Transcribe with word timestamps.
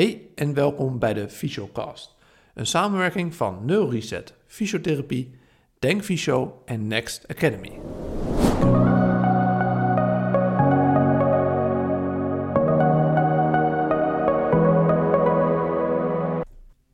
Hey 0.00 0.28
en 0.34 0.54
welkom 0.54 0.98
bij 0.98 1.14
de 1.14 1.28
Fysiocast, 1.28 2.16
een 2.54 2.66
samenwerking 2.66 3.34
van 3.34 3.64
NeuroReset, 3.64 4.34
Fysiotherapie, 4.46 5.30
Denk 5.78 6.02
Fysio 6.02 6.62
en 6.64 6.86
Next 6.86 7.28
Academy. 7.28 7.70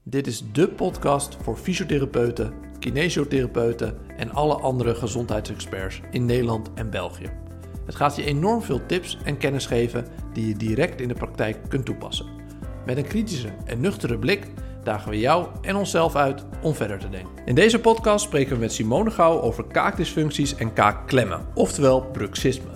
Dit 0.02 0.26
is 0.26 0.52
de 0.52 0.68
podcast 0.68 1.36
voor 1.42 1.56
fysiotherapeuten, 1.56 2.52
kinesiotherapeuten 2.78 3.98
en 4.16 4.30
alle 4.30 4.54
andere 4.54 4.94
gezondheidsexperts 4.94 6.00
in 6.10 6.24
Nederland 6.24 6.70
en 6.74 6.90
België. 6.90 7.30
Het 7.84 7.94
gaat 7.94 8.16
je 8.16 8.24
enorm 8.24 8.62
veel 8.62 8.86
tips 8.86 9.18
en 9.24 9.38
kennis 9.38 9.66
geven 9.66 10.06
die 10.32 10.48
je 10.48 10.56
direct 10.56 11.00
in 11.00 11.08
de 11.08 11.14
praktijk 11.14 11.58
kunt 11.68 11.84
toepassen. 11.84 12.35
Met 12.86 12.96
een 12.96 13.06
kritische 13.06 13.48
en 13.64 13.80
nuchtere 13.80 14.18
blik 14.18 14.46
dagen 14.82 15.10
we 15.10 15.18
jou 15.18 15.46
en 15.62 15.76
onszelf 15.76 16.16
uit 16.16 16.44
om 16.62 16.74
verder 16.74 16.98
te 16.98 17.08
denken. 17.08 17.30
In 17.44 17.54
deze 17.54 17.80
podcast 17.80 18.24
spreken 18.24 18.54
we 18.54 18.60
met 18.60 18.72
Simone 18.72 19.10
Gouw 19.10 19.40
over 19.40 19.64
kaakdysfuncties 19.64 20.56
en 20.56 20.72
kaakklemmen, 20.72 21.46
oftewel 21.54 22.00
bruxisme. 22.00 22.70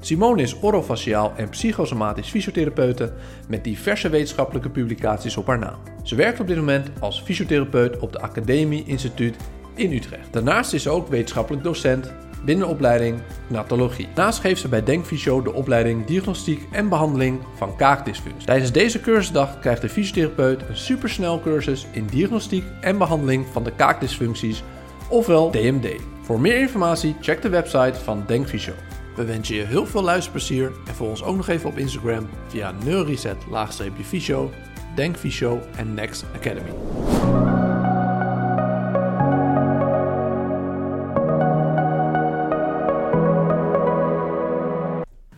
Simone 0.00 0.42
is 0.42 0.60
orofaciaal 0.60 1.32
en 1.36 1.48
psychosomatisch 1.48 2.28
fysiotherapeute 2.28 3.12
met 3.48 3.64
diverse 3.64 4.08
wetenschappelijke 4.08 4.70
publicaties 4.70 5.36
op 5.36 5.46
haar 5.46 5.58
naam. 5.58 5.78
Ze 6.02 6.14
werkt 6.14 6.40
op 6.40 6.46
dit 6.46 6.56
moment 6.56 6.90
als 7.00 7.22
fysiotherapeut 7.22 7.98
op 7.98 8.12
de 8.12 8.20
Academie 8.20 8.84
Instituut 8.86 9.36
in 9.74 9.92
Utrecht. 9.92 10.32
Daarnaast 10.32 10.72
is 10.72 10.82
ze 10.82 10.90
ook 10.90 11.08
wetenschappelijk 11.08 11.64
docent 11.64 12.12
binnen 12.44 12.68
opleiding 12.68 13.18
natologie. 13.46 14.08
Naast 14.14 14.40
geeft 14.40 14.60
ze 14.60 14.68
bij 14.68 14.82
Denkfysio 14.82 15.42
de 15.42 15.52
opleiding 15.52 16.06
diagnostiek 16.06 16.66
en 16.72 16.88
behandeling 16.88 17.40
van 17.56 17.76
kaakdysfunctie. 17.76 18.46
Tijdens 18.46 18.72
deze 18.72 19.00
cursusdag 19.00 19.58
krijgt 19.60 19.80
de 19.80 19.88
fysiotherapeut 19.88 20.62
een 20.68 20.76
supersnel 20.76 21.40
cursus 21.40 21.86
in 21.90 22.06
diagnostiek 22.06 22.64
en 22.80 22.98
behandeling 22.98 23.46
van 23.52 23.64
de 23.64 23.72
kaakdysfuncties, 23.72 24.62
ofwel 25.08 25.50
DMD. 25.50 25.86
Voor 26.22 26.40
meer 26.40 26.60
informatie 26.60 27.16
check 27.20 27.42
de 27.42 27.48
website 27.48 28.00
van 28.02 28.24
Denkfysio. 28.26 28.72
We 29.16 29.24
wensen 29.24 29.54
je 29.54 29.64
heel 29.64 29.86
veel 29.86 30.02
luisterplezier 30.02 30.72
en 30.86 30.94
volg 30.94 31.10
ons 31.10 31.22
ook 31.22 31.36
nog 31.36 31.48
even 31.48 31.70
op 31.70 31.78
Instagram 31.78 32.28
via 32.48 32.72
neuroreset-fysio, 32.84 34.50
Denkfysio 34.94 35.60
en 35.76 35.94
Next 35.94 36.24
Academy. 36.34 36.72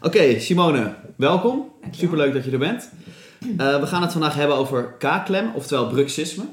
Oké, 0.07 0.39
Simone, 0.39 0.95
welkom. 1.17 1.73
Superleuk 1.91 2.33
dat 2.33 2.45
je 2.45 2.51
er 2.51 2.59
bent. 2.59 2.91
Uh, 3.41 3.81
we 3.81 3.87
gaan 3.87 4.03
het 4.03 4.13
vandaag 4.13 4.35
hebben 4.35 4.57
over 4.57 4.93
kaakklem, 4.93 5.55
oftewel 5.55 5.89
bruxisme. 5.89 6.45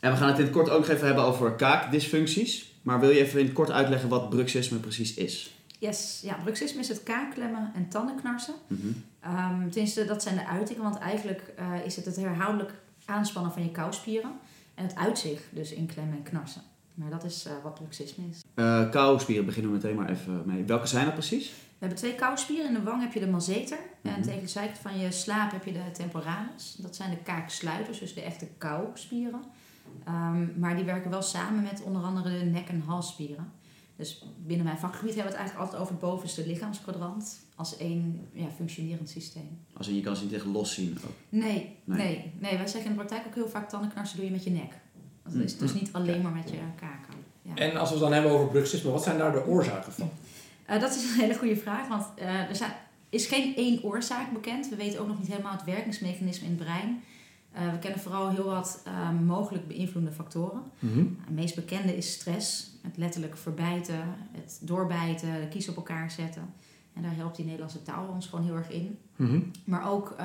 En 0.00 0.10
we 0.10 0.16
gaan 0.16 0.28
het 0.28 0.38
in 0.38 0.44
het 0.44 0.52
kort 0.52 0.70
ook 0.70 0.78
nog 0.78 0.88
even 0.88 1.06
hebben 1.06 1.24
over 1.24 1.52
kaakdysfuncties. 1.52 2.74
Maar 2.82 3.00
wil 3.00 3.10
je 3.10 3.20
even 3.20 3.38
in 3.40 3.44
het 3.44 3.54
kort 3.54 3.70
uitleggen 3.70 4.08
wat 4.08 4.30
bruxisme 4.30 4.78
precies 4.78 5.14
is? 5.14 5.54
Yes, 5.78 6.20
ja, 6.24 6.36
bruxisme 6.42 6.80
is 6.80 6.88
het 6.88 7.02
kaakklemmen 7.02 7.72
en 7.74 7.88
tandenknarsen. 7.88 8.54
Mm 8.66 9.04
tenminste, 9.70 10.04
dat 10.04 10.22
zijn 10.22 10.34
de 10.34 10.46
uitingen, 10.46 10.82
want 10.82 10.98
eigenlijk 10.98 11.52
eh, 11.56 11.66
is 11.84 11.96
het 11.96 12.04
het 12.04 12.16
herhaaldelijk 12.16 12.72
aanspannen 13.04 13.52
van 13.52 13.62
je 13.62 13.70
kauwspieren. 13.70 14.30
En 14.74 14.84
het 14.84 14.96
uitzicht 14.96 15.44
dus 15.50 15.72
in 15.72 15.86
klemmen 15.86 16.16
en 16.16 16.22
knarsen. 16.22 16.62
Maar 16.94 17.10
dat 17.10 17.24
is 17.24 17.44
eh, 17.44 17.52
wat 17.62 17.74
bruxisme 17.74 18.24
is. 18.30 18.40
Kauwspieren 18.90 19.44
beginnen 19.44 19.70
we 19.70 19.76
meteen 19.76 19.96
maar 19.96 20.10
even 20.10 20.42
mee. 20.44 20.64
Welke 20.64 20.86
zijn 20.86 21.04
dat 21.04 21.14
precies? 21.14 21.52
We 21.82 21.88
hebben 21.88 22.06
twee 22.06 22.14
kauwspieren. 22.18 22.66
In 22.66 22.74
de 22.74 22.82
wang 22.82 23.02
heb 23.02 23.12
je 23.12 23.20
de 23.20 23.26
masseter. 23.30 23.78
Mhm. 24.02 24.14
En 24.14 24.22
tegen 24.22 24.40
de 24.40 24.48
zijkant 24.48 24.78
van 24.78 24.98
je 24.98 25.10
slaap 25.12 25.50
heb 25.52 25.64
je 25.64 25.72
de 25.72 25.90
temporalis. 25.92 26.74
Dat 26.78 26.96
zijn 26.96 27.10
de 27.10 27.16
kaaksluiters, 27.16 27.98
dus 27.98 28.14
de 28.14 28.20
echte 28.20 28.46
kauwspieren. 28.58 29.42
Ehm, 30.04 30.60
maar 30.60 30.76
die 30.76 30.84
werken 30.84 31.10
wel 31.10 31.22
samen 31.22 31.62
met 31.62 31.82
onder 31.82 32.02
andere 32.02 32.38
de 32.38 32.44
nek- 32.44 32.68
en 32.68 32.80
halsspieren. 32.86 33.52
Dus 33.96 34.24
binnen 34.38 34.64
mijn 34.66 34.78
vakgebied 34.78 35.14
hebben 35.14 35.32
we 35.32 35.38
het 35.38 35.46
eigenlijk 35.46 35.58
altijd 35.64 35.82
over 35.82 35.92
het 35.94 36.10
bovenste 36.10 36.46
lichaamskwadrant 36.46 37.40
als 37.56 37.76
één 37.76 38.28
ja, 38.32 38.46
functionerend 38.56 39.08
systeem. 39.10 39.58
Als 39.72 39.88
in, 39.88 39.94
je 39.94 40.00
kan 40.00 40.16
ze 40.16 40.24
niet 40.24 40.32
echt 40.32 40.44
los 40.44 40.74
zien. 40.74 40.98
Ook. 41.06 41.12
Nee, 41.28 41.76
Nee. 41.84 41.98
nee, 41.98 42.32
nee. 42.40 42.56
Wij 42.56 42.66
zeggen 42.66 42.90
in 42.90 42.96
de 42.96 43.04
praktijk 43.04 43.26
ook 43.26 43.34
heel 43.34 43.48
vaak 43.48 43.68
tandenknarsen 43.68 44.16
doe 44.16 44.26
je 44.26 44.32
met 44.32 44.44
je 44.44 44.50
nek. 44.50 44.72
Dat 45.22 45.32
is 45.34 45.52
Mm. 45.54 45.58
dus 45.58 45.74
niet 45.74 45.92
alleen 45.92 46.22
maar 46.22 46.32
met 46.32 46.50
je 46.50 46.56
kaken. 46.80 47.14
Ja. 47.42 47.54
En 47.54 47.76
als 47.76 47.88
we 47.88 47.94
het 47.94 48.04
dan 48.04 48.12
hebben 48.12 48.30
over 48.32 48.48
bruxisme, 48.48 48.90
wat 48.90 49.02
zijn 49.02 49.18
daar 49.18 49.32
de 49.32 49.46
oorzaken 49.46 49.92
van? 49.92 50.10
Eh, 50.64 50.80
dat 50.80 50.94
is 50.94 51.04
een 51.04 51.20
hele 51.20 51.38
goede 51.38 51.56
vraag, 51.56 51.88
want 51.88 52.06
eh, 52.16 52.48
er 52.48 52.56
zijn, 52.56 52.72
is 53.08 53.26
geen 53.26 53.56
één 53.56 53.82
oorzaak 53.82 54.32
bekend. 54.32 54.68
We 54.68 54.76
weten 54.76 55.00
ook 55.00 55.08
nog 55.08 55.18
niet 55.18 55.28
helemaal 55.28 55.52
het 55.52 55.64
werkingsmechanisme 55.64 56.46
in 56.46 56.52
het 56.52 56.62
brein. 56.62 57.02
Eh, 57.52 57.70
we 57.70 57.78
kennen 57.78 58.00
vooral 58.00 58.30
heel 58.30 58.44
wat 58.44 58.82
eh, 58.84 59.10
mogelijk 59.10 59.68
beïnvloedende 59.68 60.16
factoren. 60.16 60.62
Het 61.24 61.34
meest 61.34 61.54
bekende 61.54 61.96
is 61.96 62.12
stress. 62.12 62.70
Het 62.82 62.96
letterlijk 62.96 63.36
verbijten, 63.36 64.04
het 64.32 64.58
doorbijten, 64.62 65.40
de 65.40 65.48
kies 65.48 65.68
op 65.68 65.76
elkaar 65.76 66.10
zetten. 66.10 66.54
En 66.92 67.02
daar 67.02 67.14
helpt 67.14 67.36
die 67.36 67.44
Nederlandse 67.44 67.82
taal 67.82 68.06
ons 68.06 68.26
gewoon 68.26 68.44
heel 68.44 68.56
erg 68.56 68.70
in. 68.70 68.98
Mhm. 69.16 69.40
Maar 69.64 69.90
ook 69.90 70.16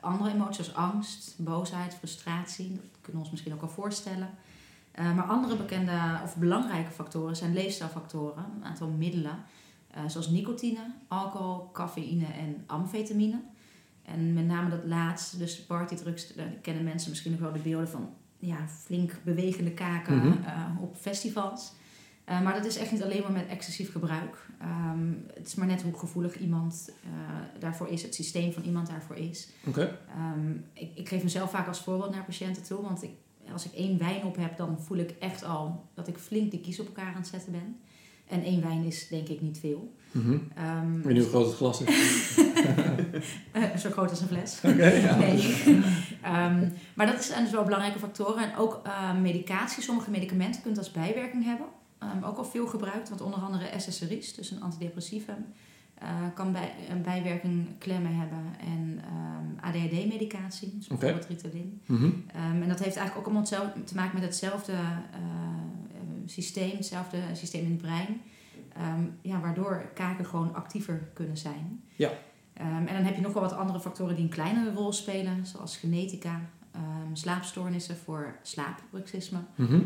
andere 0.00 0.30
emoties 0.30 0.64
zoals 0.64 0.78
angst, 0.78 1.34
boosheid, 1.38 1.94
frustratie. 1.94 2.68
Dat 2.68 3.00
kunnen 3.00 3.12
we 3.12 3.18
ons 3.18 3.30
misschien 3.30 3.52
ook 3.52 3.62
al 3.62 3.68
voorstellen. 3.68 4.28
Maar 4.96 5.24
andere 5.24 5.56
bekende 5.56 6.20
of 6.24 6.36
belangrijke 6.36 6.90
factoren 6.90 7.36
zijn 7.36 7.52
leefstijlfactoren. 7.52 8.44
Een 8.56 8.64
aantal 8.64 8.88
middelen 8.88 9.38
eh, 9.94 10.02
zoals 10.06 10.28
nicotine, 10.30 10.90
alcohol, 11.08 11.70
cafeïne 11.72 12.24
en 12.26 12.62
amfetamine. 12.66 13.40
En 14.02 14.32
met 14.32 14.46
name 14.46 14.70
dat 14.70 14.84
laatste, 14.84 15.38
dus 15.38 15.64
partydrugs, 15.64 16.34
daar 16.34 16.46
kennen 16.62 16.84
mensen 16.84 17.10
misschien 17.10 17.30
nog 17.32 17.40
wel 17.40 17.52
de 17.52 17.58
beelden 17.58 17.88
van 17.88 18.08
ja, 18.38 18.68
flink 18.68 19.12
bewegende 19.24 19.70
kaken 19.72 20.16
Mhm. 20.16 20.42
eh, 20.44 20.66
op 20.80 20.96
festivals. 20.96 21.72
Eh, 22.24 22.42
maar 22.42 22.54
dat 22.54 22.64
is 22.64 22.76
echt 22.76 22.92
niet 22.92 23.02
alleen 23.02 23.22
maar 23.22 23.32
met 23.32 23.46
excessief 23.48 23.92
gebruik. 23.92 24.46
Ehm, 24.60 25.12
het 25.34 25.46
is 25.46 25.54
maar 25.54 25.66
net 25.66 25.82
hoe 25.82 25.98
gevoelig 25.98 26.36
iemand 26.38 26.92
daarvoor 27.58 27.88
is, 27.88 28.02
het 28.02 28.14
systeem 28.14 28.52
van 28.52 28.62
iemand 28.62 28.86
daarvoor 28.86 29.16
is. 29.16 29.48
Ehm, 30.08 30.50
ik, 30.72 30.90
ik 30.94 31.08
geef 31.08 31.22
mezelf 31.22 31.50
vaak 31.50 31.68
als 31.68 31.80
voorbeeld 31.80 32.10
naar 32.10 32.24
patiënten 32.24 32.62
toe, 32.62 32.82
want 32.82 33.02
ik, 33.02 33.10
als 33.52 33.64
ik 33.66 33.72
één 33.72 33.98
wijn 33.98 34.24
op 34.24 34.36
heb, 34.36 34.56
dan 34.56 34.80
voel 34.80 34.98
ik 34.98 35.10
echt 35.10 35.44
al 35.44 35.84
dat 35.94 36.08
ik 36.08 36.18
flink 36.18 36.50
de 36.50 36.60
kies 36.60 36.80
op 36.80 36.86
elkaar 36.86 37.06
aan 37.14 37.20
het 37.20 37.26
zetten 37.26 37.52
ben. 37.52 37.76
En 38.28 38.42
één 38.42 38.62
wijn 38.62 38.84
is 38.84 39.08
denk 39.08 39.28
ik 39.28 39.40
niet 39.40 39.58
veel. 39.58 39.92
Ehm, 40.54 40.98
Ik 40.98 41.04
weet 41.04 41.14
niet 41.14 41.22
hoe 41.22 41.32
groot 41.32 41.46
het 41.46 41.56
glas 41.56 41.80
is. 41.82 42.38
eh, 43.52 43.76
zo 43.76 43.90
groot 43.90 44.10
als 44.10 44.20
een 44.20 44.26
fles. 44.26 44.60
Oké, 44.64 44.86
ja. 44.86 45.16
Nee. 45.16 45.56
Ehm, 46.22 46.68
maar 46.94 47.06
dat 47.06 47.24
zijn 47.24 47.42
dus 47.42 47.52
wel 47.52 47.64
belangrijke 47.64 47.98
factoren. 47.98 48.50
En 48.50 48.56
ook 48.56 48.80
eh, 48.84 49.20
medicatie. 49.20 49.82
Sommige 49.82 50.10
medicamenten 50.10 50.60
kunnen 50.62 50.78
als 50.78 50.90
bijwerking 50.90 51.44
hebben. 51.44 51.66
Ehm, 51.98 52.24
ook 52.24 52.36
al 52.36 52.44
veel 52.44 52.66
gebruikt, 52.66 53.08
want 53.08 53.20
onder 53.20 53.40
andere 53.40 53.70
SSRI's, 53.78 54.34
dus 54.34 54.50
een 54.50 54.62
antidepressivum, 54.62 55.44
eh, 55.94 56.08
kan 56.34 56.52
bij, 56.52 56.72
een 56.90 57.02
bijwerking 57.02 57.66
klemmen 57.78 58.14
hebben. 58.14 58.44
En 58.60 59.00
ehm, 59.04 59.66
ADHD-medicatie, 59.68 60.74
dus 60.76 60.88
Oké. 60.88 60.98
bijvoorbeeld 60.98 61.30
Ritalin. 61.42 61.80
Mhm. 61.86 62.04
Ehm, 62.26 62.62
en 62.62 62.68
dat 62.68 62.78
heeft 62.82 62.96
eigenlijk 62.96 63.16
ook 63.16 63.24
allemaal 63.24 63.72
te 63.84 63.94
maken 63.94 64.14
met 64.14 64.22
hetzelfde 64.24 64.72
eh, 64.72 64.78
systeem, 66.26 66.70
hetzelfde 66.76 67.18
systeem 67.32 67.64
in 67.64 67.70
het 67.70 67.82
brein. 67.82 68.20
Ehm, 68.76 69.02
ja, 69.22 69.40
waardoor 69.40 69.90
kaken 69.94 70.26
gewoon 70.26 70.54
actiever 70.54 71.08
kunnen 71.12 71.36
zijn. 71.36 71.82
Ja. 71.96 72.10
Ehm, 72.52 72.86
en 72.86 72.94
dan 72.94 73.04
heb 73.04 73.14
je 73.14 73.20
nog 73.20 73.32
wel 73.32 73.42
wat 73.42 73.52
andere 73.52 73.80
factoren 73.80 74.14
die 74.14 74.24
een 74.24 74.30
kleinere 74.30 74.72
rol 74.74 74.92
spelen, 74.92 75.46
zoals 75.46 75.76
genetica, 75.76 76.40
ehm, 76.72 76.82
slaapstoornissen 77.14 77.96
voor 77.96 78.36
slaapbruxisme. 78.42 79.38
Mhm. 79.54 79.80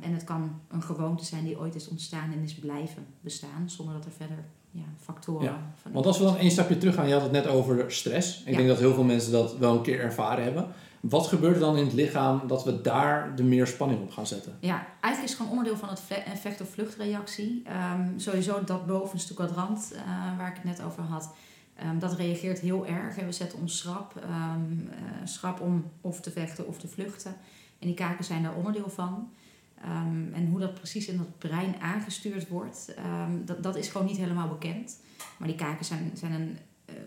En 0.00 0.12
het 0.12 0.24
kan 0.24 0.60
een 0.68 0.82
gewoonte 0.82 1.24
zijn 1.24 1.44
die 1.44 1.58
ooit 1.58 1.74
is 1.74 1.88
ontstaan 1.88 2.32
en 2.32 2.42
is 2.42 2.54
blijven 2.54 3.06
bestaan, 3.20 3.70
zonder 3.70 3.94
dat 3.94 4.04
er 4.04 4.10
verder 4.12 4.44
ja, 4.70 4.84
factoren 5.00 5.44
Ja, 5.44 5.72
van 5.74 5.92
Want 5.92 6.06
als 6.06 6.18
we 6.18 6.24
dan 6.24 6.36
één 6.36 6.50
stapje 6.50 6.78
terug 6.78 6.94
gaan, 6.94 7.06
je 7.06 7.12
had 7.12 7.22
het 7.22 7.32
net 7.32 7.46
over 7.46 7.92
stress. 7.92 8.40
Ik 8.40 8.50
Ja. 8.50 8.56
denk 8.56 8.68
dat 8.68 8.78
heel 8.78 8.94
veel 8.94 9.04
mensen 9.04 9.32
dat 9.32 9.56
wel 9.58 9.76
een 9.76 9.82
keer 9.82 10.00
ervaren 10.00 10.44
hebben. 10.44 10.66
Wat 11.02 11.26
gebeurt 11.26 11.54
er 11.54 11.60
dan 11.60 11.76
in 11.76 11.84
het 11.84 11.92
lichaam 11.92 12.46
dat 12.46 12.64
we 12.64 12.80
daar 12.80 13.36
de 13.36 13.42
meer 13.42 13.66
spanning 13.66 14.00
op 14.00 14.10
gaan 14.10 14.26
zetten? 14.26 14.56
Ja, 14.60 14.86
eigenlijk 15.00 15.22
is 15.22 15.30
het 15.30 15.36
gewoon 15.36 15.50
onderdeel 15.50 15.76
van 15.76 15.88
het 15.88 16.02
effect- 16.24 16.60
of 16.60 16.68
vluchtreactie. 16.68 17.62
Ehm, 17.64 18.18
sowieso 18.18 18.64
dat 18.64 18.86
bovenste 18.86 19.34
kwadrant 19.34 19.92
eh, 19.94 20.02
waar 20.38 20.48
ik 20.48 20.54
het 20.54 20.64
net 20.64 20.82
over 20.82 21.02
had, 21.02 21.34
ehm, 21.76 21.98
dat 21.98 22.12
reageert 22.12 22.58
heel 22.58 22.86
erg. 22.86 23.16
En 23.16 23.26
we 23.26 23.32
zetten 23.32 23.58
ons 23.58 23.78
schrap, 23.78 24.16
ehm, 24.16 24.88
eh, 24.90 24.96
schrap 25.24 25.60
om 25.60 25.90
of 26.00 26.20
te 26.20 26.30
vechten 26.30 26.66
of 26.66 26.78
te 26.78 26.88
vluchten. 26.88 27.34
En 27.78 27.86
die 27.86 27.96
kaken 27.96 28.24
zijn 28.24 28.42
daar 28.42 28.54
onderdeel 28.54 28.90
van. 28.90 29.30
En 30.32 30.48
hoe 30.50 30.60
dat 30.60 30.74
precies 30.74 31.06
in 31.06 31.18
het 31.18 31.38
brein 31.38 31.74
aangestuurd 31.80 32.48
wordt, 32.48 32.94
dat, 33.44 33.62
dat 33.62 33.76
is 33.76 33.88
gewoon 33.88 34.06
niet 34.06 34.16
helemaal 34.16 34.48
bekend. 34.48 35.00
Maar 35.36 35.48
die 35.48 35.56
kaken 35.56 35.84
zijn, 35.84 36.10
zijn 36.14 36.32
een 36.32 36.58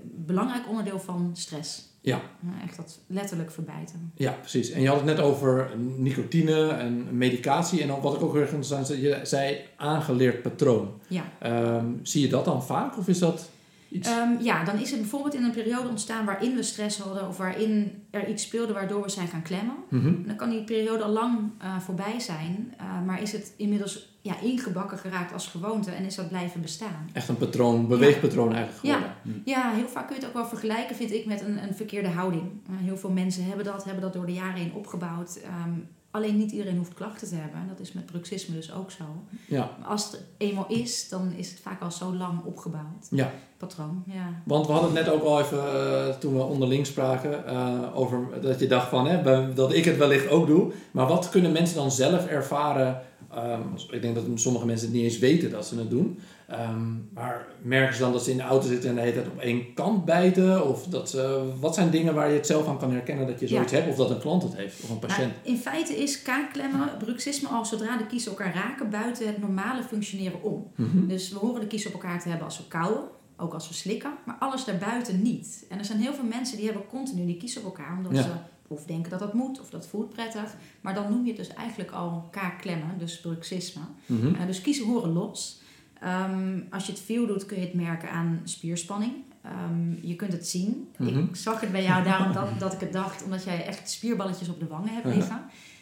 belangrijk 0.03 0.69
onderdeel 0.69 0.99
van 0.99 1.29
stress. 1.33 1.93
Ja. 2.01 2.21
Eh, 2.43 2.63
echt 2.63 2.77
dat 2.77 2.99
letterlijk 3.07 3.51
verbijten. 3.51 4.11
Ja, 4.15 4.31
precies. 4.31 4.69
En 4.69 4.81
je 4.81 4.87
had 4.87 4.97
het 4.97 5.05
net 5.05 5.19
over 5.19 5.77
nicotine 5.97 6.67
en 6.67 7.17
medicatie. 7.17 7.81
En 7.81 8.01
wat 8.01 8.15
ik 8.15 8.21
ook 8.21 8.31
heel 8.31 8.41
erg 8.41 8.49
interessant 8.49 8.87
zei, 8.87 9.01
je 9.01 9.19
zei 9.23 9.59
aangeleerd 9.75 10.41
patroon. 10.41 11.01
Ja. 11.07 11.23
Ehm, 11.39 11.85
zie 12.01 12.21
je 12.21 12.27
dat 12.27 12.45
dan 12.45 12.63
vaak 12.63 12.97
of 12.97 13.07
is 13.07 13.19
dat 13.19 13.49
Iets? 13.95 14.09
Ehm, 14.09 14.43
ja, 14.43 14.63
dan 14.63 14.77
is 14.77 14.91
het 14.91 14.99
bijvoorbeeld 14.99 15.33
in 15.33 15.43
een 15.43 15.51
periode 15.51 15.89
ontstaan 15.89 16.25
waarin 16.25 16.55
we 16.55 16.63
stress 16.63 16.97
hadden 16.99 17.27
of 17.27 17.37
waarin 17.37 18.03
er 18.09 18.27
iets 18.27 18.43
speelde 18.43 18.73
waardoor 18.73 19.01
we 19.01 19.09
zijn 19.09 19.27
gaan 19.27 19.41
klemmen. 19.41 19.75
Mhm. 19.89 20.27
Dan 20.27 20.35
kan 20.35 20.49
die 20.49 20.63
periode 20.63 21.03
al 21.03 21.11
lang 21.11 21.39
eh, 21.57 21.79
voorbij 21.79 22.19
zijn, 22.19 22.73
eh, 22.77 22.85
maar 23.05 23.21
is 23.21 23.31
het 23.31 23.53
inmiddels 23.57 24.13
ja, 24.21 24.39
ingebakken 24.41 24.97
geraakt 24.97 25.33
als 25.33 25.47
gewoonte 25.47 25.91
en 25.91 26.05
is 26.05 26.15
dat 26.15 26.29
blijven 26.29 26.61
bestaan. 26.61 27.09
Echt 27.13 27.27
een 27.27 27.37
patroon, 27.37 27.87
beweegpatroon 27.87 28.53
eigenlijk 28.53 28.79
geworden. 28.79 29.41
Ja, 29.45 29.71
heel 29.71 29.87
vaak 29.87 30.07
kun 30.07 30.15
je 30.15 30.21
het 30.21 30.29
ook 30.29 30.37
wel 30.37 30.47
vergelijken, 30.47 30.95
vind 30.95 31.11
ik, 31.11 31.25
met 31.25 31.41
een, 31.41 31.63
een 31.63 31.75
verkeerde 31.75 32.09
houding. 32.09 32.43
Eh, 32.43 32.75
heel 32.77 32.97
veel 32.97 33.11
mensen 33.11 33.45
hebben 33.45 33.65
dat, 33.65 33.83
hebben 33.83 34.01
dat 34.01 34.13
door 34.13 34.25
de 34.25 34.33
jaren 34.33 34.59
heen 34.59 34.73
opgebouwd. 34.73 35.39
Ehm, 35.43 35.73
alleen 36.15 36.37
niet 36.37 36.51
iedereen 36.51 36.77
hoeft 36.77 36.93
klachten 36.93 37.27
te 37.27 37.35
hebben. 37.35 37.59
En 37.59 37.67
dat 37.67 37.79
is 37.79 37.91
met 37.91 38.05
bruxisme 38.05 38.55
dus 38.55 38.73
ook 38.73 38.91
zo. 38.91 39.03
Ja. 39.47 39.69
Maar 39.79 39.87
als 39.87 40.11
het 40.11 40.21
eenmaal 40.37 40.65
is, 40.67 41.09
dan 41.09 41.33
is 41.35 41.49
het 41.49 41.59
vaak 41.59 41.81
al 41.81 41.91
zo 41.91 42.15
lang 42.15 42.43
opgebouwd. 42.43 43.07
ja. 43.09 43.31
Patroon, 43.57 44.03
ja. 44.07 44.41
Want 44.43 44.65
we 44.65 44.71
hadden 44.71 44.95
het 44.95 45.05
net 45.05 45.13
ook 45.13 45.23
al 45.23 45.39
even, 45.39 45.57
eh, 45.57 46.15
toen 46.15 46.33
we 46.33 46.43
onderling 46.43 46.85
spraken, 46.85 47.47
eh, 47.47 47.79
over 47.93 48.41
dat 48.41 48.59
je 48.59 48.67
dacht 48.67 48.89
van, 48.89 49.07
hè, 49.07 49.53
dat 49.53 49.73
ik 49.73 49.85
het 49.85 49.97
wellicht 49.97 50.29
ook 50.29 50.47
doe. 50.47 50.71
Maar 50.91 51.07
wat 51.07 51.29
kunnen 51.29 51.51
mensen 51.51 51.75
dan 51.75 51.91
zelf 51.91 52.25
ervaren? 52.27 53.01
Ehm, 53.31 53.61
ik 53.91 54.01
denk 54.01 54.15
dat 54.15 54.23
sommige 54.35 54.65
mensen 54.65 54.87
het 54.87 54.95
niet 54.95 55.03
eens 55.05 55.19
weten 55.19 55.51
dat 55.51 55.65
ze 55.65 55.77
het 55.77 55.89
doen. 55.89 56.19
Ehm, 56.47 56.93
maar 57.13 57.47
merken 57.61 57.93
ze 57.95 57.99
dan 58.01 58.11
dat 58.11 58.23
ze 58.23 58.31
in 58.31 58.37
de 58.37 58.43
auto 58.43 58.67
zitten 58.67 58.89
en 58.89 58.95
de 58.95 59.01
hele 59.01 59.13
tijd 59.13 59.27
op 59.27 59.39
één 59.39 59.73
kant 59.73 60.05
bijten? 60.05 60.67
Of 60.69 60.83
dat 60.87 61.09
ze, 61.09 61.51
wat 61.59 61.75
zijn 61.75 61.89
dingen 61.89 62.13
waar 62.13 62.29
je 62.29 62.35
het 62.35 62.45
zelf 62.47 62.67
aan 62.67 62.77
kan 62.77 62.91
herkennen 62.91 63.27
dat 63.27 63.39
je 63.39 63.47
zoiets 63.47 63.71
hebt? 63.71 63.87
Of 63.89 63.95
dat 63.95 64.09
een 64.09 64.19
klant 64.19 64.43
het 64.43 64.55
heeft 64.55 64.83
of 64.83 64.89
een 64.89 64.99
patiënt? 64.99 65.33
Nou, 65.33 65.55
in 65.55 65.57
feite 65.57 65.95
is 65.95 66.21
kaakklemmen, 66.21 66.89
bruxisme 66.97 67.47
al 67.47 67.65
zodra 67.65 67.97
de 67.97 68.05
kiezen 68.05 68.31
elkaar 68.31 68.53
raken 68.53 68.89
buiten 68.89 69.27
het 69.27 69.37
normale 69.37 69.83
functioneren 69.83 70.43
om. 70.43 70.71
Mhm. 70.75 71.07
Dus 71.07 71.29
we 71.31 71.37
horen 71.37 71.61
de 71.61 71.67
kiezen 71.67 71.93
op 71.93 72.01
elkaar 72.01 72.21
te 72.21 72.27
hebben 72.29 72.45
als 72.47 72.57
we 72.57 72.67
kauwen, 72.67 73.03
ook 73.37 73.53
als 73.53 73.67
we 73.67 73.73
slikken, 73.73 74.11
maar 74.25 74.35
alles 74.39 74.65
daarbuiten 74.65 75.21
niet. 75.21 75.65
En 75.69 75.79
er 75.79 75.85
zijn 75.85 75.99
heel 75.99 76.13
veel 76.13 76.23
mensen 76.23 76.57
die 76.57 76.65
hebben 76.65 76.87
continu 76.87 77.25
die 77.25 77.37
kiezen 77.37 77.61
op 77.61 77.77
elkaar, 77.77 77.97
omdat 77.97 78.15
Ja. 78.15 78.21
ze 78.21 78.29
of 78.67 78.85
denken 78.85 79.09
dat 79.09 79.19
dat 79.19 79.33
moet, 79.33 79.59
of 79.61 79.69
dat 79.69 79.87
voelt 79.87 80.13
prettig. 80.13 80.55
Maar 80.81 80.93
dan 80.93 81.09
noem 81.09 81.21
je 81.23 81.27
het 81.27 81.37
dus 81.37 81.53
eigenlijk 81.55 81.91
al 81.91 82.27
kaakklemmen, 82.31 82.97
dus 82.97 83.19
bruxisme. 83.19 83.81
Uh, 84.07 84.45
dus 84.45 84.61
kiezen 84.61 84.85
horen 84.85 85.11
los. 85.13 85.61
Ehm, 86.05 86.59
als 86.69 86.85
je 86.85 86.91
het 86.91 87.01
veel 87.01 87.27
doet, 87.27 87.45
kun 87.45 87.57
je 87.59 87.65
het 87.65 87.73
merken 87.73 88.09
aan 88.09 88.41
spierspanning. 88.43 89.11
Ehm, 89.41 90.07
je 90.07 90.15
kunt 90.15 90.31
het 90.31 90.47
zien. 90.47 90.87
Mhm. 90.97 91.19
Ik 91.19 91.35
zag 91.35 91.59
het 91.61 91.71
bij 91.71 91.83
jou 91.83 92.03
daarom 92.03 92.33
dat, 92.33 92.47
dat 92.59 92.73
ik 92.73 92.79
het 92.79 92.93
dacht, 92.93 93.23
omdat 93.23 93.43
jij 93.43 93.65
echt 93.65 93.89
spierballetjes 93.89 94.49
op 94.49 94.59
de 94.59 94.67
wangen 94.67 94.93
hebt 94.93 95.15
liggen. 95.15 95.41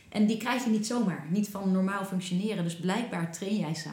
En 0.09 0.25
die 0.25 0.37
krijg 0.37 0.63
je 0.63 0.69
niet 0.69 0.87
zomaar, 0.87 1.25
niet 1.29 1.49
van 1.49 1.71
normaal 1.71 2.05
functioneren. 2.05 2.63
Dus 2.63 2.75
blijkbaar 2.75 3.31
train 3.31 3.55
jij 3.57 3.75
ze. 3.75 3.89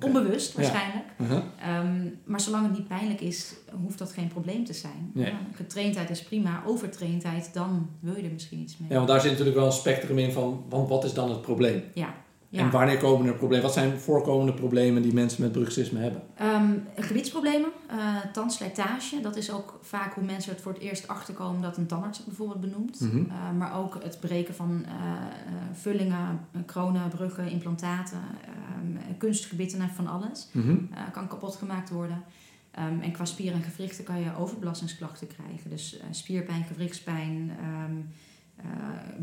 Onbewust 0.00 0.52
Ja. 0.52 0.60
waarschijnlijk. 0.60 1.04
Mhm. 1.16 1.40
Ehm, 1.60 2.08
maar 2.24 2.40
zolang 2.40 2.66
het 2.66 2.78
niet 2.78 2.88
pijnlijk 2.88 3.20
is, 3.20 3.54
hoeft 3.82 3.98
dat 3.98 4.12
geen 4.12 4.28
probleem 4.28 4.64
te 4.64 4.72
zijn. 4.72 5.10
Nee. 5.12 5.26
Ja, 5.26 5.38
getraindheid 5.54 6.10
is 6.10 6.22
prima. 6.22 6.62
Overtraindheid, 6.66 7.50
dan 7.52 7.88
wil 8.00 8.16
je 8.16 8.22
er 8.22 8.32
misschien 8.32 8.58
iets 8.60 8.78
mee. 8.78 8.88
Ja, 8.90 8.96
want 8.96 9.08
daar 9.08 9.20
zit 9.20 9.30
natuurlijk 9.30 9.56
wel 9.56 9.66
een 9.66 9.72
spectrum 9.72 10.18
in 10.18 10.32
van, 10.32 10.64
want 10.68 10.88
wat 10.88 11.04
is 11.04 11.14
dan 11.14 11.30
het 11.30 11.40
probleem? 11.42 11.82
Ja. 11.94 12.14
En 12.60 12.70
wanneer 12.70 12.98
komen 12.98 13.26
er 13.26 13.34
problemen? 13.34 13.64
Wat 13.64 13.74
zijn 13.74 13.98
voorkomende 13.98 14.52
problemen 14.52 15.02
die 15.02 15.12
mensen 15.12 15.42
met 15.42 15.52
bruxisme 15.52 15.98
hebben? 16.00 16.22
Ehm, 16.36 16.72
gewichtsproblemen, 16.96 17.70
eh 17.86 18.16
tandslijtage. 18.32 19.20
Dat 19.20 19.36
is 19.36 19.52
ook 19.52 19.78
vaak 19.82 20.14
hoe 20.14 20.24
mensen 20.24 20.52
het 20.52 20.60
voor 20.60 20.72
het 20.72 20.82
eerst 20.82 21.08
achterkomen 21.08 21.62
dat 21.62 21.76
een 21.76 21.86
tandarts 21.86 22.18
het 22.18 22.26
bijvoorbeeld 22.26 22.60
benoemt. 22.60 23.00
Mhm. 23.00 23.16
Eh, 23.16 23.50
maar 23.58 23.78
ook 23.78 23.98
het 24.02 24.20
breken 24.20 24.54
van 24.54 24.84
eh, 24.86 24.92
vullingen, 25.72 26.40
kronen, 26.66 27.08
bruggen, 27.08 27.50
implantaten, 27.50 28.20
ehm 28.42 28.62
kunstgebieden 29.18 29.80
en 29.80 29.90
van 29.90 30.06
alles. 30.06 30.48
Mhm. 30.52 30.76
Kan 31.12 31.28
kapot 31.28 31.56
gemaakt 31.56 31.90
worden. 31.90 32.22
Ehm, 32.70 33.00
en 33.00 33.12
qua 33.12 33.24
spieren 33.24 33.54
en 33.54 33.62
gewrichten 33.62 34.04
kan 34.04 34.20
je 34.20 34.36
overbelastingsklachten 34.38 35.26
krijgen. 35.26 35.70
Dus 35.70 36.00
spierpijn, 36.10 36.64
gewrichtspijn, 36.64 37.50
eh, 38.56 38.64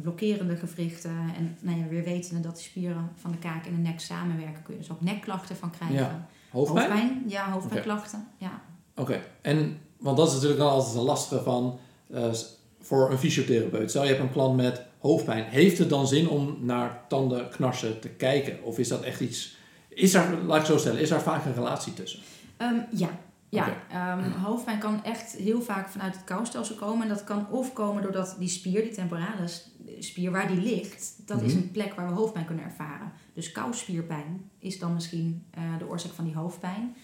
blokkerende 0.02 0.56
gewrichten. 0.56 1.18
En 1.38 1.58
nou 1.60 1.80
ja, 1.80 1.88
weer 1.88 2.04
wetende 2.04 2.42
dat 2.42 2.56
de 2.56 2.62
spieren 2.62 3.10
van 3.16 3.32
de 3.32 3.38
kaak 3.38 3.66
en 3.66 3.76
de 3.76 3.82
nek 3.82 4.00
samenwerken, 4.00 4.64
kun 4.64 4.74
je 4.74 4.80
dus 4.80 4.92
ook 4.92 5.02
nekklachten 5.02 5.56
van 5.56 5.72
krijgen. 5.72 5.98
Ja. 5.98 6.28
Hoofdpijn? 6.50 7.24
ja, 7.28 7.52
hoofdpijnklachten. 7.52 8.28
Ja. 8.38 8.62
Oké. 8.96 9.22
En, 9.42 9.78
want 9.98 10.18
dat 10.18 10.28
is 10.28 10.34
natuurlijk 10.34 10.60
dan 10.60 10.70
altijd 10.70 10.96
een 10.96 11.02
lastige 11.02 11.44
van, 11.44 11.80
eh, 12.12 12.32
voor 12.80 13.12
een 13.12 13.18
fysiotherapeut. 13.18 13.90
Stel 13.90 14.04
je 14.04 14.10
hebt 14.10 14.22
een 14.22 14.32
klant 14.32 14.56
met 14.56 14.82
hoofdpijn. 15.00 15.44
Heeft 15.44 15.78
het 15.78 15.90
dan 15.90 16.08
zin 16.08 16.30
om 16.30 16.58
naar 16.60 17.06
tandenknarsen 17.08 18.00
te 18.00 18.10
kijken? 18.10 18.64
Of 18.64 18.80
is 18.80 18.88
dat 18.88 19.02
echt 19.02 19.20
iets... 19.20 19.58
Is 19.90 20.14
er, 20.14 20.44
laat 20.46 20.60
ik 20.60 20.66
zo 20.66 20.78
stellen, 20.78 21.02
is 21.02 21.12
er 21.12 21.22
vaak 21.22 21.46
een 21.46 21.54
relatie 21.54 21.94
tussen? 21.94 22.20
Ehm, 22.58 22.76
ja. 22.96 23.10
Ja, 23.52 23.68
ehm, 23.90 24.32
hoofdpijn 24.48 24.80
kan 24.80 25.04
echt 25.04 25.32
heel 25.32 25.62
vaak 25.62 25.90
vanuit 25.90 26.16
het 26.16 26.24
koustelsel 26.24 26.76
komen. 26.76 27.02
En 27.04 27.10
dat 27.10 27.24
kan 27.24 27.50
of 27.50 27.74
komen 27.74 28.02
doordat 28.04 28.36
die 28.40 28.48
spier, 28.50 28.82
die 28.82 28.92
temporalis 28.92 29.70
spier, 30.00 30.32
waar 30.32 30.48
die 30.48 30.62
ligt, 30.62 31.22
dat 31.26 31.42
is 31.42 31.54
Mhm. 31.54 31.62
een 31.62 31.72
plek 31.72 31.94
waar 31.94 32.08
we 32.08 32.14
hoofdpijn 32.14 32.46
kunnen 32.46 32.66
ervaren. 32.66 33.12
Dus 33.34 33.52
kouspierpijn 33.52 34.50
is 34.60 34.80
dan 34.80 34.94
misschien 34.94 35.44
eh, 35.52 35.62
de 35.80 35.88
oorzaak 35.88 36.12
van 36.12 36.26
die 36.26 36.36
hoofdpijn. 36.36 36.96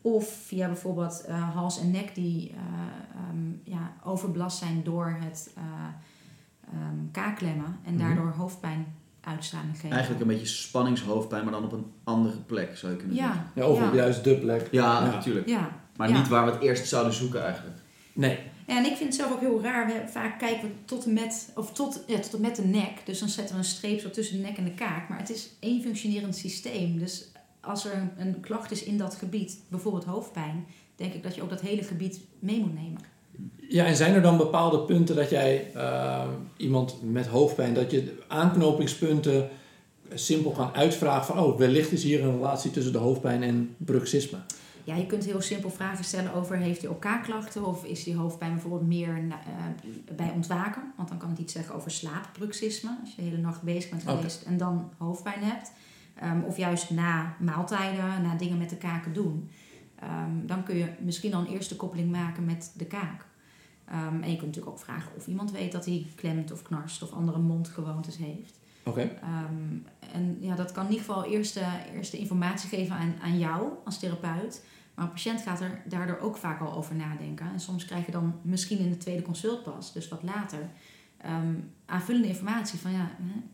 Of 0.00 0.28
via 0.46 0.66
bijvoorbeeld 0.66 1.24
eh, 1.24 1.54
hals 1.54 1.80
en 1.80 1.90
nek 1.90 2.14
die 2.14 2.50
eh, 2.50 2.56
ehm, 3.20 3.52
ja, 3.64 3.92
overbelast 4.04 4.58
zijn 4.58 4.82
door 4.84 5.16
het 5.20 5.52
eh 5.56 5.62
ehm, 6.72 7.10
kaakklemmen. 7.12 7.78
En 7.84 7.94
Mhm. 7.94 8.02
daardoor 8.02 8.30
hoofdpijn 8.36 8.86
uitstraling 9.20 9.74
geven. 9.74 9.90
Eigenlijk 9.90 10.20
een 10.20 10.26
beetje 10.28 10.46
spanningshoofdpijn, 10.46 11.42
maar 11.44 11.52
dan 11.52 11.64
op 11.64 11.72
een 11.72 11.86
andere 12.04 12.36
plek 12.38 12.76
zou 12.76 12.92
je 12.92 12.98
kunnen 12.98 13.16
zeggen. 13.16 13.50
Ja, 13.54 13.62
Ja, 13.62 13.68
of 13.68 13.78
ja. 13.78 13.88
op 13.88 13.94
juist 13.94 14.24
de 14.24 14.36
plek. 14.38 14.68
Ja, 14.70 15.00
Ja. 15.04 15.10
natuurlijk. 15.10 15.48
ja. 15.48 15.68
Maar 15.96 16.08
Ja. 16.08 16.18
niet 16.18 16.28
waar 16.28 16.44
we 16.44 16.50
het 16.52 16.62
eerst 16.62 16.86
zouden 16.86 17.12
zoeken 17.12 17.44
eigenlijk. 17.44 17.76
Nee. 18.12 18.38
Ja, 18.66 18.76
en 18.76 18.84
ik 18.84 18.96
vind 18.96 19.08
het 19.08 19.14
zelf 19.14 19.32
ook 19.32 19.40
heel 19.40 19.62
raar. 19.62 19.86
We 19.86 20.02
vaak 20.08 20.38
kijken 20.38 20.68
we 20.68 20.74
tot 20.84 21.04
en 21.04 21.12
met, 21.12 21.48
of 21.54 21.72
tot, 21.72 22.04
ja, 22.06 22.18
tot 22.18 22.34
en 22.34 22.40
met 22.40 22.56
de 22.56 22.64
nek. 22.64 22.90
Dus 23.04 23.18
dan 23.18 23.28
zetten 23.28 23.54
we 23.54 23.60
een 23.60 23.66
streep 23.68 24.00
zo 24.00 24.10
tussen 24.10 24.36
de 24.36 24.42
nek 24.42 24.56
en 24.56 24.64
de 24.64 24.74
kaak. 24.74 25.08
Maar 25.08 25.18
het 25.18 25.30
is 25.30 25.50
één 25.60 25.82
functionerend 25.82 26.36
systeem. 26.36 26.98
Dus 26.98 27.30
als 27.60 27.84
er 27.84 27.92
een, 27.94 28.10
een 28.26 28.40
klacht 28.40 28.70
is 28.70 28.82
in 28.82 28.98
dat 28.98 29.14
gebied, 29.14 29.58
bijvoorbeeld 29.68 30.04
hoofdpijn, 30.04 30.66
denk 30.96 31.12
ik 31.14 31.22
dat 31.22 31.34
je 31.34 31.42
ook 31.42 31.50
dat 31.50 31.60
hele 31.60 31.82
gebied 31.82 32.20
mee 32.38 32.58
moet 32.58 32.74
nemen. 32.74 33.00
Ja, 33.68 33.84
en 33.84 33.96
zijn 33.96 34.14
er 34.14 34.22
dan 34.22 34.36
bepaalde 34.36 34.78
punten 34.80 35.16
dat 35.16 35.30
jij 35.30 35.70
eh, 35.74 36.28
iemand 36.56 36.96
met 37.02 37.26
hoofdpijn, 37.26 37.74
dat 37.74 37.90
je 37.90 38.18
aanknopingspunten 38.28 39.48
simpel 40.14 40.50
kan 40.50 40.74
uitvragen 40.74 41.34
van, 41.34 41.44
oh, 41.44 41.58
wellicht 41.58 41.92
is 41.92 42.02
hier 42.02 42.22
een 42.24 42.32
relatie 42.34 42.70
tussen 42.70 42.92
de 42.92 42.98
hoofdpijn 42.98 43.42
en 43.42 43.74
bruxisme? 43.76 44.38
Ja, 44.86 44.94
je 44.94 45.06
kunt 45.06 45.24
heel 45.24 45.40
simpel 45.40 45.70
vragen 45.70 46.04
stellen 46.04 46.34
over 46.34 46.56
heeft 46.56 46.82
hij 46.82 46.90
ook 46.90 47.00
kaakklachten 47.00 47.66
of 47.66 47.84
is 47.84 48.04
die 48.04 48.16
hoofdpijn 48.16 48.52
bijvoorbeeld 48.52 48.86
meer 48.86 49.16
eh, 49.28 49.36
bij 50.16 50.30
ontwaken. 50.30 50.82
Want 50.96 51.08
dan 51.08 51.18
kan 51.18 51.30
het 51.30 51.38
iets 51.38 51.52
zeggen 51.52 51.74
over 51.74 51.90
slaapbruxisme, 51.90 52.96
als 53.00 53.10
je 53.10 53.16
de 53.16 53.28
hele 53.28 53.40
nacht 53.42 53.62
bezig 53.62 53.90
bent 53.90 54.02
geweest 54.02 54.42
en 54.42 54.56
dan 54.56 54.90
hoofdpijn 54.98 55.42
hebt. 55.42 55.72
Ehm, 56.14 56.40
of 56.40 56.56
juist 56.56 56.90
na 56.90 57.36
maaltijden, 57.40 58.22
na 58.22 58.34
dingen 58.34 58.58
met 58.58 58.70
de 58.70 58.76
kaken 58.76 59.12
doen. 59.12 59.50
Ehm, 59.98 60.46
dan 60.46 60.62
kun 60.62 60.76
je 60.76 60.88
misschien 61.00 61.34
al 61.34 61.40
een 61.40 61.52
eerste 61.52 61.76
koppeling 61.76 62.10
maken 62.10 62.44
met 62.44 62.72
de 62.76 62.86
kaak. 62.86 63.24
Ehm, 63.84 64.22
en 64.22 64.30
je 64.30 64.36
kunt 64.36 64.46
natuurlijk 64.46 64.76
ook 64.76 64.84
vragen 64.84 65.12
of 65.16 65.26
iemand 65.26 65.50
weet 65.50 65.72
dat 65.72 65.84
hij 65.84 66.06
klemt 66.14 66.52
of 66.52 66.62
knarst 66.62 67.02
of 67.02 67.12
andere 67.12 67.38
mondgewoontes 67.38 68.16
heeft. 68.16 68.58
Oké. 68.84 69.10
En 70.12 70.36
ja, 70.40 70.54
dat 70.54 70.72
kan 70.72 70.84
in 70.84 70.90
ieder 70.90 71.04
geval 71.06 71.24
eerste, 71.24 71.62
eerste 71.94 72.18
informatie 72.18 72.68
geven 72.68 72.96
aan, 72.96 73.14
aan 73.22 73.38
jou 73.38 73.68
als 73.84 73.98
therapeut. 73.98 74.62
Maar 74.96 75.04
een 75.04 75.10
patiënt 75.10 75.40
gaat 75.40 75.60
er 75.60 75.82
daardoor 75.84 76.18
ook 76.18 76.36
vaak 76.36 76.60
al 76.60 76.74
over 76.74 76.94
nadenken. 76.94 77.52
En 77.52 77.60
soms 77.60 77.84
krijg 77.84 78.06
je 78.06 78.12
dan 78.12 78.34
misschien 78.42 78.78
in 78.78 78.90
de 78.90 78.96
tweede 78.96 79.22
consult 79.22 79.62
pas, 79.62 79.92
dus 79.92 80.08
wat 80.08 80.22
later, 80.22 80.70
ehm, 81.16 81.54
aanvullende 81.86 82.28
informatie 82.28 82.78
van 82.78 82.92
ja, 82.92 83.10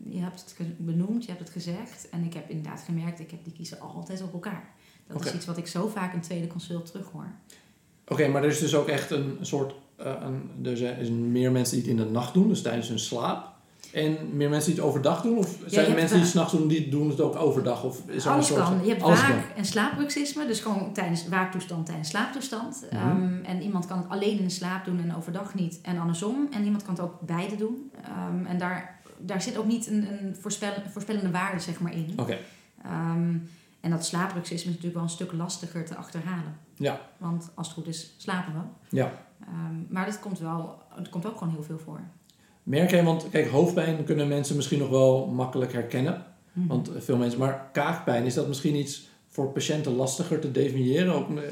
je 0.09 0.19
hebt 0.19 0.55
het 0.57 0.77
benoemd, 0.77 1.23
je 1.23 1.31
hebt 1.31 1.43
het 1.43 1.53
gezegd. 1.53 2.09
En 2.09 2.23
ik 2.23 2.33
heb 2.33 2.49
inderdaad 2.49 2.81
gemerkt, 2.81 3.19
ik 3.19 3.31
heb 3.31 3.43
die 3.43 3.53
kiezen 3.53 3.79
altijd 3.79 4.21
op 4.21 4.33
elkaar. 4.33 4.73
Dat 5.07 5.25
is 5.25 5.33
iets 5.33 5.45
wat 5.45 5.57
ik 5.57 5.67
zo 5.67 5.87
vaak 5.87 6.13
in 6.13 6.21
tweede 6.21 6.47
consult 6.47 6.85
terughoor. 6.85 7.31
Oké, 8.07 8.27
maar 8.27 8.43
er 8.43 8.49
is 8.49 8.59
dus 8.59 8.75
ook 8.75 8.87
echt 8.87 9.11
een 9.11 9.37
soort, 9.41 9.75
eh, 9.95 10.15
een, 10.21 10.65
er 10.65 10.77
zijn 10.77 11.31
meer 11.31 11.51
mensen 11.51 11.77
die 11.77 11.89
het 11.89 11.99
in 11.99 12.05
de 12.05 12.11
nacht 12.11 12.33
doen, 12.33 12.47
dus 12.47 12.61
tijdens 12.61 12.87
hun 12.87 12.99
slaap. 12.99 13.52
En 13.93 14.35
meer 14.35 14.49
mensen 14.49 14.71
die 14.71 14.79
het 14.79 14.89
overdag 14.89 15.21
doen? 15.21 15.37
Of 15.37 15.57
zijn 15.65 15.85
er 15.85 15.93
mensen 15.93 16.11
die 16.13 16.19
het 16.21 16.29
s'nachts 16.31 16.51
doen, 16.53 16.67
die 16.67 16.89
doen 16.89 17.09
het 17.09 17.21
ook 17.21 17.35
overdag? 17.35 17.83
Of 17.83 18.09
is 18.09 18.25
er 18.25 18.31
Alles 18.31 18.47
soort 18.47 18.63
kan. 18.63 18.79
Je 18.83 18.89
hebt 18.89 19.01
Alles 19.01 19.21
waak- 19.27 19.51
en 19.55 19.65
slaapbruxisme, 19.65 20.45
dus 20.47 20.59
gewoon 20.59 20.93
tijdens 20.93 21.27
waaktoestand, 21.27 21.85
tijdens 21.85 22.09
slaaptoestand. 22.09 22.85
Mhm. 22.91 23.01
Ehm, 23.01 23.43
en 23.43 23.61
iemand 23.61 23.85
kan 23.85 23.97
het 23.97 24.09
alleen 24.09 24.37
in 24.37 24.43
de 24.43 24.49
slaap 24.49 24.85
doen 24.85 24.99
en 24.99 25.15
overdag 25.15 25.53
niet. 25.53 25.79
En 25.81 25.97
andersom. 25.99 26.47
En 26.51 26.63
iemand 26.63 26.83
kan 26.83 26.93
het 26.93 27.03
ook 27.03 27.19
beide 27.21 27.55
doen. 27.55 27.91
Ehm, 28.03 28.45
en 28.45 28.57
daar, 28.57 28.99
daar 29.17 29.41
zit 29.41 29.57
ook 29.57 29.65
niet 29.65 29.87
een, 29.87 30.07
een 30.11 30.35
voorspel, 30.39 30.71
voorspellende 30.91 31.31
waarde 31.31 31.59
zeg 31.59 31.79
maar 31.79 31.93
in. 31.93 32.13
Oké, 32.17 32.37
Ehm, 32.83 33.35
en 33.79 33.89
dat 33.89 34.05
slaapbruxisme 34.05 34.57
is 34.59 34.65
natuurlijk 34.65 34.93
wel 34.93 35.03
een 35.03 35.09
stuk 35.09 35.31
lastiger 35.31 35.85
te 35.85 35.95
achterhalen. 35.95 36.57
Ja. 36.75 36.99
Want 37.17 37.49
als 37.53 37.67
het 37.67 37.75
goed 37.75 37.87
is, 37.87 38.13
slapen 38.17 38.53
we. 38.53 38.95
ja. 38.97 39.11
Maar 39.89 40.05
dat 40.05 40.19
komt 40.19 40.39
wel, 40.39 40.81
het 40.95 41.09
komt 41.09 41.25
ook 41.25 41.37
gewoon 41.37 41.53
heel 41.53 41.63
veel 41.63 41.79
voor. 41.79 41.99
Merk 42.63 42.89
je, 42.91 43.03
want 43.03 43.29
kijk, 43.29 43.47
hoofdpijn 43.47 44.03
kunnen 44.03 44.27
mensen 44.27 44.55
misschien 44.55 44.79
nog 44.79 44.89
wel 44.89 45.27
makkelijk 45.27 45.73
herkennen. 45.73 46.25
Mhm. 46.53 46.67
Want 46.67 46.89
veel 46.97 47.17
mensen, 47.17 47.39
maar 47.39 47.69
kaakpijn, 47.73 48.25
is 48.25 48.33
dat 48.33 48.47
misschien 48.47 48.75
iets 48.75 49.07
voor 49.27 49.51
patiënten 49.51 49.95
lastiger 49.95 50.39
te 50.39 50.51
definiëren? 50.51 51.13
Ook, 51.13 51.37
eh, 51.37 51.43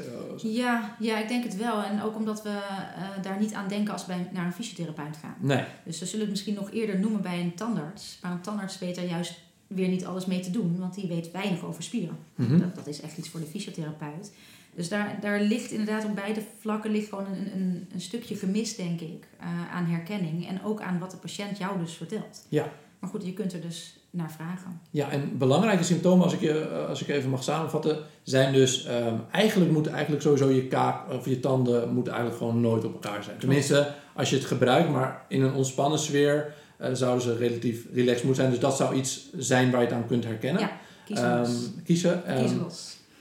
Ja, 0.54 0.96
ja, 0.98 1.18
ik 1.18 1.28
denk 1.28 1.44
het 1.44 1.56
wel. 1.56 1.82
En 1.82 2.02
ook 2.02 2.16
omdat 2.16 2.42
we 2.42 2.48
eh, 2.48 3.22
daar 3.22 3.40
niet 3.40 3.54
aan 3.54 3.68
denken 3.68 3.92
als 3.92 4.06
we 4.06 4.12
bij, 4.12 4.28
naar 4.32 4.46
een 4.46 4.52
fysiotherapeut 4.52 5.16
gaan. 5.16 5.34
nee. 5.40 5.64
Dus 5.84 5.98
we 5.98 6.06
zullen 6.06 6.20
het 6.20 6.30
misschien 6.30 6.54
nog 6.54 6.70
eerder 6.72 6.98
noemen 6.98 7.22
bij 7.22 7.40
een 7.40 7.54
tandarts. 7.54 8.18
Maar 8.22 8.32
een 8.32 8.40
tandarts 8.40 8.78
weet 8.78 8.96
er 8.96 9.08
juist 9.08 9.40
weer 9.66 9.88
niet 9.88 10.04
alles 10.06 10.26
mee 10.26 10.40
te 10.40 10.50
doen, 10.50 10.76
want 10.78 10.94
die 10.94 11.08
weet 11.08 11.30
weinig 11.30 11.64
over 11.64 11.82
spieren. 11.82 12.16
Mhm. 12.34 12.58
Dat, 12.58 12.74
dat 12.74 12.86
is 12.86 13.00
echt 13.00 13.18
iets 13.18 13.28
voor 13.28 13.40
de 13.40 13.46
fysiotherapeut. 13.46 14.32
Dus 14.74 14.88
daar, 14.88 15.18
daar 15.20 15.40
ligt 15.40 15.70
inderdaad 15.70 16.04
op 16.04 16.14
beide 16.14 16.42
vlakken 16.60 16.90
ligt 16.90 17.08
gewoon 17.08 17.26
een, 17.26 17.50
een, 17.54 17.88
een 17.92 18.00
stukje 18.00 18.34
gemis, 18.34 18.76
denk 18.76 19.00
ik, 19.00 19.26
eh, 19.40 19.74
aan 19.74 19.84
herkenning. 19.84 20.48
En 20.48 20.64
ook 20.64 20.80
aan 20.80 20.98
wat 20.98 21.10
de 21.10 21.16
patiënt 21.16 21.58
jou 21.58 21.78
dus 21.78 21.92
vertelt. 21.92 22.46
Ja. 22.48 22.72
Maar 22.98 23.10
goed, 23.10 23.24
je 23.24 23.32
kunt 23.32 23.52
er 23.52 23.60
dus 23.60 23.96
naar 24.10 24.30
vragen. 24.30 24.80
Ja, 24.90 25.10
en 25.10 25.38
belangrijke 25.38 25.82
symptomen, 25.82 26.24
als 26.24 26.32
ik, 26.32 26.40
je, 26.40 26.60
eh, 26.60 26.88
als 26.88 27.02
ik 27.02 27.08
even 27.08 27.30
mag 27.30 27.42
samenvatten, 27.42 27.98
zijn 28.22 28.52
dus 28.52 28.84
ehm, 28.84 29.16
eigenlijk 29.30 29.70
moeten 29.70 29.92
eigenlijk 29.92 30.22
sowieso 30.22 30.50
je 30.50 30.66
kaak 30.66 31.12
of 31.12 31.26
je 31.26 31.40
tanden 31.40 31.94
moeten 31.94 32.12
eigenlijk 32.12 32.42
gewoon 32.42 32.60
nooit 32.60 32.84
op 32.84 32.92
elkaar 32.92 33.24
zijn. 33.24 33.38
Tenminste, 33.38 33.94
als 34.14 34.30
je 34.30 34.36
het 34.36 34.44
gebruikt, 34.44 34.90
maar 34.90 35.24
in 35.28 35.42
een 35.42 35.54
ontspannen 35.54 35.98
sfeer 35.98 36.54
eh, 36.76 36.92
zouden 36.92 37.22
ze 37.22 37.36
relatief 37.36 37.86
relaxed 37.92 38.24
moeten 38.24 38.42
zijn. 38.42 38.50
Dus 38.50 38.60
dat 38.60 38.76
zou 38.76 38.94
iets 38.94 39.30
zijn 39.36 39.70
waar 39.70 39.80
je 39.80 39.86
het 39.86 39.96
aan 39.96 40.06
kunt 40.06 40.24
herkennen. 40.24 40.62
Ja, 40.62 40.70
kies. 41.04 41.18
Ehm, 41.18 41.50
kiezen. 41.84 42.26
Ehm, 42.26 42.58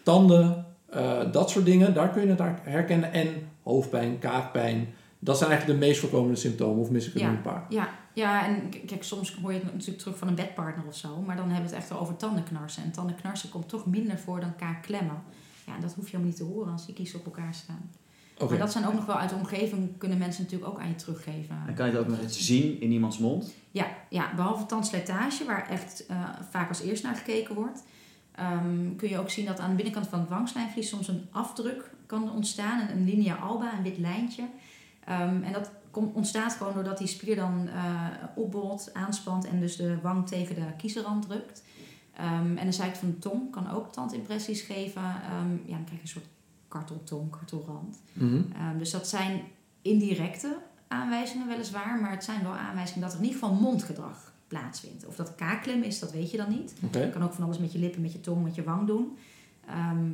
tanden, 0.04 0.66
eh, 0.92 1.32
dat 1.32 1.50
soort 1.50 1.66
dingen, 1.66 1.94
daar 1.94 2.10
kun 2.10 2.22
je 2.22 2.28
het 2.34 2.60
herkennen. 2.64 3.14
En 3.14 3.28
hoofdpijn, 3.64 4.20
kaakpijn, 4.20 4.88
dat 5.20 5.38
zijn 5.38 5.50
eigenlijk 5.50 5.80
de 5.80 5.86
meest 5.86 6.00
voorkomende 6.00 6.36
symptomen. 6.36 6.82
Of 6.82 6.90
mis 6.90 7.08
ik 7.08 7.14
er 7.14 7.20
Ja. 7.20 7.30
een 7.30 7.42
paar? 7.42 7.66
Ja, 7.70 7.90
ja, 8.14 8.48
en 8.48 8.70
kijk, 8.86 9.04
soms 9.04 9.36
hoor 9.42 9.54
je 9.54 9.60
het 9.60 9.74
natuurlijk 9.74 10.00
terug 10.00 10.18
van 10.18 10.28
een 10.28 10.36
bedpartner 10.36 10.86
of 10.88 10.96
zo. 10.96 11.22
Maar 11.22 11.36
dan 11.36 11.50
hebben 11.50 11.70
we 11.70 11.76
het 11.76 11.84
echt 11.90 12.00
over 12.00 12.16
tandenknarsen. 12.16 12.84
En 12.84 12.92
tandenknarsen 12.92 13.50
komt 13.50 13.70
toch 13.70 13.86
minder 13.86 14.18
voor 14.20 14.40
dan 14.40 14.56
kaakklemmen. 14.56 15.22
Ja, 15.66 15.76
en 15.76 15.82
dat 15.82 15.94
hoef 15.94 16.04
je 16.06 16.12
helemaal 16.12 16.28
niet 16.28 16.38
te 16.48 16.54
horen 16.54 16.72
als 16.72 16.86
die 16.86 16.96
kiezen 16.96 17.20
op 17.20 17.26
elkaar 17.26 17.54
staan. 17.54 17.90
Maar 18.50 18.58
dat 18.58 18.72
zijn 18.72 18.88
ook 18.88 18.94
nog 18.94 19.06
wel 19.06 19.16
uit 19.18 19.30
de 19.30 19.36
omgeving, 19.36 19.98
kunnen 19.98 20.18
mensen 20.18 20.44
natuurlijk 20.44 20.72
ook 20.72 20.80
aan 20.80 20.88
je 20.88 20.96
teruggeven. 20.96 21.56
En 21.68 21.74
kan 21.74 21.86
je 21.86 21.92
het 21.92 22.02
ook 22.02 22.08
nog 22.08 22.20
eens 22.22 22.46
zien 22.46 22.82
in 22.82 22.92
iemands 22.92 23.18
mond? 23.18 23.54
Ja, 23.72 23.88
ja 24.10 24.34
behalve 24.36 24.66
tandslijtage, 24.66 25.46
waar 25.46 25.70
echt 25.70 26.06
eh, 26.06 26.30
vaak 26.50 26.70
als 26.70 26.82
eerst 26.82 27.04
naar 27.04 27.16
gekeken 27.16 27.56
wordt, 27.56 27.84
ehm, 28.36 28.96
kun 28.96 29.10
je 29.10 29.20
ook 29.20 29.30
zien 29.30 29.46
dat 29.46 29.60
aan 29.60 29.70
de 29.70 29.76
binnenkant 29.76 30.08
van 30.08 30.20
het 30.20 30.30
wangslijnvlies 30.30 30.90
soms 30.90 31.08
een 31.08 31.28
afdruk 31.32 31.92
kan 32.06 32.32
ontstaan, 32.32 32.80
een, 32.80 32.98
een 32.98 33.06
linea 33.06 33.36
alba, 33.36 33.74
een 33.78 33.84
wit 33.84 33.98
lijntje. 33.98 34.44
Ehm, 35.06 35.44
en 35.44 35.54
dat 35.54 35.72
ontstaat 35.92 36.54
gewoon 36.54 36.74
doordat 36.74 36.98
die 36.98 37.08
spier 37.08 37.36
dan 37.36 37.68
eh 37.68 38.06
opbolt, 38.36 38.90
aanspant 38.94 39.46
en 39.46 39.60
dus 39.60 39.76
de 39.76 39.98
wang 40.02 40.28
tegen 40.28 40.56
de 40.56 40.76
kiezelrand 40.78 41.28
drukt. 41.28 41.64
Ehm, 42.14 42.58
en 42.58 42.66
de 42.66 42.72
zijkant 42.72 42.98
van 42.98 43.10
de 43.10 43.20
tong 43.20 43.52
kan 43.52 43.72
ook 43.72 43.92
tandimpressies 43.92 44.62
geven. 44.62 45.02
Ja, 45.66 45.76
dan 45.76 45.84
krijg 45.84 45.90
je 45.90 46.02
een 46.02 46.08
soort 46.08 46.28
karteltong, 46.68 47.30
kartelrand. 47.30 48.02
Mhm. 48.14 48.42
Dus 48.78 48.92
dat 48.92 49.08
zijn 49.08 49.42
indirecte 49.82 50.58
aanwijzingen 50.88 51.48
weliswaar, 51.48 52.00
maar 52.00 52.12
het 52.12 52.24
zijn 52.24 52.44
wel 52.44 52.56
aanwijzingen 52.56 53.02
dat 53.02 53.12
er 53.12 53.18
in 53.18 53.26
ieder 53.26 53.40
geval 53.40 53.56
mondgedrag 53.56 54.31
plaatsvindt. 54.52 55.06
Of 55.06 55.16
dat 55.16 55.36
kaakklem 55.36 55.84
is, 55.84 56.00
dat 56.00 56.12
weet 56.12 56.32
je 56.32 56.38
dan 56.38 56.50
niet. 56.50 56.74
Oké. 56.84 57.00
Je 57.00 57.10
kan 57.10 57.24
ook 57.24 57.34
van 57.34 57.44
alles 57.44 57.58
met 57.58 57.72
je 57.72 57.80
lippen, 57.80 58.02
met 58.02 58.12
je 58.12 58.20
tong, 58.20 58.44
met 58.44 58.56
je 58.56 58.64
wang 58.64 58.88
doen. 58.88 59.18
Ehm, 59.68 60.10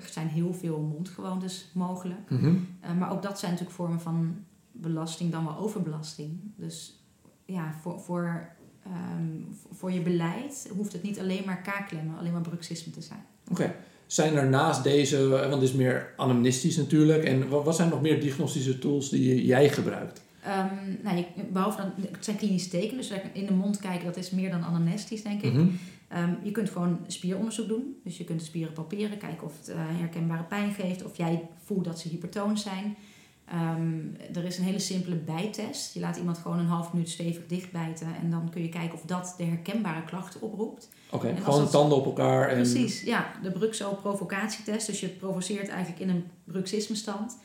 er 0.00 0.08
zijn 0.10 0.28
heel 0.28 0.54
veel 0.54 0.78
mondgewoontes 0.78 1.70
mogelijk. 1.72 2.30
Mhm. 2.30 2.54
Eh, 2.80 2.94
maar 2.98 3.12
ook 3.12 3.22
dat 3.22 3.38
zijn 3.38 3.50
natuurlijk 3.50 3.78
vormen 3.78 4.00
van 4.00 4.44
belasting, 4.72 5.32
dan 5.32 5.44
wel 5.44 5.56
overbelasting. 5.58 6.40
Dus 6.56 7.04
ja, 7.44 7.74
voor, 7.80 8.00
voor, 8.00 8.48
ehm, 8.84 9.54
voor 9.70 9.92
je 9.92 10.00
beleid 10.00 10.70
hoeft 10.76 10.92
het 10.92 11.02
niet 11.02 11.18
alleen 11.18 11.42
maar 11.46 11.62
kaakklemmen, 11.62 12.18
alleen 12.18 12.32
maar 12.32 12.40
bruxisme 12.40 12.92
te 12.92 13.02
zijn. 13.02 13.24
Oké. 13.50 13.74
Zijn 14.06 14.36
er 14.36 14.48
naast 14.48 14.82
deze, 14.82 15.28
want 15.28 15.60
dit 15.60 15.62
is 15.62 15.72
meer 15.72 16.12
anamnestisch 16.16 16.76
natuurlijk, 16.76 17.24
en 17.24 17.48
wat 17.48 17.76
zijn 17.76 17.88
nog 17.88 18.00
meer 18.00 18.20
diagnostische 18.20 18.78
tools 18.78 19.08
die 19.08 19.46
jij 19.46 19.68
gebruikt? 19.68 20.22
Ehm, 20.42 20.74
nou, 21.02 21.16
je, 21.16 21.24
behalve 21.52 21.76
dan, 21.76 21.92
het 22.12 22.24
zijn 22.24 22.36
klinische 22.36 22.68
tekenen, 22.68 22.96
dus 22.96 23.12
in 23.32 23.46
de 23.46 23.52
mond 23.52 23.78
kijken, 23.78 24.04
dat 24.06 24.16
is 24.16 24.30
meer 24.30 24.50
dan 24.50 24.64
anamnestisch, 24.64 25.22
denk 25.22 25.42
ik. 25.42 25.52
Mhm. 25.52 25.66
Ehm, 26.08 26.30
je 26.42 26.50
kunt 26.50 26.70
gewoon 26.70 26.98
spieronderzoek 27.06 27.68
doen. 27.68 27.96
Dus 28.04 28.18
je 28.18 28.24
kunt 28.24 28.38
de 28.38 28.44
spieren 28.44 28.72
palperen, 28.72 29.18
kijken 29.18 29.46
of 29.46 29.58
het 29.58 29.68
eh, 29.68 29.76
herkenbare 29.78 30.42
pijn 30.42 30.72
geeft, 30.72 31.04
of 31.04 31.16
jij 31.16 31.48
voelt 31.64 31.84
dat 31.84 31.98
ze 32.00 32.08
hypertoon 32.08 32.58
zijn. 32.58 32.96
Ehm, 33.44 33.98
er 34.34 34.44
is 34.44 34.58
een 34.58 34.64
hele 34.64 34.78
simpele 34.78 35.16
bijtest. 35.16 35.94
Je 35.94 36.00
laat 36.00 36.16
iemand 36.16 36.38
gewoon 36.38 36.58
een 36.58 36.66
half 36.66 36.92
minuut 36.92 37.08
stevig 37.10 37.46
dichtbijten 37.46 38.06
en 38.22 38.30
dan 38.30 38.50
kun 38.50 38.62
je 38.62 38.68
kijken 38.68 38.94
of 38.94 39.02
dat 39.02 39.34
de 39.36 39.44
herkenbare 39.44 40.04
klachten 40.04 40.40
oproept. 40.40 40.88
Oké, 41.10 41.34
gewoon 41.42 41.60
dat- 41.60 41.70
tanden 41.70 41.98
op 41.98 42.04
elkaar 42.04 42.48
en... 42.48 42.54
Precies, 42.54 43.02
ja. 43.02 43.32
De 43.42 43.50
Bruxo-provocatietest. 43.50 44.86
Dus 44.86 45.00
je 45.00 45.08
provoceert 45.08 45.68
eigenlijk 45.68 46.00
in 46.00 46.08
een 46.08 46.24
bruxismestand. 46.44 47.38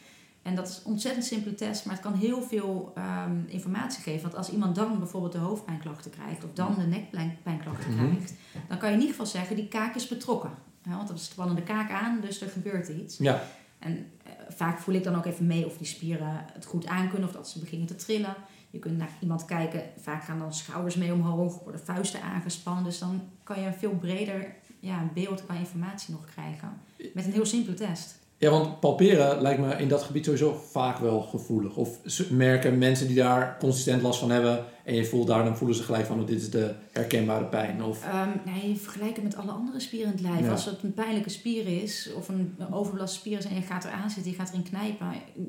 En 0.45 0.55
dat 0.55 0.67
is 0.67 0.77
een 0.77 0.91
ontzettend 0.91 1.25
simpele 1.25 1.55
test, 1.55 1.85
maar 1.85 1.93
het 1.95 2.03
kan 2.03 2.13
heel 2.13 2.41
veel 2.41 2.91
ehm, 2.95 3.37
informatie 3.47 4.03
geven. 4.03 4.21
Want 4.21 4.35
als 4.35 4.49
iemand 4.51 4.75
dan 4.75 4.99
bijvoorbeeld 4.99 5.31
de 5.31 5.37
hoofdpijnklachten 5.37 6.11
krijgt 6.11 6.43
of 6.43 6.49
dan 6.53 6.75
de 6.79 6.85
nekpijnklachten 6.85 7.93
Mhm. 7.95 8.05
krijgt, 8.07 8.33
dan 8.67 8.77
kan 8.77 8.87
je 8.89 8.93
in 8.95 9.01
ieder 9.01 9.15
geval 9.15 9.31
zeggen 9.31 9.55
die 9.55 9.67
kaak 9.67 9.95
is 9.95 10.07
betrokken. 10.07 10.51
Want 10.83 11.09
er 11.09 11.19
spannen 11.19 11.55
de 11.55 11.63
kaak 11.63 11.91
aan, 11.91 12.21
dus 12.21 12.41
er 12.41 12.49
gebeurt 12.49 12.87
iets. 12.87 13.17
Ja, 13.17 13.41
En 13.79 14.11
eh, 14.23 14.31
vaak 14.49 14.79
voel 14.79 14.95
ik 14.95 15.03
dan 15.03 15.15
ook 15.15 15.25
even 15.25 15.45
mee 15.47 15.65
of 15.65 15.77
die 15.77 15.87
spieren 15.87 16.45
het 16.53 16.65
goed 16.65 16.85
aankunnen 16.87 17.29
of 17.29 17.35
dat 17.35 17.49
ze 17.49 17.59
beginnen 17.59 17.87
te 17.87 17.95
trillen. 17.95 18.35
Je 18.69 18.79
kunt 18.79 18.97
naar 18.97 19.09
iemand 19.19 19.45
kijken, 19.45 19.83
vaak 19.97 20.23
gaan 20.23 20.39
dan 20.39 20.53
schouders 20.53 20.95
mee 20.95 21.13
omhoog, 21.13 21.63
worden 21.63 21.81
vuisten 21.81 22.21
aangespannen. 22.21 22.83
Dus 22.83 22.99
dan 22.99 23.21
kan 23.43 23.59
je 23.61 23.67
een 23.67 23.73
veel 23.73 23.95
breder 23.95 24.55
ja, 24.79 25.09
beeld 25.13 25.45
qua 25.45 25.53
informatie 25.55 26.13
nog 26.13 26.25
krijgen. 26.25 26.69
Met 27.13 27.25
een 27.25 27.31
heel 27.31 27.45
simpele 27.45 27.75
test. 27.75 28.19
Ja, 28.45 28.51
want 28.51 28.79
palperen 28.79 29.41
lijkt 29.41 29.59
me 29.59 29.75
in 29.75 29.87
dat 29.87 30.03
gebied 30.03 30.25
sowieso 30.25 30.61
vaak 30.71 30.97
wel 30.97 31.21
gevoelig. 31.21 31.75
Of 31.75 31.99
merken 32.29 32.77
mensen 32.77 33.07
die 33.07 33.15
daar 33.15 33.55
consistent 33.59 34.01
last 34.01 34.19
van 34.19 34.31
hebben 34.31 34.65
en 34.83 34.95
je 34.95 35.05
voelt 35.05 35.27
daar, 35.27 35.43
dan 35.43 35.57
voelen 35.57 35.77
ze 35.77 35.83
gelijk 35.83 36.05
van 36.05 36.19
oh, 36.19 36.27
dit 36.27 36.41
is 36.41 36.49
de 36.49 36.73
herkenbare 36.91 37.45
pijn. 37.45 37.83
Of, 37.83 38.05
Ehm 38.05 38.29
nee, 38.45 38.77
vergelijk 38.77 39.15
het 39.15 39.23
met 39.23 39.37
alle 39.37 39.51
andere 39.51 39.79
spieren 39.79 40.07
in 40.07 40.13
het 40.13 40.21
lijf. 40.21 40.45
Ja. 40.45 40.51
Als 40.51 40.65
het 40.65 40.83
een 40.83 40.93
pijnlijke 40.93 41.29
spier 41.29 41.83
is 41.83 42.09
of 42.15 42.29
een 42.29 42.55
overbelaste 42.71 43.17
spier 43.17 43.37
is 43.37 43.45
en 43.45 43.55
je 43.55 43.61
gaat 43.61 43.85
eraan 43.85 44.09
zitten, 44.09 44.31
je 44.31 44.37
gaat 44.37 44.49
erin 44.49 44.63
knijpen, 44.63 45.07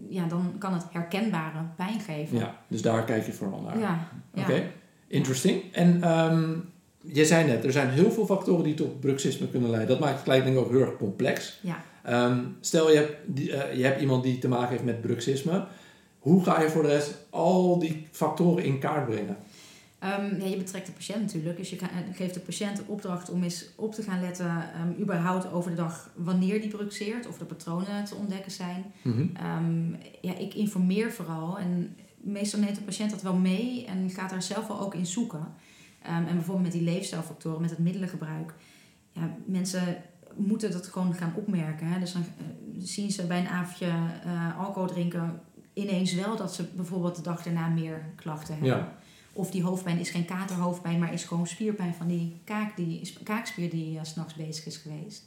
ja, 0.08 0.26
dan 0.26 0.54
kan 0.58 0.72
het 0.72 0.84
herkenbare 0.90 1.58
pijn 1.76 2.00
geven. 2.00 2.38
ja, 2.38 2.56
dus 2.68 2.82
daar 2.82 3.04
kijk 3.04 3.26
je 3.26 3.32
vooral 3.32 3.60
naar. 3.60 3.78
ja. 3.78 4.08
ja. 4.34 4.42
Oké, 4.42 4.62
interesting. 5.08 5.62
En 5.72 6.02
ehm 6.02 6.52
je 7.12 7.24
zei 7.24 7.46
net, 7.46 7.64
er 7.64 7.72
zijn 7.72 7.88
heel 7.88 8.10
veel 8.10 8.26
factoren 8.26 8.64
die 8.64 8.74
tot 8.74 9.00
bruxisme 9.00 9.48
kunnen 9.48 9.70
leiden. 9.70 9.88
Dat 9.88 10.00
maakt 10.00 10.14
het 10.14 10.22
gelijk 10.22 10.44
denk 10.44 10.56
ik 10.56 10.62
ook 10.62 10.70
heel 10.70 10.80
erg 10.80 10.96
complex. 10.96 11.58
Ja. 11.62 11.82
Ehm, 12.06 12.44
stel 12.60 12.90
je 12.90 12.96
hebt, 12.96 13.16
die, 13.26 13.52
eh, 13.52 13.76
je 13.76 13.84
hebt 13.84 14.00
iemand 14.00 14.22
die 14.22 14.38
te 14.38 14.48
maken 14.48 14.68
heeft 14.68 14.84
met 14.84 15.00
bruxisme. 15.00 15.66
Hoe 16.18 16.44
ga 16.44 16.60
je 16.60 16.70
voor 16.70 16.82
de 16.82 16.88
rest 16.88 17.14
al 17.30 17.78
die 17.78 18.06
factoren 18.10 18.64
in 18.64 18.78
kaart 18.78 19.06
brengen? 19.06 19.36
Ehm, 19.98 20.40
ja, 20.40 20.46
je 20.46 20.56
betrekt 20.56 20.86
de 20.86 20.92
patiënt 20.92 21.20
natuurlijk. 21.20 21.56
Dus 21.56 21.70
je 21.70 21.76
eh, 21.76 21.88
geeft 22.12 22.34
de 22.34 22.40
patiënt 22.40 22.76
de 22.76 22.82
opdracht 22.86 23.30
om 23.30 23.42
eens 23.42 23.68
op 23.76 23.94
te 23.94 24.02
gaan 24.02 24.20
letten, 24.20 24.46
ehm, 24.46 25.00
überhaupt 25.00 25.52
over 25.52 25.70
de 25.70 25.76
dag, 25.76 26.10
wanneer 26.14 26.60
die 26.60 26.70
bruxeert, 26.70 27.26
of 27.28 27.38
de 27.38 27.44
patronen 27.44 28.04
te 28.04 28.14
ontdekken 28.14 28.52
zijn. 28.52 28.84
Mhm. 29.02 29.26
Ja, 30.20 30.36
ik 30.38 30.54
informeer 30.54 31.12
vooral 31.12 31.58
en 31.58 31.96
meestal 32.16 32.60
neemt 32.60 32.76
de 32.76 32.82
patiënt 32.82 33.10
dat 33.10 33.22
wel 33.22 33.36
mee 33.36 33.84
en 33.86 34.10
gaat 34.10 34.30
daar 34.30 34.42
zelf 34.42 34.66
wel 34.66 34.80
ook 34.80 34.94
in 34.94 35.06
zoeken. 35.06 35.54
En 36.02 36.24
bijvoorbeeld 36.24 36.62
met 36.62 36.72
die 36.72 36.82
leefstijlfactoren, 36.82 37.60
met 37.60 37.70
het 37.70 37.78
middelengebruik. 37.78 38.54
Ja, 39.12 39.36
mensen 39.46 40.02
moeten 40.36 40.72
dat 40.72 40.86
gewoon 40.86 41.14
gaan 41.14 41.32
opmerken. 41.36 41.86
Hè. 41.86 42.00
Dus 42.00 42.12
dan 42.12 42.22
eh, 42.22 42.44
zien 42.78 43.10
ze 43.10 43.26
bij 43.26 43.40
een 43.40 43.48
avondje 43.48 43.86
eh, 44.24 44.58
alcohol 44.58 44.88
drinken 44.88 45.40
ineens 45.72 46.14
wel 46.14 46.36
dat 46.36 46.54
ze 46.54 46.64
bijvoorbeeld 46.76 47.16
de 47.16 47.22
dag 47.22 47.42
daarna 47.42 47.68
meer 47.68 48.04
klachten 48.14 48.54
hebben. 48.54 48.76
Ja. 48.76 48.92
Of 49.32 49.50
die 49.50 49.62
hoofdpijn 49.62 49.98
is 49.98 50.10
geen 50.10 50.24
katerhoofdpijn, 50.24 50.98
maar 50.98 51.12
is 51.12 51.24
gewoon 51.24 51.46
spierpijn 51.46 51.94
van 51.94 52.06
die, 52.06 52.40
kaak 52.44 52.76
die 52.76 53.12
kaakspier 53.22 53.70
die 53.70 53.94
uh, 53.94 54.00
s'nachts 54.02 54.34
bezig 54.34 54.66
is 54.66 54.76
geweest. 54.76 55.24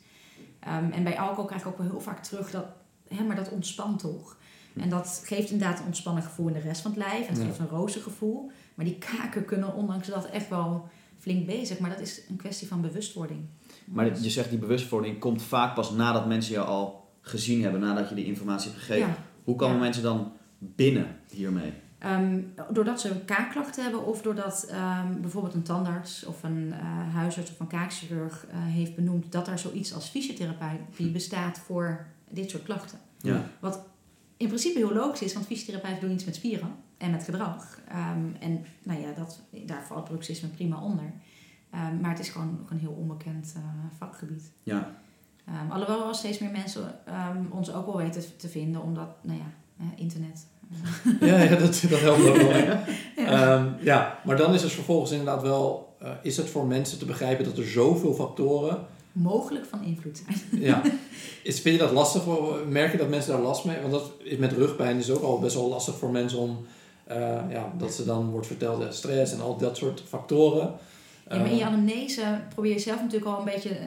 Ehm, 0.59 0.91
en 0.91 1.03
bij 1.03 1.19
alcohol 1.19 1.45
krijg 1.45 1.61
ik 1.61 1.67
ook 1.67 1.77
wel 1.77 1.87
heel 1.89 2.01
vaak 2.01 2.23
terug 2.23 2.51
dat, 2.51 2.65
hè, 3.07 3.23
maar 3.23 3.35
dat 3.35 3.49
ontspant 3.49 3.99
toch. 3.99 4.37
En 4.75 4.89
dat 4.89 5.21
geeft 5.25 5.51
inderdaad 5.51 5.79
een 5.79 5.85
ontspannen 5.85 6.23
gevoel 6.23 6.47
in 6.47 6.53
de 6.53 6.59
rest 6.59 6.81
van 6.81 6.91
het 6.91 6.99
lijf. 6.99 7.27
En 7.27 7.33
het 7.33 7.37
Ja. 7.37 7.43
geeft 7.47 7.59
een 7.59 7.67
roze 7.67 7.99
gevoel. 7.99 8.51
Maar 8.75 8.85
die 8.85 8.97
kaken 8.97 9.45
kunnen 9.45 9.73
ondanks 9.75 10.07
dat 10.07 10.25
echt 10.25 10.49
wel 10.49 10.87
flink 11.17 11.45
bezig. 11.45 11.79
Maar 11.79 11.89
dat 11.89 11.99
is 11.99 12.21
een 12.29 12.35
kwestie 12.35 12.67
van 12.67 12.81
bewustwording. 12.81 13.45
Maar 13.91 14.21
je 14.21 14.29
zegt 14.29 14.49
die 14.49 14.59
bewustwording 14.59 15.19
komt 15.19 15.41
vaak 15.41 15.75
pas 15.75 15.91
nadat 15.91 16.27
mensen 16.27 16.53
je 16.53 16.59
al 16.59 17.07
gezien 17.21 17.61
hebben, 17.61 17.81
nadat 17.81 18.09
je 18.09 18.15
die 18.15 18.25
informatie 18.25 18.69
hebt 18.71 18.81
gegeven. 18.83 19.07
Ja. 19.07 19.17
Hoe 19.43 19.55
komen 19.55 19.75
Ja. 19.75 19.81
mensen 19.81 20.03
dan 20.03 20.31
binnen 20.57 21.19
hiermee? 21.29 21.73
Ehm, 21.99 22.39
doordat 22.71 23.01
ze 23.01 23.15
kaakklachten 23.25 23.83
hebben 23.83 24.05
of 24.05 24.21
doordat 24.21 24.63
ehm, 24.69 25.21
bijvoorbeeld 25.21 25.53
een 25.53 25.63
tandarts 25.63 26.25
of 26.25 26.43
een 26.43 26.73
eh, 26.73 27.13
huisarts 27.15 27.51
of 27.51 27.59
een 27.59 27.67
kaakchirurg 27.67 28.45
eh, 28.49 28.57
heeft 28.63 28.95
benoemd 28.95 29.31
dat 29.31 29.47
er 29.47 29.59
zoiets 29.59 29.93
als 29.93 30.07
fysiotherapie 30.09 31.11
bestaat 31.11 31.59
voor 31.59 32.05
dit 32.29 32.49
soort 32.49 32.63
klachten. 32.63 32.97
Ja. 33.21 33.43
Wat 33.59 33.87
in 34.37 34.47
principe 34.47 34.77
heel 34.77 34.93
logisch 34.93 35.21
is, 35.21 35.33
want 35.33 35.45
fysiotherapeuten 35.45 36.01
doen 36.01 36.11
iets 36.11 36.25
met 36.25 36.35
spieren 36.35 36.69
en 36.97 37.11
met 37.11 37.23
gedrag. 37.23 37.79
Ehm, 37.87 38.25
en 38.39 38.65
nou 38.83 39.01
ja, 39.01 39.11
dat, 39.17 39.41
daar 39.65 39.83
valt 39.87 40.03
bruxisme 40.03 40.47
prima 40.47 40.81
onder. 40.81 41.13
Ehm, 41.71 41.99
maar 41.99 42.09
het 42.09 42.19
is 42.19 42.29
gewoon 42.29 42.57
nog 42.59 42.69
een 42.69 42.79
heel 42.79 42.95
onbekend 42.99 43.53
eh, 43.55 43.61
vakgebied. 43.97 44.51
Ja. 44.63 44.91
Um, 45.49 45.71
alhoewel 45.71 45.99
wel 45.99 46.13
steeds 46.13 46.39
meer 46.39 46.51
mensen 46.51 46.99
um, 47.07 47.47
ons 47.51 47.73
ook 47.73 47.85
wel 47.85 47.97
weten 47.97 48.23
te 48.37 48.47
vinden, 48.47 48.81
omdat, 48.81 49.07
nou 49.21 49.37
ja, 49.37 49.51
uh, 49.81 49.87
internet. 49.95 50.45
ja, 51.19 51.37
ja 51.41 51.55
dat, 51.55 51.85
dat 51.89 51.99
helpt 51.99 52.27
ook 52.27 52.35
wel. 52.35 52.55
ja. 53.25 53.77
Ja, 53.81 54.19
maar 54.25 54.37
dan 54.37 54.53
is 54.53 54.61
het 54.61 54.71
vervolgens 54.71 55.11
inderdaad 55.11 55.41
wel, 55.41 55.95
uh, 56.03 56.09
is 56.21 56.37
het 56.37 56.49
voor 56.49 56.65
mensen 56.65 56.99
te 56.99 57.05
begrijpen 57.05 57.45
dat 57.45 57.57
er 57.57 57.67
zoveel 57.67 58.13
factoren 58.13 58.87
mogelijk 59.11 59.65
van 59.65 59.83
invloed 59.83 60.21
zijn. 60.25 60.61
ja. 60.61 60.81
Is, 61.43 61.59
vind 61.59 61.75
je 61.75 61.81
dat 61.81 61.91
lastig? 61.91 62.23
Merk 62.67 62.91
je 62.91 62.97
dat 62.97 63.09
mensen 63.09 63.31
daar 63.31 63.41
last 63.41 63.65
mee? 63.65 63.79
Want 63.79 63.91
dat 63.91 64.11
is 64.23 64.37
met 64.37 64.51
rugpijn 64.51 64.97
is 64.97 65.11
ook 65.11 65.23
al 65.23 65.39
best 65.39 65.55
wel 65.55 65.69
lastig 65.69 65.95
voor 65.95 66.09
mensen 66.09 66.39
om, 66.39 66.65
uh, 67.11 67.15
ja, 67.49 67.73
dat 67.77 67.93
ze 67.93 68.05
dan 68.05 68.29
wordt 68.29 68.47
verteld, 68.47 68.81
ja, 68.81 68.91
stress 68.91 69.33
en 69.33 69.41
al 69.41 69.57
dat 69.57 69.77
soort 69.77 70.03
factoren. 70.07 70.73
Ja, 71.29 71.37
maar 71.37 71.51
in 71.51 71.57
je 71.57 71.65
anamnese 71.65 72.41
probeer 72.49 72.71
je 72.71 72.79
zelf 72.79 73.01
natuurlijk 73.01 73.31
al 73.31 73.39
een 73.39 73.45
beetje 73.45 73.79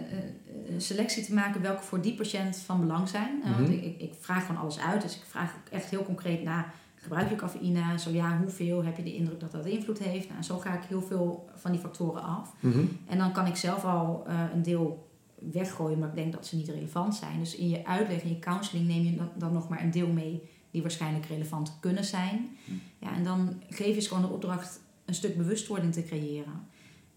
een 0.68 0.80
selectie 0.80 1.24
te 1.24 1.34
maken 1.34 1.62
welke 1.62 1.82
voor 1.82 2.00
die 2.00 2.14
patiënt 2.14 2.56
van 2.56 2.80
belang 2.80 3.08
zijn. 3.08 3.34
Mm 3.34 3.42
-hmm. 3.42 3.52
Want 3.52 3.68
ik, 3.68 4.00
ik, 4.00 4.12
vraag 4.20 4.46
gewoon 4.46 4.60
alles 4.60 4.80
uit, 4.80 5.02
dus 5.02 5.16
ik 5.16 5.22
vraag 5.26 5.54
echt 5.70 5.90
heel 5.90 6.04
concreet 6.04 6.42
naar 6.42 6.74
gebruik 7.02 7.28
je 7.28 7.36
cafeïne? 7.36 7.98
Zo 7.98 8.10
ja, 8.10 8.38
hoeveel 8.38 8.84
heb 8.84 8.96
je 8.96 9.02
de 9.02 9.14
indruk 9.14 9.40
dat 9.40 9.52
dat 9.52 9.66
invloed 9.66 9.98
heeft? 9.98 10.28
Nou, 10.28 10.42
zo 10.42 10.58
ga 10.58 10.74
ik 10.74 10.84
heel 10.88 11.02
veel 11.02 11.48
van 11.54 11.70
die 11.72 11.80
factoren 11.80 12.22
af. 12.22 12.52
Mm 12.60 12.72
-hmm. 12.72 12.98
En 13.06 13.18
dan 13.18 13.32
kan 13.32 13.46
ik 13.46 13.56
zelf 13.56 13.84
al 13.84 14.24
uh, 14.28 14.40
een 14.54 14.62
deel 14.62 15.10
weggooien, 15.52 15.98
maar 15.98 16.08
ik 16.08 16.14
denk 16.14 16.32
dat 16.32 16.46
ze 16.46 16.56
niet 16.56 16.68
relevant 16.68 17.14
zijn. 17.14 17.38
Dus 17.38 17.56
in 17.56 17.68
je 17.68 17.86
uitleg, 17.86 18.22
in 18.22 18.28
je 18.28 18.38
counseling 18.38 18.86
neem 18.86 19.04
je 19.04 19.16
dan, 19.16 19.30
dan 19.34 19.52
nog 19.52 19.68
maar 19.68 19.82
een 19.82 19.90
deel 19.90 20.08
mee 20.08 20.42
die 20.70 20.82
waarschijnlijk 20.82 21.26
relevant 21.26 21.76
kunnen 21.80 22.04
zijn. 22.04 22.56
Mm. 22.64 22.80
Ja, 22.98 23.14
en 23.14 23.24
dan 23.24 23.62
geef 23.68 23.94
je 23.94 24.00
ze 24.00 24.08
gewoon 24.08 24.22
de 24.22 24.32
opdracht 24.32 24.80
een 25.04 25.14
stuk 25.14 25.36
bewustwording 25.36 25.92
te 25.92 26.02
creëren. 26.02 26.66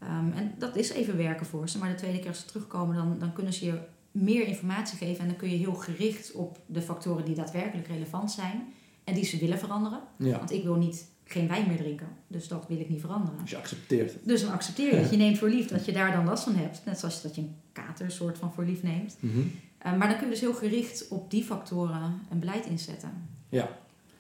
Um, 0.10 0.34
en 0.34 0.54
dat 0.58 0.76
is 0.76 0.90
even 0.90 1.18
werken 1.18 1.46
voor 1.46 1.70
ze, 1.70 1.78
maar 1.78 1.90
de 1.90 1.96
tweede 1.96 2.20
keer 2.20 2.28
als 2.28 2.40
ze 2.40 2.46
terugkomen, 2.46 2.96
dan, 2.96 3.20
dan 3.20 3.34
kunnen 3.34 3.54
ze 3.54 3.66
je 3.66 3.80
meer 4.12 4.48
informatie 4.48 4.98
geven 4.98 5.22
en 5.22 5.28
dan 5.28 5.38
kun 5.38 5.50
je 5.50 5.58
heel 5.58 5.74
gericht 5.74 6.32
op 6.32 6.60
de 6.66 6.82
factoren 6.82 7.26
die 7.26 7.36
daadwerkelijk 7.36 7.88
relevant 7.88 8.32
zijn 8.32 8.74
en 9.04 9.14
die 9.14 9.26
ze 9.26 9.38
willen 9.38 9.60
veranderen. 9.60 10.00
Ja. 10.18 10.38
Want 10.38 10.52
ik 10.52 10.64
wil 10.64 10.76
niet 10.76 11.08
geen 11.24 11.48
wijn 11.48 11.68
meer 11.68 11.78
drinken, 11.78 12.08
dus 12.28 12.48
dat 12.48 12.66
wil 12.68 12.80
ik 12.80 12.90
niet 12.90 13.02
veranderen. 13.02 13.40
Dus 13.42 13.50
je 13.50 13.58
accepteert 13.58 14.14
het. 14.14 14.26
Dus 14.26 14.42
dan 14.42 14.52
accepteer 14.52 14.94
je 14.94 15.00
het. 15.00 15.10
Je 15.10 15.18
neemt 15.18 15.38
voor 15.38 15.50
lief 15.50 15.68
dat 15.68 15.86
je 15.86 15.92
daar 15.92 16.12
dan 16.12 16.26
last 16.26 16.44
van 16.44 16.56
hebt. 16.56 16.82
Net 16.86 17.00
zoals 17.00 17.22
dat 17.22 17.36
je 17.36 17.42
een 17.42 17.56
kater 17.72 18.12
soort 18.12 18.38
van 18.38 18.54
voor 18.54 18.66
lief 18.66 18.84
neemt. 18.84 19.18
Mm 19.20 19.32
-hmm. 19.32 19.52
uh, 19.86 19.98
maar 19.98 20.08
dan 20.08 20.18
kun 20.18 20.26
je 20.26 20.32
dus 20.32 20.42
heel 20.42 20.54
gericht 20.54 21.08
op 21.08 21.32
die 21.32 21.44
factoren 21.44 22.22
een 22.30 22.40
beleid 22.40 22.66
inzetten. 22.66 23.28
Ja. 23.50 23.64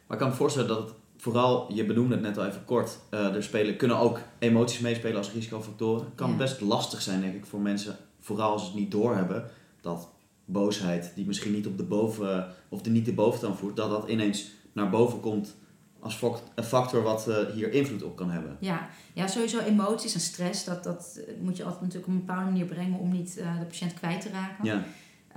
Maar 0.08 0.18
ik 0.18 0.24
kan 0.24 0.30
me 0.30 0.36
voorstellen 0.36 0.68
dat 0.68 0.78
het 0.78 0.94
vooral, 1.18 1.74
je 1.74 1.86
benoemde 1.86 2.14
het 2.14 2.24
net 2.24 2.38
al 2.38 2.46
even 2.46 2.66
kort, 2.66 3.00
uh, 3.12 3.36
er 3.36 3.44
spelen, 3.44 3.76
kunnen 3.78 3.98
ook 3.98 4.20
emoties 4.40 4.80
meespelen 4.80 5.18
als 5.18 5.32
risicofactoren. 5.32 6.06
Het 6.06 6.16
kan 6.16 6.30
Ja. 6.30 6.36
best 6.38 6.62
lastig 6.62 7.02
zijn, 7.02 7.22
denk 7.22 7.36
ik, 7.36 7.46
voor 7.46 7.60
mensen, 7.60 7.98
vooral 8.20 8.52
als 8.52 8.62
ze 8.62 8.68
het 8.68 8.78
niet 8.78 8.92
doorhebben, 8.92 9.50
dat 9.82 10.10
boosheid, 10.46 11.12
die 11.16 11.26
misschien 11.26 11.54
niet 11.54 11.68
op 11.68 11.78
de 11.78 11.84
boven, 11.84 12.48
of 12.70 12.82
de 12.82 12.90
niet 12.90 13.06
de 13.06 13.14
boventoon 13.14 13.56
voert, 13.58 13.76
dat 13.76 13.90
dat 13.90 14.10
ineens 14.10 14.52
naar 14.74 14.90
boven 14.90 15.20
komt 15.20 15.56
als 16.00 16.20
factor 16.64 17.04
wat 17.04 17.26
uh, 17.30 17.36
hier 17.54 17.72
invloed 17.72 18.04
op 18.04 18.16
kan 18.16 18.30
hebben. 18.30 18.58
Ja, 18.60 18.88
ja 19.14 19.28
sowieso 19.28 19.60
emoties 19.60 20.14
en 20.14 20.20
stress, 20.20 20.64
dat, 20.64 20.84
dat 20.84 21.20
moet 21.42 21.58
je 21.58 21.64
altijd 21.64 21.82
natuurlijk 21.82 22.08
op 22.08 22.14
een 22.14 22.26
bepaalde 22.26 22.52
manier 22.52 22.66
brengen 22.66 23.00
om 23.00 23.12
niet 23.12 23.38
uh, 23.40 23.60
de 23.60 23.66
patiënt 23.66 23.94
kwijt 23.94 24.22
te 24.22 24.30
raken. 24.30 24.66
Ja, 24.66 24.84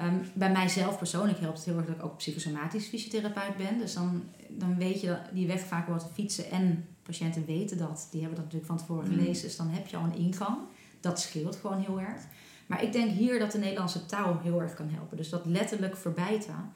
Um, 0.01 0.21
bij 0.35 0.53
mijzelf 0.53 0.99
persoonlijk 0.99 1.39
helpt 1.39 1.57
het 1.57 1.67
heel 1.67 1.77
erg 1.77 1.87
dat 1.87 1.97
ik 1.97 2.05
ook 2.05 2.17
psychosomatisch 2.17 2.87
fysiotherapeut 2.87 3.57
ben. 3.57 3.79
Dus 3.79 3.95
dan, 3.95 4.23
dan 4.49 4.77
weet 4.77 5.01
je 5.01 5.07
dat 5.07 5.21
die 5.33 5.47
weg 5.47 5.61
vaak 5.61 5.99
te 5.99 6.07
fietsen 6.15 6.51
en 6.51 6.85
patiënten 7.03 7.45
weten 7.47 7.79
dat. 7.79 8.09
Die 8.11 8.21
hebben 8.21 8.37
dat 8.39 8.45
natuurlijk 8.53 8.73
van 8.73 8.87
tevoren 8.87 9.11
Mm. 9.11 9.19
gelezen, 9.19 9.43
dus 9.47 9.57
dan 9.57 9.69
heb 9.69 9.87
je 9.87 9.97
al 9.97 10.05
een 10.05 10.17
ingang. 10.17 10.57
Dat 11.01 11.21
scheelt 11.21 11.57
gewoon 11.57 11.81
heel 11.81 12.01
erg. 12.01 12.23
Maar 12.67 12.83
ik 12.83 12.93
denk 12.93 13.11
hier 13.11 13.39
dat 13.39 13.53
de 13.53 13.59
Nederlandse 13.59 14.07
taal 14.07 14.39
heel 14.43 14.61
erg 14.63 14.75
kan 14.75 14.89
helpen. 14.89 15.17
Dus 15.17 15.29
dat 15.29 15.47
letterlijk 15.47 15.97
verbijten, 15.97 16.73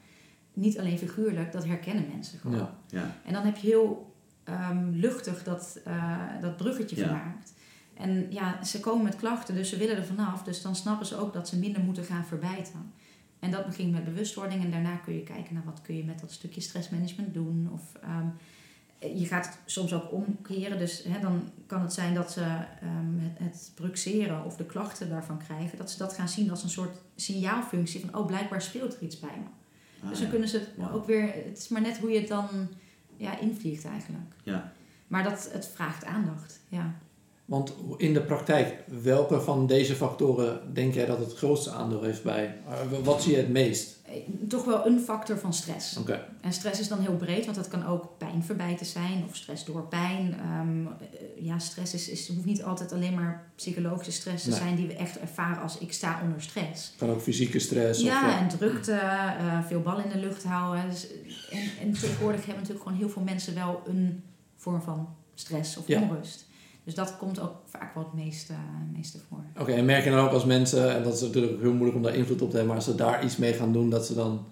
niet 0.53 0.79
alleen 0.79 0.97
figuurlijk, 0.97 1.51
dat 1.51 1.65
herkennen 1.65 2.07
mensen 2.11 2.39
gewoon. 2.39 2.57
Ja. 2.57 2.75
ja, 2.87 3.15
En 3.25 3.33
dan 3.33 3.43
heb 3.43 3.55
je 3.57 3.67
heel 3.67 4.15
ehm, 4.43 4.89
luchtig 4.89 5.43
dat, 5.43 5.79
eh, 5.85 6.19
dat 6.41 6.57
bruggetje 6.57 6.95
Ja. 6.95 7.07
gemaakt. 7.07 7.53
En 7.93 8.27
ja, 8.29 8.63
ze 8.63 8.79
komen 8.79 9.03
met 9.03 9.15
klachten, 9.15 9.55
dus 9.55 9.69
ze 9.69 9.77
willen 9.77 9.97
er 9.97 10.05
vanaf. 10.05 10.43
Dus 10.43 10.61
dan 10.61 10.75
snappen 10.75 11.05
ze 11.05 11.17
ook 11.17 11.33
dat 11.33 11.47
ze 11.47 11.57
minder 11.57 11.81
moeten 11.81 12.03
gaan 12.03 12.25
verbijten. 12.25 12.93
En 13.43 13.51
dat 13.51 13.65
begint 13.65 13.91
met 13.91 14.03
bewustwording. 14.03 14.63
En 14.63 14.71
daarna 14.71 14.95
kun 14.95 15.13
je 15.13 15.23
kijken 15.23 15.53
naar 15.53 15.63
wat 15.65 15.81
kun 15.81 15.95
je 15.95 16.03
met 16.03 16.19
dat 16.19 16.31
stukje 16.31 16.61
stressmanagement 16.61 17.33
doen. 17.33 17.69
Of 17.73 17.81
ehm, 18.01 18.27
je 19.19 19.25
gaat 19.25 19.45
het 19.45 19.57
soms 19.65 19.93
ook 19.93 20.11
omkeren. 20.11 20.79
Dus 20.79 21.03
hè, 21.03 21.19
dan 21.19 21.51
kan 21.65 21.81
het 21.81 21.93
zijn 21.93 22.13
dat 22.13 22.31
ze 22.31 22.41
ehm, 22.41 23.17
het, 23.19 23.37
het 23.37 23.71
bruxeren 23.75 24.45
of 24.45 24.55
de 24.55 24.65
klachten 24.65 25.09
daarvan 25.09 25.37
krijgen. 25.37 25.77
Dat 25.77 25.91
ze 25.91 25.97
dat 25.97 26.13
gaan 26.13 26.29
zien 26.29 26.49
als 26.49 26.63
een 26.63 26.69
soort 26.69 26.97
signaalfunctie 27.15 27.99
van... 27.99 28.15
oh, 28.15 28.25
blijkbaar 28.25 28.61
speelt 28.61 28.95
er 28.95 29.01
iets 29.01 29.19
bij 29.19 29.37
me. 29.37 29.45
Ah, 30.03 30.09
Dus 30.09 30.17
ja. 30.17 30.23
dan 30.23 30.31
kunnen 30.31 30.49
ze 30.49 30.57
het 30.57 30.91
ook 30.91 31.05
weer... 31.05 31.33
Het 31.33 31.57
is 31.57 31.67
maar 31.67 31.81
net 31.81 31.97
hoe 31.97 32.11
je 32.11 32.19
het 32.19 32.27
dan 32.27 32.47
ja, 33.17 33.39
invliegt 33.39 33.85
eigenlijk. 33.85 34.35
Ja. 34.43 34.71
Maar 35.07 35.23
dat, 35.23 35.49
het 35.51 35.67
vraagt 35.67 36.05
aandacht, 36.05 36.59
ja. 36.69 36.95
Want 37.45 37.73
in 37.97 38.13
de 38.13 38.21
praktijk, 38.21 38.75
welke 39.01 39.41
van 39.41 39.67
deze 39.67 39.95
factoren 39.95 40.73
denk 40.73 40.93
jij 40.93 41.05
dat 41.05 41.19
het 41.19 41.33
grootste 41.35 41.71
aandeel 41.71 42.03
heeft 42.03 42.23
bij? 42.23 42.55
uh, 42.69 42.97
Wat 43.03 43.21
zie 43.23 43.31
je 43.31 43.37
het 43.37 43.49
meest? 43.49 43.99
Eh, 44.05 44.13
Toch 44.47 44.65
wel 44.65 44.85
een 44.85 44.99
factor 44.99 45.37
van 45.37 45.53
stress. 45.53 45.97
Oké. 45.97 46.25
En 46.41 46.53
stress 46.53 46.79
is 46.79 46.87
dan 46.87 46.99
heel 46.99 47.15
breed, 47.15 47.45
want 47.45 47.57
dat 47.57 47.67
kan 47.67 47.85
ook 47.85 48.09
pijnverbijten 48.17 48.85
zijn 48.85 49.23
of 49.29 49.35
stress 49.35 49.65
door 49.65 49.81
pijn. 49.87 50.35
Ehm, 50.39 50.85
eh, 50.87 51.45
ja, 51.45 51.59
stress 51.59 51.93
is, 51.93 52.09
is, 52.09 52.27
hoeft 52.27 52.45
niet 52.45 52.63
altijd 52.63 52.91
alleen 52.91 53.13
maar 53.13 53.51
psychologische 53.55 54.11
stress 54.11 54.43
te 54.43 54.49
Nee. 54.49 54.59
zijn 54.59 54.75
die 54.75 54.87
we 54.87 54.95
echt 54.95 55.19
ervaren 55.19 55.61
als 55.61 55.77
ik 55.77 55.93
sta 55.93 56.19
onder 56.23 56.41
stress. 56.41 56.93
Kan 56.97 57.09
ook 57.09 57.21
fysieke 57.21 57.59
stress 57.59 57.99
of... 57.99 58.05
Ja, 58.05 58.29
eh, 58.35 58.41
en 58.41 58.47
drukte, 58.47 58.91
eh, 58.93 59.63
veel 59.65 59.81
bal 59.81 59.99
in 59.99 60.09
de 60.09 60.17
lucht 60.19 60.43
houden. 60.43 60.89
Dus, 60.89 61.07
eh, 61.07 61.59
en, 61.59 61.69
en 61.81 61.91
tegenwoordig 61.93 62.39
hebben 62.39 62.55
natuurlijk 62.61 62.83
gewoon 62.83 62.97
heel 62.97 63.09
veel 63.09 63.21
mensen 63.23 63.55
wel 63.55 63.81
een 63.85 64.23
vorm 64.57 64.81
van 64.81 65.07
stress 65.33 65.77
of 65.77 65.87
Ja. 65.87 66.01
onrust. 66.01 66.45
Dus 66.83 66.95
dat 66.95 67.17
komt 67.17 67.39
ook 67.39 67.55
vaak 67.65 67.93
wel 67.93 68.03
het 68.03 68.13
meeste, 68.13 68.53
meeste 68.93 69.19
voor. 69.29 69.43
Oké, 69.59 69.71
en 69.71 69.85
merk 69.85 70.03
je 70.03 70.09
dan 70.09 70.19
ook 70.19 70.31
als 70.31 70.45
mensen, 70.45 70.95
en 70.95 71.03
dat 71.03 71.13
is 71.13 71.21
natuurlijk 71.21 71.61
heel 71.61 71.73
moeilijk 71.73 71.95
om 71.95 72.03
daar 72.03 72.15
invloed 72.15 72.41
op 72.41 72.49
te 72.49 72.55
hebben, 72.55 72.67
maar 72.67 72.75
als 72.75 72.85
ze 72.85 72.95
daar 72.95 73.23
iets 73.23 73.37
mee 73.37 73.53
gaan 73.53 73.73
doen, 73.73 73.89
dat 73.89 74.05
ze 74.05 74.15
dan 74.15 74.45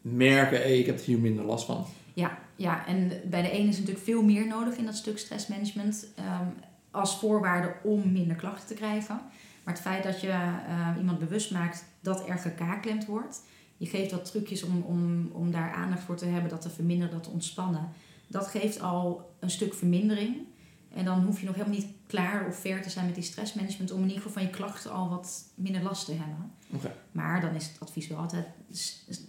merken, 0.00 0.58
hé, 0.58 0.68
ik 0.68 0.86
heb 0.86 1.04
hier 1.04 1.18
minder 1.18 1.44
last 1.44 1.64
van. 1.64 1.84
Ja, 2.14 2.38
ja, 2.56 2.86
en 2.86 3.12
bij 3.24 3.42
de 3.42 3.50
ene 3.50 3.68
is 3.68 3.78
natuurlijk 3.78 4.04
veel 4.04 4.22
meer 4.22 4.46
nodig 4.46 4.76
in 4.76 4.84
dat 4.84 4.96
stuk 4.96 5.18
stressmanagement 5.18 6.06
ehm, 6.14 6.46
als 6.90 7.18
voorwaarde 7.18 7.74
om 7.82 8.12
minder 8.12 8.36
klachten 8.36 8.66
te 8.66 8.74
krijgen. 8.74 9.20
Maar 9.64 9.74
het 9.74 9.82
feit 9.82 10.02
dat 10.02 10.20
je 10.20 10.28
eh, 10.28 10.88
iemand 10.98 11.18
bewust 11.18 11.50
maakt 11.50 11.84
dat 12.00 12.28
er 12.28 12.38
gekaklemd 12.38 13.06
wordt, 13.06 13.42
je 13.76 13.86
geeft 13.86 14.10
wat 14.10 14.24
trucjes 14.24 14.62
om, 14.62 14.82
om, 14.82 15.30
om 15.32 15.50
daar 15.50 15.72
aandacht 15.72 16.02
voor 16.02 16.16
te 16.16 16.24
hebben, 16.24 16.50
dat 16.50 16.60
te 16.60 16.70
verminderen, 16.70 17.14
dat 17.14 17.22
te 17.22 17.30
ontspannen. 17.30 17.88
Dat 18.26 18.46
geeft 18.46 18.80
al 18.80 19.30
een 19.38 19.50
stuk 19.50 19.74
vermindering. 19.74 20.36
En 20.94 21.04
dan 21.04 21.24
hoef 21.24 21.40
je 21.40 21.46
nog 21.46 21.54
helemaal 21.54 21.76
niet 21.78 21.86
klaar 22.06 22.46
of 22.48 22.56
ver 22.56 22.82
te 22.82 22.90
zijn 22.90 23.06
met 23.06 23.14
die 23.14 23.24
stressmanagement 23.24 23.92
om 23.92 23.96
in 23.98 24.02
ieder 24.08 24.16
geval 24.22 24.32
van 24.32 24.42
je 24.42 24.48
klachten 24.56 24.90
al 24.92 25.08
wat 25.08 25.44
minder 25.54 25.82
last 25.82 26.04
te 26.06 26.12
hebben. 26.12 26.52
Maar 27.12 27.40
dan 27.40 27.54
is 27.54 27.66
het 27.66 27.76
advies 27.80 28.08
wel 28.08 28.18
altijd, 28.18 28.46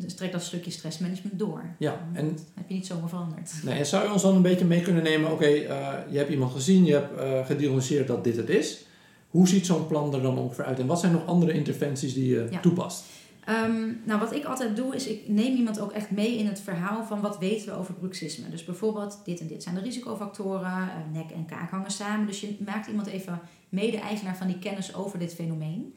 strek 0.08 0.32
dat 0.32 0.43
stukje 0.43 0.71
stressmanagement 0.71 1.39
door. 1.39 1.63
Ja, 1.80 2.08
en 2.13 2.28
Dat 2.30 2.41
heb 2.54 2.67
je 2.69 2.73
niet 2.73 2.86
zomaar 2.86 3.10
veranderd. 3.10 3.51
Nee, 3.63 3.78
en 3.80 3.86
zou 3.86 4.06
je 4.06 4.12
ons 4.13 4.21
dan 4.21 4.36
een 4.36 4.41
beetje 4.41 4.65
mee 4.65 4.82
kunnen 4.82 5.04
nemen, 5.04 5.32
oké, 5.32 5.45
eh, 5.45 5.93
je 6.10 6.17
hebt 6.17 6.30
iemand 6.30 6.51
gezien, 6.51 6.86
je 6.86 6.93
hebt 6.93 7.47
gediagnosticeerd 7.47 8.08
dat 8.08 8.23
dit 8.23 8.36
het 8.38 8.49
is. 8.49 8.86
Hoe 9.30 9.47
ziet 9.47 9.65
zo'n 9.65 9.88
plan 9.88 10.13
er 10.13 10.21
dan 10.21 10.38
ongeveer 10.38 10.65
uit? 10.65 10.80
En 10.80 10.88
wat 10.88 10.99
zijn 10.99 11.12
nog 11.12 11.25
andere 11.25 11.54
interventies 11.54 12.13
die 12.13 12.28
je 12.28 12.47
Ja. 12.49 12.60
toepast? 12.60 13.04
Ehm, 13.46 13.94
nou, 14.04 14.20
wat 14.20 14.34
ik 14.34 14.46
altijd 14.46 14.76
doe, 14.76 14.96
is 14.96 15.08
ik 15.08 15.28
neem 15.28 15.56
iemand 15.56 15.80
ook 15.80 15.92
echt 15.92 16.12
mee 16.12 16.38
in 16.38 16.48
het 16.48 16.60
verhaal 16.60 17.04
van 17.04 17.22
wat 17.22 17.38
weten 17.38 17.66
we 17.66 17.74
over 17.74 17.94
bruxisme. 17.94 18.50
Dus 18.50 18.66
bijvoorbeeld, 18.66 19.22
dit 19.26 19.40
en 19.40 19.48
dit 19.48 19.64
zijn 19.64 19.76
de 19.76 19.82
risicofactoren, 19.82 20.72
eh, 20.72 20.88
nek 21.14 21.32
en 21.32 21.46
kaak 21.46 21.70
hangen 21.70 21.92
samen. 21.92 22.26
Dus 22.26 22.42
je 22.42 22.56
maakt 22.66 22.88
iemand 22.88 23.08
even 23.08 23.40
mede-eigenaar 23.70 24.38
van 24.38 24.48
die 24.48 24.60
kennis 24.60 24.96
over 24.96 25.20
dit 25.20 25.34
fenomeen. 25.34 25.96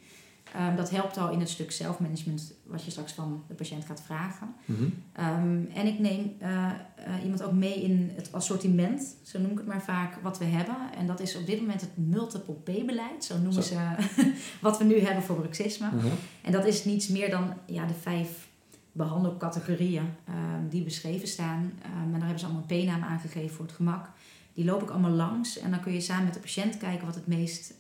Ehm, 0.55 0.77
dat 0.77 0.91
helpt 0.91 1.17
al 1.17 1.31
in 1.31 1.41
het 1.41 1.49
stuk 1.49 1.73
zelfmanagement, 1.73 2.53
wat 2.67 2.85
je 2.85 2.91
straks 2.91 3.13
van 3.13 3.45
de 3.49 3.55
patiënt 3.55 3.85
gaat 3.85 4.03
vragen. 4.03 4.55
Mhm. 4.65 4.85
Ehm, 5.13 5.65
en 5.75 5.87
ik 5.87 5.99
neem 5.99 6.35
eh, 6.39 6.67
eh, 6.67 7.23
iemand 7.23 7.43
ook 7.43 7.53
mee 7.53 7.83
in 7.83 8.13
het 8.15 8.33
assortiment, 8.33 9.17
zo 9.23 9.39
noem 9.39 9.51
ik 9.51 9.59
het 9.59 9.67
maar 9.67 9.83
vaak, 9.83 10.15
wat 10.23 10.39
we 10.39 10.45
hebben. 10.45 10.77
En 10.97 11.07
dat 11.07 11.21
is 11.21 11.37
op 11.37 11.47
dit 11.47 11.61
moment 11.61 11.81
het 11.81 11.97
multiple 11.97 12.55
P-beleid, 12.55 13.25
zo 13.25 13.35
noemen 13.35 13.53
Zo. 13.53 13.61
ze 13.61 13.77
wat 14.61 14.79
we 14.79 14.85
nu 14.85 15.01
hebben 15.01 15.23
voor 15.23 15.37
bruxisme. 15.37 15.87
Mhm. 15.87 16.07
En 16.43 16.53
dat 16.53 16.67
is 16.67 16.85
niets 16.85 17.09
meer 17.09 17.31
dan 17.31 17.55
ja, 17.67 17.87
de 17.87 17.95
vijf 17.95 18.49
behandelcategorieën 18.93 20.09
ehm, 20.25 20.69
die 20.69 20.83
beschreven 20.83 21.29
staan. 21.29 21.73
En 21.83 22.11
daar 22.11 22.21
hebben 22.21 22.39
ze 22.39 22.45
allemaal 22.45 22.65
een 22.69 22.85
P-naam 22.85 23.03
aangegeven 23.03 23.57
voor 23.57 23.65
het 23.65 23.75
gemak. 23.75 24.11
Die 24.55 24.65
loop 24.65 24.83
ik 24.83 24.91
allemaal 24.91 25.11
langs 25.11 25.59
en 25.59 25.71
dan 25.71 25.81
kun 25.81 25.93
je 25.93 26.01
samen 26.01 26.25
met 26.25 26.35
de 26.35 26.41
patiënt 26.41 26.77
kijken 26.77 27.07
wat 27.07 27.15
het 27.15 27.27
meest 27.27 27.75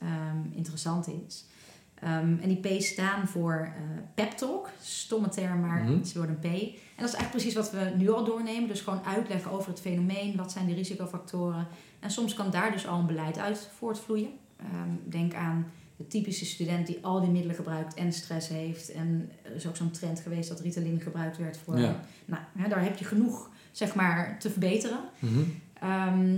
interessant 0.55 1.09
is. 1.27 1.45
Ehm, 2.03 2.37
en 2.41 2.49
die 2.49 2.57
P 2.79 2.83
staan 2.83 3.29
voor 3.29 3.73
eh 3.77 3.83
pep 4.15 4.31
talk, 4.31 4.71
stomme 4.81 5.29
term, 5.29 5.61
maar 5.61 5.83
Mhm. 5.83 6.05
ze 6.05 6.19
worden 6.19 6.39
een 6.43 6.51
P. 6.51 6.55
En 6.55 7.05
dat 7.05 7.09
is 7.09 7.15
eigenlijk 7.15 7.31
precies 7.31 7.55
wat 7.55 7.71
we 7.71 7.93
nu 7.97 8.11
al 8.11 8.25
doornemen. 8.25 8.69
Dus 8.69 8.81
gewoon 8.81 9.05
uitleggen 9.05 9.51
over 9.51 9.71
het 9.71 9.81
fenomeen, 9.81 10.37
wat 10.37 10.53
zijn 10.53 10.67
de 10.67 10.75
risicofactoren. 10.75 11.67
En 12.01 12.11
soms 12.11 12.35
kan 12.35 12.51
daar 12.51 12.73
dus 12.73 12.87
al 12.87 12.99
een 12.99 13.07
beleid 13.07 13.39
uit 13.39 13.69
voortvloeien. 13.77 14.31
Ehm, 14.57 14.91
denk 15.05 15.35
aan 15.35 15.67
de 15.97 16.07
typische 16.07 16.45
student 16.45 16.87
die 16.87 16.99
al 17.03 17.21
die 17.21 17.31
middelen 17.31 17.57
gebruikt 17.57 17.95
en 17.95 18.13
stress 18.13 18.49
heeft. 18.49 18.93
En 18.93 19.31
er 19.43 19.55
is 19.55 19.67
ook 19.67 19.77
zo'n 19.77 19.91
trend 19.91 20.21
geweest 20.21 20.49
dat 20.49 20.61
Ritalin 20.61 21.01
gebruikt 21.01 21.37
werd 21.37 21.57
voor... 21.57 21.79
Ja. 21.79 22.01
Nou, 22.25 22.43
hè, 22.59 22.69
daar 22.69 22.83
heb 22.83 22.99
je 22.99 23.05
genoeg, 23.05 23.51
zeg 23.73 23.95
maar, 23.95 24.39
te 24.39 24.51
verbeteren. 24.51 24.99
Mhm. 25.19 25.41
Ehm, 25.81 26.37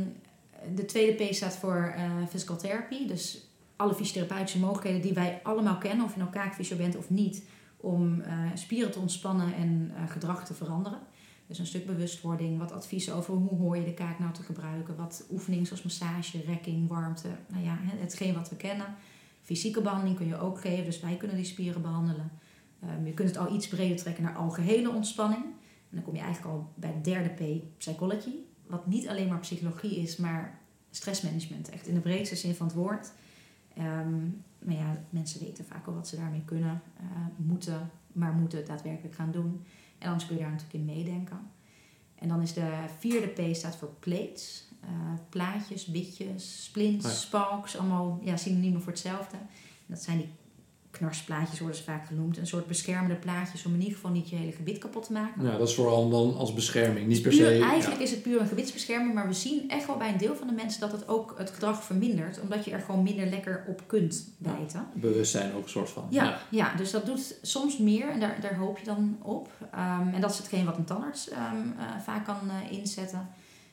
de 0.74 0.84
tweede 0.84 1.24
P 1.24 1.34
staat 1.34 1.56
voor 1.56 1.92
eh, 1.96 2.10
physical 2.28 2.56
therapy. 2.56 3.06
Dus 3.06 3.49
alle 3.80 3.94
fysiotherapeutische 3.94 4.58
mogelijkheden 4.58 5.00
die 5.00 5.12
wij 5.12 5.40
allemaal 5.42 5.78
kennen, 5.78 6.04
of 6.04 6.12
je 6.12 6.18
nou 6.18 6.30
kaakfysio 6.30 6.76
bent 6.76 6.96
of 6.96 7.10
niet, 7.10 7.44
om 7.76 8.20
eh, 8.20 8.38
spieren 8.54 8.90
te 8.90 8.98
ontspannen 8.98 9.54
en 9.54 9.92
eh, 9.96 10.10
gedrag 10.10 10.46
te 10.46 10.54
veranderen. 10.54 10.98
Dus 11.46 11.58
een 11.58 11.66
stuk 11.66 11.86
bewustwording, 11.86 12.58
wat 12.58 12.72
adviezen 12.72 13.14
over 13.14 13.34
hoe 13.34 13.58
hoor 13.58 13.76
je 13.76 13.84
de 13.84 13.94
kaak 13.94 14.18
nou 14.18 14.32
te 14.32 14.42
gebruiken, 14.42 14.96
wat 14.96 15.26
oefeningen 15.30 15.66
zoals 15.66 15.82
massage, 15.82 16.42
rekking, 16.46 16.88
warmte, 16.88 17.28
nou 17.48 17.64
ja, 17.64 17.78
hetgeen 17.80 18.34
wat 18.34 18.48
we 18.48 18.56
kennen. 18.56 18.86
Fysieke 19.42 19.80
behandeling 19.80 20.16
kun 20.16 20.26
je 20.26 20.38
ook 20.38 20.60
geven, 20.60 20.84
dus 20.84 21.00
wij 21.00 21.16
kunnen 21.16 21.36
die 21.36 21.46
spieren 21.46 21.82
behandelen. 21.82 22.30
Ehm, 22.80 23.06
je 23.06 23.14
kunt 23.14 23.28
het 23.28 23.38
al 23.38 23.54
iets 23.54 23.68
breder 23.68 23.96
trekken 23.96 24.22
naar 24.22 24.36
algehele 24.36 24.90
ontspanning. 24.90 25.44
En 25.90 25.96
dan 25.96 26.02
kom 26.02 26.14
je 26.14 26.20
eigenlijk 26.20 26.54
al 26.54 26.72
bij 26.74 26.92
de 26.92 27.10
derde 27.10 27.28
P, 27.28 27.62
psychology. 27.78 28.34
Wat 28.66 28.86
niet 28.86 29.08
alleen 29.08 29.28
maar 29.28 29.38
psychologie 29.38 29.96
is, 29.96 30.16
maar 30.16 30.60
stressmanagement. 30.90 31.70
Echt 31.70 31.86
in 31.86 31.94
de 31.94 32.00
breedste 32.00 32.36
zin 32.36 32.54
van 32.54 32.66
het 32.66 32.76
woord. 32.76 33.12
Ehm, 33.80 34.20
maar 34.58 34.74
ja, 34.74 35.02
mensen 35.10 35.40
weten 35.40 35.64
vaak 35.64 35.86
al 35.86 35.94
wat 35.94 36.08
ze 36.08 36.16
daarmee 36.16 36.44
kunnen, 36.44 36.82
eh, 36.96 37.04
moeten, 37.36 37.90
maar 38.12 38.32
moeten 38.32 38.58
het 38.58 38.66
daadwerkelijk 38.66 39.14
gaan 39.14 39.30
doen. 39.30 39.64
En 39.98 40.06
anders 40.06 40.26
kun 40.26 40.36
je 40.36 40.42
daar 40.42 40.50
natuurlijk 40.50 40.78
in 40.78 40.94
meedenken. 40.94 41.38
En 42.14 42.28
dan 42.28 42.42
is 42.42 42.52
de 42.52 42.84
vierde 42.98 43.26
P 43.26 43.54
staat 43.54 43.76
voor 43.76 43.94
plates. 43.98 44.68
Eh, 44.80 44.88
plaatjes, 45.28 45.84
bitjes, 45.86 46.64
splints, 46.64 47.04
Oh 47.04 47.10
ja. 47.10 47.16
spalks, 47.16 47.76
allemaal 47.76 48.20
ja, 48.22 48.36
synoniemen 48.36 48.82
voor 48.82 48.92
hetzelfde. 48.92 49.36
En 49.36 49.86
dat 49.86 50.02
zijn 50.02 50.18
die 50.18 50.28
knarsplaatjes 50.90 51.58
worden 51.58 51.78
ze 51.78 51.84
vaak 51.84 52.06
genoemd. 52.06 52.38
Een 52.38 52.46
soort 52.46 52.66
beschermende 52.66 53.14
plaatjes 53.14 53.64
om 53.64 53.74
in 53.74 53.80
ieder 53.80 53.94
geval 53.94 54.10
niet 54.10 54.30
je 54.30 54.36
hele 54.36 54.52
gebit 54.52 54.78
kapot 54.78 55.06
te 55.06 55.12
maken. 55.12 55.44
Ja, 55.44 55.56
dat 55.58 55.68
is 55.68 55.74
vooral 55.74 56.08
dan 56.10 56.36
als 56.36 56.54
bescherming, 56.54 57.06
niet 57.06 57.22
per 57.22 57.32
se... 57.32 57.60
eigenlijk 57.62 58.00
is 58.00 58.10
het 58.10 58.22
puur 58.22 58.40
een 58.40 58.46
gebitsbescherming, 58.46 59.14
maar 59.14 59.26
we 59.26 59.32
zien 59.32 59.70
echt 59.70 59.86
wel 59.86 59.96
bij 59.96 60.08
een 60.12 60.18
deel 60.18 60.36
van 60.36 60.46
de 60.46 60.52
mensen 60.52 60.80
dat 60.80 60.92
het 60.92 61.08
ook 61.08 61.34
het 61.38 61.50
gedrag 61.50 61.84
vermindert, 61.84 62.40
omdat 62.40 62.64
je 62.64 62.70
er 62.70 62.80
gewoon 62.80 63.02
minder 63.02 63.26
lekker 63.26 63.64
op 63.68 63.82
kunt 63.86 64.28
bijten. 64.38 64.80
ja, 64.94 65.00
bewustzijn 65.00 65.54
ook 65.54 65.62
een 65.62 65.68
soort 65.68 65.90
van. 65.90 66.06
Ja, 66.10 66.38
ja. 66.48 66.74
dus 66.74 66.90
dat 66.90 67.06
doet 67.06 67.38
soms 67.42 67.78
meer 67.78 68.08
en 68.08 68.20
daar, 68.20 68.38
daar 68.40 68.56
hoop 68.56 68.78
je 68.78 68.84
dan 68.84 69.18
op. 69.22 69.48
Ehm, 69.72 70.08
en 70.14 70.20
dat 70.20 70.30
is 70.30 70.38
hetgeen 70.38 70.64
wat 70.64 70.76
een 70.76 70.84
tandarts 70.84 71.28
ehm, 71.28 71.56
eh, 71.78 72.00
vaak 72.04 72.24
kan 72.24 72.38
eh, 72.48 72.78
inzetten. 72.78 73.28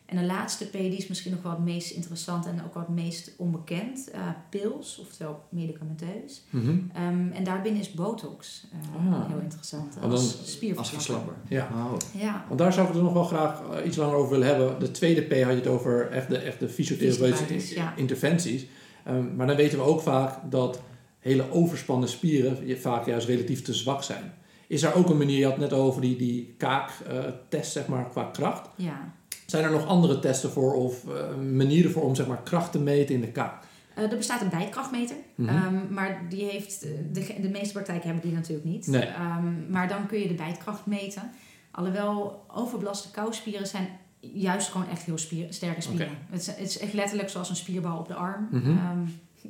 En 0.07 0.17
de 0.17 0.23
laatste 0.25 0.65
P, 0.65 0.71
die 0.71 0.97
is 0.97 1.07
misschien 1.07 1.31
nog 1.31 1.41
wel 1.41 1.51
het 1.51 1.63
meest 1.63 1.91
interessant 1.91 2.45
en 2.45 2.61
ook 2.65 2.73
wel 2.73 2.83
het 2.83 2.95
meest 2.95 3.31
onbekend. 3.37 4.09
eh, 4.11 4.21
pils, 4.49 4.97
oftewel 5.01 5.43
medicamenteus. 5.49 6.43
Mhm. 6.49 6.77
Ehm, 6.93 7.31
en 7.31 7.43
daarbinnen 7.43 7.81
is 7.81 7.91
botox 7.93 8.67
eh, 8.71 9.11
Ah. 9.13 9.27
heel 9.29 9.39
interessant. 9.39 9.93
dan- 10.01 10.11
als 10.11 10.21
Als 10.39 10.51
spierverslapper. 10.51 11.01
verslapper. 11.03 11.35
Ja. 11.47 11.69
Oh. 11.73 12.21
Ja, 12.21 12.45
Want 12.47 12.59
daar 12.59 12.73
zou 12.73 12.81
ik 12.87 12.93
het 12.93 12.97
er 12.97 13.03
nog 13.05 13.13
wel 13.13 13.23
graag 13.23 13.61
eh, 13.61 13.85
iets 13.85 13.97
langer 13.97 14.15
over 14.15 14.31
willen 14.31 14.47
hebben. 14.47 14.79
De 14.79 14.91
tweede 14.91 15.21
P 15.21 15.31
had 15.31 15.39
je 15.51 15.57
het 15.57 15.67
over 15.67 16.11
echt 16.11 16.29
de, 16.29 16.37
echt 16.37 16.59
de 16.59 16.69
fysiotherapeutische 16.69 17.75
ja. 17.75 17.93
interventies. 17.95 18.65
Ehm, 19.03 19.35
maar 19.35 19.47
dan 19.47 19.55
weten 19.55 19.77
we 19.77 19.83
ook 19.83 20.01
vaak 20.01 20.51
dat 20.51 20.81
hele 21.19 21.51
overspannen 21.51 22.09
spieren 22.09 22.79
vaak 22.79 23.05
juist 23.05 23.27
relatief 23.27 23.61
te 23.61 23.73
zwak 23.73 24.03
zijn. 24.03 24.33
Is 24.67 24.83
er 24.83 24.93
ook 24.95 25.09
een 25.09 25.17
manier, 25.17 25.37
je 25.37 25.43
had 25.45 25.53
het 25.53 25.61
net 25.69 25.73
over 25.79 26.01
die, 26.01 26.15
die 26.17 26.55
kaaktest 26.57 27.71
zeg 27.71 27.87
maar, 27.87 28.09
qua 28.09 28.23
kracht. 28.23 28.69
ja. 28.75 29.15
Zijn 29.47 29.63
er 29.63 29.71
nog 29.71 29.85
andere 29.85 30.19
testen 30.19 30.49
voor 30.49 30.73
of 30.73 31.03
eh, 31.07 31.35
manieren 31.35 31.91
voor 31.91 32.03
om 32.03 32.15
zeg 32.15 32.27
maar, 32.27 32.41
kracht 32.43 32.71
te 32.71 32.79
meten 32.79 33.15
in 33.15 33.21
de 33.21 33.31
kaak? 33.31 33.63
Eh, 33.95 34.11
er 34.11 34.17
bestaat 34.17 34.41
een 34.41 34.49
bijtkrachtmeter, 34.49 35.15
Mhm. 35.35 35.49
ehm, 35.49 35.93
maar 35.93 36.25
die 36.29 36.43
heeft, 36.45 36.83
eh, 36.83 36.89
de, 37.13 37.35
de 37.41 37.49
meeste 37.49 37.73
praktijken 37.73 38.05
hebben 38.09 38.23
die 38.29 38.33
natuurlijk 38.37 38.67
niet. 38.67 38.87
Nee. 38.87 39.01
Ehm, 39.05 39.71
maar 39.71 39.87
dan 39.87 40.07
kun 40.07 40.19
je 40.19 40.27
de 40.27 40.33
bijtkracht 40.33 40.85
meten. 40.85 41.31
Alhoewel 41.71 42.45
overbelaste 42.53 43.11
kouspieren 43.11 43.67
zijn 43.67 43.87
juist 44.19 44.69
gewoon 44.69 44.87
echt 44.89 45.03
heel 45.03 45.17
spier, 45.17 45.47
sterke 45.49 45.81
spieren. 45.81 46.17
Het, 46.29 46.41
is, 46.41 46.47
het 46.47 46.59
is 46.59 46.79
echt 46.79 46.93
letterlijk 46.93 47.29
zoals 47.29 47.49
een 47.49 47.55
spierbal 47.55 47.97
op 47.99 48.07
de 48.07 48.13
arm. 48.13 48.47
Mhm. 48.51 48.69
Ehm, 48.69 48.99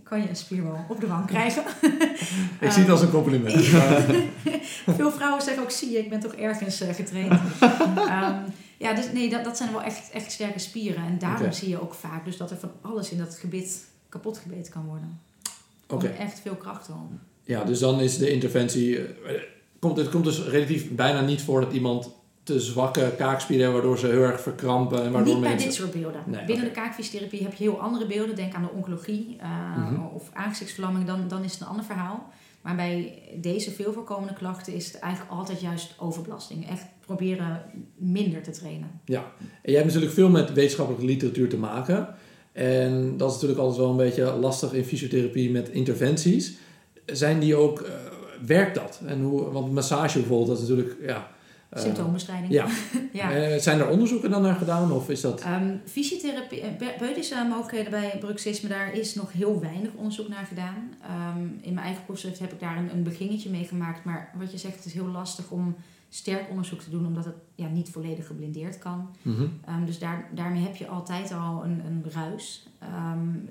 kan 0.03 0.21
je 0.21 0.29
een 0.29 0.35
spierbal 0.35 0.85
op 0.89 0.99
de 0.99 1.07
wang 1.07 1.25
krijgen? 1.25 1.63
Ik 2.61 2.71
zie 2.71 2.81
het 2.81 2.89
als 2.89 3.01
een 3.01 3.09
compliment. 3.09 3.63
Veel 4.97 5.11
vrouwen 5.11 5.41
zeggen 5.41 5.63
ook, 5.63 5.71
zie 5.71 5.91
je, 5.91 5.97
ik 5.97 6.09
ben 6.09 6.19
toch 6.19 6.33
ergens 6.33 6.81
eh, 6.81 6.93
getraind. 6.93 7.39
Ehm, 7.95 8.35
ja, 8.77 8.93
dus 8.93 9.11
nee, 9.13 9.29
dat, 9.29 9.43
dat 9.43 9.57
zijn 9.57 9.71
wel 9.71 9.83
echt, 9.83 10.09
echt 10.11 10.31
sterke 10.31 10.59
spieren. 10.59 11.05
En 11.05 11.17
daarom 11.19 11.51
zie 11.51 11.69
je 11.69 11.81
ook 11.81 11.93
vaak 11.93 12.25
dus 12.25 12.37
dat 12.37 12.51
er 12.51 12.57
van 12.57 12.71
alles 12.81 13.11
in 13.11 13.17
dat 13.17 13.35
gebit 13.35 13.85
kapot 14.09 14.37
gebeten 14.37 14.71
kan 14.73 14.85
worden. 14.85 15.19
Oké. 15.87 16.05
Komt 16.07 16.17
echt 16.17 16.39
veel 16.39 16.55
kracht 16.55 16.89
om. 16.89 17.19
Ja, 17.43 17.63
dus 17.63 17.79
dan 17.79 17.99
is 17.99 18.17
de 18.17 18.31
interventie. 18.31 18.97
eh, 18.97 19.41
komt, 19.79 19.97
het 19.97 20.09
komt 20.09 20.23
dus 20.23 20.43
relatief 20.43 20.89
bijna 20.89 21.21
niet 21.21 21.41
voor 21.41 21.61
dat 21.61 21.73
iemand 21.73 22.09
te 22.47 22.59
zwakke 22.59 23.13
kaakspieren 23.17 23.73
waardoor 23.73 23.97
ze 23.97 24.07
heel 24.07 24.21
erg 24.23 24.41
verkrampen. 24.41 25.03
En 25.03 25.11
waardoor 25.11 25.33
Niet 25.33 25.41
bij 25.41 25.49
mensen... 25.49 25.67
dit 25.69 25.77
soort 25.77 25.91
beelden. 25.91 26.21
Nee, 26.25 26.45
Binnen 26.45 26.65
de 26.65 26.71
kaakfysiotherapie 26.71 27.43
heb 27.43 27.53
je 27.53 27.63
heel 27.63 27.79
andere 27.79 28.05
beelden. 28.05 28.35
Denk 28.35 28.53
aan 28.53 28.61
de 28.61 28.69
oncologie 28.75 29.35
eh, 29.39 29.77
Mhm. 29.77 30.01
of 30.15 30.29
aanzichtsverlamming. 30.33 31.05
Dan, 31.05 31.27
dan 31.27 31.43
is 31.43 31.51
het 31.51 31.61
een 31.61 31.67
ander 31.67 31.85
verhaal. 31.85 32.29
Maar 32.61 32.75
bij 32.75 33.21
deze 33.35 33.71
veel 33.71 33.93
voorkomende 33.93 34.33
klachten 34.33 34.73
is 34.73 34.85
het 34.85 34.99
eigenlijk 34.99 35.33
altijd 35.33 35.61
juist 35.61 35.95
overbelasting. 35.99 36.69
Echt 36.69 36.85
proberen 37.05 37.61
minder 37.95 38.41
te 38.43 38.51
trainen. 38.51 38.89
En 39.05 39.21
jij 39.61 39.73
hebt 39.73 39.85
natuurlijk 39.85 40.13
veel 40.13 40.29
met 40.29 40.53
wetenschappelijke 40.53 41.05
literatuur 41.07 41.49
te 41.49 41.57
maken. 41.57 42.07
En 42.51 43.17
dat 43.17 43.27
is 43.27 43.33
natuurlijk 43.33 43.59
altijd 43.61 43.79
wel 43.81 43.89
een 43.89 43.97
beetje 43.97 44.23
lastig 44.33 44.73
in 44.73 44.83
fysiotherapie 44.85 45.51
met 45.51 45.69
interventies. 45.69 46.57
Zijn 47.05 47.39
die 47.39 47.55
ook, 47.55 47.81
eh, 47.81 47.93
werkt 48.45 48.75
dat? 48.75 49.01
En 49.05 49.21
hoe, 49.21 49.51
want 49.51 49.71
massage 49.73 50.19
bijvoorbeeld, 50.19 50.47
dat 50.49 50.57
is 50.61 50.67
natuurlijk, 50.69 50.97
ja... 51.05 51.27
eh, 51.69 51.81
Symptoombestrijding. 51.81 52.53
ja. 52.59 52.67
ja. 53.11 53.31
Eh, 53.31 53.59
zijn 53.59 53.79
er 53.79 53.89
onderzoeken 53.89 54.29
dan 54.29 54.41
naar 54.41 54.55
gedaan? 54.55 54.91
Of 54.91 55.09
is 55.09 55.21
dat... 55.21 55.41
Ehm, 55.41 55.75
fysiotherapie, 55.85 56.61
eh, 56.61 57.49
mogelijkheden 57.49 57.91
bij 57.91 58.17
bruxisme, 58.19 58.69
daar 58.69 58.93
is 58.93 59.15
nog 59.15 59.31
heel 59.31 59.59
weinig 59.59 59.89
onderzoek 59.95 60.27
naar 60.27 60.45
gedaan. 60.45 60.93
Ehm, 61.01 61.41
in 61.61 61.73
mijn 61.73 61.85
eigen 61.85 62.05
proefschrift 62.05 62.39
heb 62.39 62.51
ik 62.51 62.59
daar 62.59 62.77
een, 62.77 62.91
een 62.93 63.03
beginnetje 63.03 63.49
mee 63.49 63.65
gemaakt. 63.65 64.03
Maar 64.03 64.31
wat 64.37 64.51
je 64.51 64.57
zegt, 64.57 64.75
het 64.75 64.85
is 64.85 64.93
heel 64.93 65.07
lastig 65.07 65.49
om 65.49 65.75
sterk 66.09 66.49
onderzoek 66.49 66.81
te 66.81 66.89
doen, 66.89 67.05
omdat 67.05 67.25
het 67.25 67.35
ja, 67.55 67.67
niet 67.67 67.89
volledig 67.89 68.27
geblindeerd 68.27 68.77
kan. 68.77 69.09
Mhm. 69.21 69.47
Ehm, 69.65 69.85
dus 69.85 69.99
daar, 69.99 70.29
daarmee 70.33 70.61
heb 70.61 70.75
je 70.75 70.87
altijd 70.87 71.33
al 71.33 71.63
een, 71.63 71.81
een 71.85 72.05
ruis. 72.11 72.67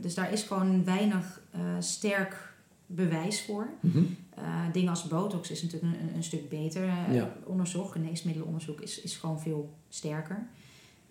Dus 0.00 0.14
daar 0.14 0.33
is 0.33 0.42
gewoon 0.42 0.85
weinig 0.85 1.40
eh, 1.50 1.61
sterk 1.79 2.55
bewijs 2.87 3.42
voor. 3.44 3.68
Mhm. 3.81 4.03
Eh, 4.35 4.44
dingen 4.72 4.88
als 4.90 5.09
botox 5.09 5.51
is 5.51 5.62
natuurlijk 5.62 5.92
een, 5.92 6.14
een 6.16 6.22
stuk 6.25 6.49
beter 6.49 6.88
eh, 6.88 7.14
Ja. 7.14 7.33
onderzoek. 7.44 7.92
Geneesmiddelenonderzoek 7.92 8.81
is, 8.81 9.01
is 9.01 9.16
gewoon 9.16 9.40
veel 9.40 9.75
sterker. 9.88 10.46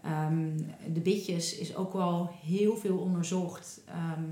Ehm, 0.02 0.58
de 0.94 1.00
bitjes 1.00 1.58
is 1.58 1.76
ook 1.76 1.94
wel 1.94 2.30
heel 2.44 2.78
veel 2.78 2.98
onderzocht. 2.98 3.82
Ehm, 3.86 4.24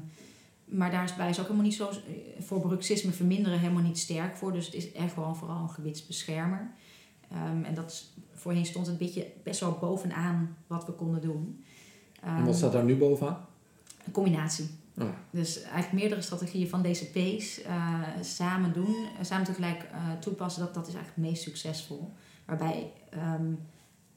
maar 0.66 0.92
daarbij 0.92 1.30
is 1.30 1.38
ook 1.40 1.44
helemaal 1.46 1.66
niet 1.66 1.76
zo 1.76 1.90
eh, 1.90 1.96
voor 2.40 2.60
bruxisme 2.62 3.12
verminderen 3.12 3.60
helemaal 3.60 3.84
niet 3.84 4.00
sterk 4.00 4.36
voor. 4.36 4.54
Dus 4.54 4.66
het 4.66 4.76
is 4.76 4.92
echt 4.92 5.16
wel 5.16 5.36
vooral 5.36 5.62
een 5.62 5.70
gewichtsbeschermer. 5.70 6.72
Ehm, 7.32 7.64
en 7.64 7.74
dat 7.74 7.92
is, 7.92 8.14
voorheen 8.34 8.66
stond 8.66 8.88
het 8.88 8.98
bitje 8.98 9.28
best 9.44 9.60
wel 9.60 9.78
bovenaan 9.82 10.56
wat 10.68 10.86
we 10.86 10.92
konden 10.92 11.22
doen. 11.22 11.64
En 12.22 12.46
wat 12.46 12.56
staat 12.56 12.72
daar 12.72 12.84
nu 12.84 12.96
bovenaan? 12.98 13.46
Een 14.06 14.12
combinatie. 14.12 14.70
Oh. 14.98 15.08
Dus 15.30 15.62
eigenlijk 15.62 15.94
meerdere 15.94 16.22
strategieën 16.22 16.70
van 16.70 16.82
deze 16.82 17.06
P's 17.06 17.62
eh, 17.62 18.00
samen 18.22 18.74
doen, 18.74 18.96
eh, 19.20 19.26
samen 19.26 19.46
tegelijk 19.46 19.84
eh, 19.84 20.12
toepassen, 20.20 20.62
dat, 20.62 20.74
dat 20.74 20.88
is 20.88 20.94
eigenlijk 20.94 21.24
het 21.24 21.32
meest 21.32 21.44
succesvol. 21.44 22.14
Waarbij 22.46 22.92
ehm, 23.10 23.54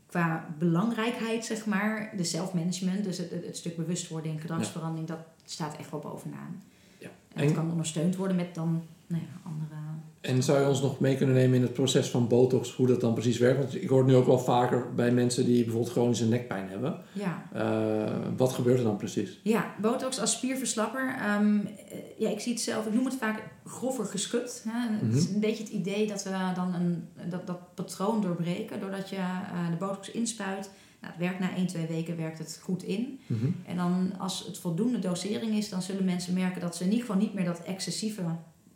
qua 0.07 0.55
belangrijkheid, 0.59 1.45
zeg 1.45 1.67
maar, 1.67 2.13
de 2.17 2.25
self-management, 2.25 3.05
dus 3.05 3.19
het, 3.19 3.31
het, 3.31 3.57
stuk 3.57 3.77
bewustwording, 3.77 4.41
gedragsverandering, 4.41 5.09
dat 5.09 5.19
staat 5.45 5.77
echt 5.77 5.91
wel 5.91 6.01
bovenaan. 6.01 6.63
Ja. 6.99 7.09
En 7.35 7.45
het 7.45 7.55
kan 7.55 7.71
ondersteund 7.71 8.17
worden 8.17 8.37
met 8.37 8.55
dan 8.55 8.83
nou 9.07 9.23
ja, 9.23 9.51
andere. 9.51 9.86
En 10.27 10.43
zou 10.43 10.61
je 10.61 10.67
ons 10.69 10.81
nog 10.83 11.01
mee 11.01 11.17
kunnen 11.17 11.35
nemen 11.35 11.57
in 11.57 11.63
het 11.63 11.73
proces 11.73 12.09
van 12.09 12.29
botox, 12.29 12.73
hoe 12.73 12.87
dat 12.87 13.01
dan 13.01 13.13
precies 13.15 13.39
werkt? 13.39 13.59
Want 13.59 13.83
ik 13.83 13.89
hoor 13.89 13.99
het 13.99 14.07
nu 14.07 14.15
ook 14.15 14.27
wel 14.27 14.39
vaker 14.39 14.95
bij 14.95 15.11
mensen 15.13 15.45
die 15.45 15.63
bijvoorbeeld 15.65 15.93
chronische 15.93 16.27
nekpijn 16.29 16.69
hebben. 16.69 16.99
Ja, 17.13 17.45
Eh, 17.53 18.13
wat 18.37 18.53
gebeurt 18.53 18.79
er 18.79 18.85
dan 18.85 18.97
precies? 18.97 19.41
Ja, 19.43 19.75
botox 19.81 20.21
als 20.21 20.33
spierverslapper. 20.33 21.17
Ehm, 21.21 21.57
eh, 21.67 21.99
ja, 22.19 22.29
ik 22.31 22.41
zie 22.41 22.53
het 22.53 22.63
zelf, 22.63 22.87
ik 22.87 22.95
noem 22.95 23.05
het 23.05 23.15
vaak 23.15 23.43
grover 23.65 24.05
geschud. 24.05 24.65
Hè. 24.69 25.07
Het 25.07 25.15
is 25.15 25.25
Mhm. 25.25 25.35
een 25.35 25.41
beetje 25.41 25.63
het 25.63 25.73
idee 25.73 26.07
dat 26.07 26.23
we 26.23 26.31
dan 26.55 26.75
een, 26.75 27.09
dat, 27.31 27.47
dat 27.47 27.75
patroon 27.75 28.21
doorbreken 28.21 28.81
doordat 28.81 29.09
je 29.11 29.17
eh, 29.17 29.71
de 29.71 29.77
botox 29.79 30.11
inspuit. 30.11 30.71
Nou, 31.01 31.13
het 31.15 31.23
werkt 31.23 31.39
na 31.41 31.57
1, 31.57 31.67
2 31.67 31.87
weken 31.87 32.17
werkt 32.17 32.39
het 32.39 32.61
goed 32.63 32.83
in. 32.83 33.19
Mhm. 33.27 33.47
En 33.67 33.77
dan 33.77 34.13
als 34.19 34.45
het 34.47 34.59
voldoende 34.59 34.99
dosering 34.99 35.55
is, 35.57 35.69
dan 35.69 35.83
zullen 35.83 36.05
mensen 36.05 36.35
merken 36.35 36.61
dat 36.61 36.77
ze 36.77 36.85
in 36.85 36.91
ieder 36.91 37.07
geval 37.07 37.21
niet 37.21 37.35
meer 37.35 37.45
dat 37.45 37.63
excessieve 37.63 38.23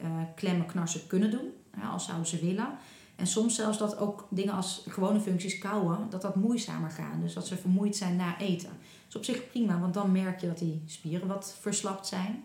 eh, 0.01 0.11
klemmen, 0.35 0.67
knarsen 0.67 1.07
kunnen 1.07 1.31
doen. 1.31 1.49
Ja, 1.77 1.89
als 1.89 2.05
zouden 2.05 2.27
ze 2.27 2.39
willen. 2.39 2.69
En 3.17 3.27
soms 3.27 3.55
zelfs 3.55 3.79
dat 3.79 3.99
ook 3.99 4.27
dingen 4.31 4.55
als 4.55 4.85
gewone 4.89 5.21
functies 5.21 5.59
kauwen, 5.59 5.99
dat 6.11 6.23
dat 6.23 6.37
moeizamer 6.37 6.91
gaan. 6.91 7.21
Dus 7.21 7.33
dat 7.35 7.47
ze 7.47 7.57
vermoeid 7.57 7.97
zijn 7.97 8.17
na 8.17 8.39
eten. 8.39 8.69
Dat 8.69 9.09
is 9.09 9.17
op 9.17 9.25
zich 9.25 9.49
prima, 9.51 9.81
want 9.81 9.95
dan 9.95 10.13
merk 10.13 10.41
je 10.41 10.47
dat 10.47 10.59
die 10.59 10.83
spieren 10.87 11.29
wat 11.29 11.57
verslapt 11.61 12.07
zijn. 12.07 12.43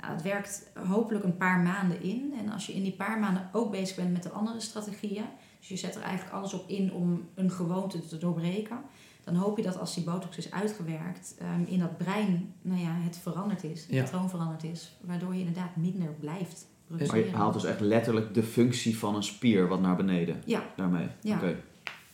Nou, 0.00 0.12
het 0.12 0.22
werkt 0.22 0.70
hopelijk 0.88 1.24
een 1.24 1.36
paar 1.36 1.58
maanden 1.58 2.02
in. 2.02 2.34
En 2.38 2.52
als 2.52 2.66
je 2.66 2.74
in 2.74 2.82
die 2.82 2.92
paar 2.92 3.18
maanden 3.18 3.48
ook 3.52 3.70
bezig 3.70 3.96
bent 3.96 4.12
met 4.12 4.22
de 4.22 4.30
andere 4.30 4.60
strategieën, 4.60 5.24
dus 5.58 5.68
je 5.68 5.76
zet 5.76 5.94
er 5.94 6.02
eigenlijk 6.02 6.36
alles 6.36 6.52
op 6.54 6.68
in 6.68 6.92
om 6.92 7.28
een 7.34 7.50
gewoonte 7.50 8.06
te 8.06 8.18
doorbreken, 8.18 8.78
dan 9.24 9.34
hoop 9.34 9.56
je 9.56 9.62
dat 9.62 9.78
als 9.78 9.94
die 9.94 10.04
botox 10.04 10.36
is 10.36 10.50
uitgewerkt, 10.50 11.34
ehm, 11.38 11.62
in 11.66 11.78
dat 11.78 11.96
brein 11.98 12.54
nou 12.62 12.80
ja, 12.80 12.92
het 12.94 13.16
veranderd 13.16 13.64
is, 13.64 13.82
het 13.82 13.90
Ja. 13.90 14.02
patroon 14.02 14.30
veranderd 14.30 14.64
is, 14.64 14.96
waardoor 15.00 15.32
je 15.34 15.38
inderdaad 15.38 15.76
minder 15.76 16.12
blijft 16.20 16.66
Maar 16.86 17.18
je 17.18 17.30
haalt 17.32 17.52
dus 17.54 17.64
echt 17.64 17.80
letterlijk 17.80 18.34
de 18.34 18.42
functie 18.42 18.98
van 18.98 19.14
een 19.14 19.22
spier 19.22 19.68
wat 19.68 19.80
naar 19.80 19.96
beneden 19.96 20.42
Ja, 20.44 20.64
daarmee. 20.76 21.06
Ja. 21.20 21.36
Oké. 21.36 21.56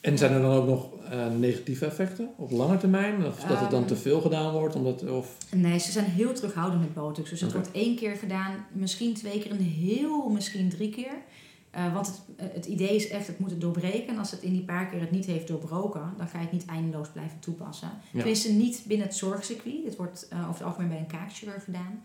En 0.01 0.19
zijn 0.19 0.33
er 0.33 0.41
dan 0.41 0.53
ook 0.53 0.67
nog 0.67 1.05
eh, 1.11 1.27
negatieve 1.39 1.87
effecten 1.87 2.29
op 2.37 2.51
lange 2.51 2.77
termijn? 2.77 3.27
Of 3.27 3.41
dat 3.41 3.61
het 3.61 3.71
dan 3.71 3.79
Ehm. 3.81 3.89
te 3.89 3.97
veel 3.97 4.21
gedaan 4.21 4.53
wordt? 4.53 4.75
Omdat, 4.75 5.09
of, 5.09 5.37
Nee, 5.55 5.79
ze 5.79 5.91
zijn 5.91 6.05
heel 6.05 6.33
terughoudend 6.33 6.81
met 6.81 6.95
botox. 6.95 7.31
Dus 7.31 7.41
het 7.41 7.53
wordt 7.53 7.71
één 7.73 7.97
keer 7.97 8.17
gedaan, 8.17 8.67
misschien 8.73 9.15
twee 9.15 9.41
keer, 9.41 9.51
een 9.51 9.61
heel 9.61 10.29
misschien 10.29 10.69
drie 10.69 10.91
keer. 10.91 11.13
Eh, 11.71 11.95
want 11.95 12.07
het, 12.07 12.21
eh, 12.37 12.47
het 12.53 12.67
idee 12.67 12.95
is 12.97 13.09
echt, 13.09 13.27
het 13.27 13.39
moet 13.39 13.51
het 13.51 13.61
doorbreken. 13.61 14.07
En 14.09 14.19
als 14.19 14.31
het 14.31 14.41
in 14.43 14.53
die 14.53 14.63
paar 14.65 14.87
keer 14.87 15.01
het 15.01 15.11
niet 15.11 15.27
heeft 15.27 15.49
doorbroken, 15.49 16.13
dan 16.17 16.29
ga 16.29 16.39
je 16.39 16.45
het 16.45 16.53
niet 16.53 16.67
eindeloos 16.67 17.09
blijven 17.09 17.39
toepassen. 17.41 17.91
Tenminste, 18.13 18.53
niet 18.53 18.83
binnen 18.87 19.07
het 19.07 19.17
zorgcircuit. 19.17 19.85
Dit 19.85 19.97
wordt 19.97 20.27
eh, 20.31 20.39
over 20.39 20.53
het 20.55 20.63
algemeen 20.63 20.89
bij 20.89 20.99
een 20.99 21.07
kaakchirurg 21.07 21.65
gedaan. 21.65 22.01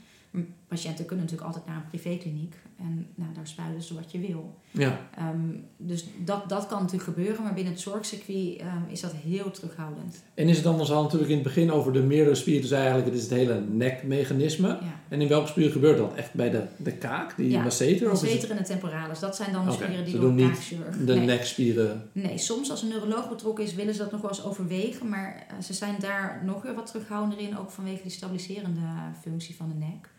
Patiënten 0.67 1.05
kunnen 1.05 1.25
natuurlijk 1.25 1.51
altijd 1.53 1.67
naar 1.67 1.75
een 1.75 1.99
privékliniek. 1.99 2.55
En 2.79 3.07
nou, 3.15 3.33
daar 3.33 3.47
spuiten 3.47 3.83
ze 3.83 3.93
wat 3.93 4.11
je 4.11 4.19
wil. 4.19 4.55
ja. 4.71 4.99
Ehm, 5.17 5.49
dus 5.77 6.05
dat, 6.23 6.49
dat 6.49 6.67
kan 6.67 6.81
natuurlijk 6.81 7.03
gebeuren. 7.03 7.43
Maar 7.43 7.53
binnen 7.53 7.73
het 7.73 7.81
zorgcircuit 7.81 8.57
ehm, 8.57 8.81
is 8.87 9.01
dat 9.01 9.11
heel 9.11 9.51
terughoudend. 9.51 10.23
En 10.33 10.47
is 10.47 10.55
het 10.55 10.63
dan, 10.63 10.77
hadden 10.77 11.03
natuurlijk 11.03 11.29
in 11.29 11.35
het 11.35 11.45
begin 11.45 11.71
over 11.71 11.93
de 11.93 12.01
meerdere 12.01 12.35
spieren, 12.35 12.61
dus 12.61 12.71
eigenlijk 12.71 13.05
het 13.05 13.15
is 13.15 13.21
het 13.21 13.31
hele 13.31 13.59
nekmechanisme. 13.59 14.67
Ja. 14.67 14.99
En 15.09 15.21
in 15.21 15.27
welke 15.27 15.47
spier 15.47 15.71
gebeurt 15.71 15.97
dat? 15.97 16.13
Echt 16.15 16.33
bij 16.33 16.49
de, 16.49 16.63
de 16.77 16.91
kaak, 16.91 17.37
die 17.37 17.49
Ja, 17.49 17.63
masseter? 17.63 18.09
De 18.09 18.15
zeter 18.15 18.51
en 18.51 18.57
de 18.57 18.63
temporalis, 18.63 19.19
dat 19.19 19.35
zijn 19.35 19.53
dan 19.53 19.65
de 19.65 19.71
spieren 19.71 20.03
die 20.03 20.13
ze 20.13 20.19
door 20.19 20.35
doen 20.35 20.47
niet 20.47 20.75
de 21.05 21.15
nee. 21.15 21.25
nekspieren? 21.25 22.09
nee, 22.11 22.37
soms 22.37 22.69
als 22.69 22.81
een 22.81 22.87
neuroloog 22.87 23.29
betrokken 23.29 23.63
is, 23.63 23.75
willen 23.75 23.93
ze 23.93 23.99
dat 23.99 24.11
nog 24.11 24.21
wel 24.21 24.29
eens 24.29 24.43
overwegen. 24.43 25.09
Maar 25.09 25.45
eh, 25.47 25.63
ze 25.63 25.73
zijn 25.73 25.95
daar 25.99 26.41
nog 26.45 26.61
weer 26.61 26.75
wat 26.75 26.85
terughoudender 26.85 27.39
in, 27.39 27.57
ook 27.57 27.71
vanwege 27.71 28.01
die 28.01 28.11
stabiliserende 28.11 28.81
functie 29.21 29.55
van 29.55 29.69
de 29.69 29.85
nek. 29.85 30.09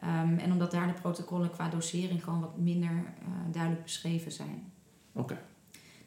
Ehm, 0.00 0.38
en 0.38 0.52
omdat 0.52 0.70
daar 0.70 0.86
de 0.86 1.00
protocollen 1.00 1.50
qua 1.50 1.68
dosering 1.68 2.24
gewoon 2.24 2.40
wat 2.40 2.56
minder 2.58 2.90
eh, 2.90 3.26
duidelijk 3.52 3.82
beschreven 3.82 4.32
zijn. 4.32 4.72
Oké. 5.12 5.38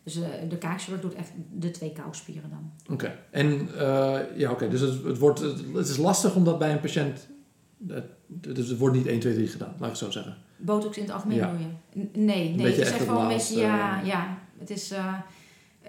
Dus 0.04 0.16
eh, 0.16 0.28
de 0.50 0.58
kaakchirurg 0.58 1.02
doet 1.02 1.14
echt 1.14 1.32
de 1.52 1.72
twee 1.72 1.92
kouspieren 1.92 2.50
dan. 2.50 2.72
Oké. 2.94 3.18
En 3.32 3.68
eh, 3.78 4.20
ja, 4.38 4.52
oké. 4.52 4.70
Dus 4.70 4.82
het, 4.82 5.04
het, 5.04 5.18
wordt, 5.18 5.40
het, 5.40 5.88
is 5.88 5.98
lastig 5.98 6.36
omdat 6.36 6.60
bij 6.60 6.72
een 6.72 6.80
patiënt. 6.80 7.28
Dus 8.28 8.68
het 8.70 8.78
wordt 8.78 8.96
niet 8.96 9.06
1, 9.08 9.20
2, 9.20 9.34
3 9.34 9.48
gedaan, 9.48 9.68
laat 9.70 9.80
ik 9.80 9.88
het 9.88 9.98
zo 9.98 10.12
zeggen. 10.12 10.38
Botox 10.58 10.98
in 10.98 11.04
het 11.04 11.12
algemeen 11.12 11.38
Ja. 11.38 11.52
je? 11.60 12.00
N- 12.00 12.10
Nee, 12.14 12.26
nee. 12.26 12.52
beetje 12.52 12.68
het 12.68 12.78
is 12.78 12.92
echt 12.92 13.04
gewoon 13.06 13.22
een 13.22 13.28
beetje, 13.28 13.60
ja, 13.60 14.02
ja. 14.02 14.38
Het 14.58 14.70
is, 14.70 14.94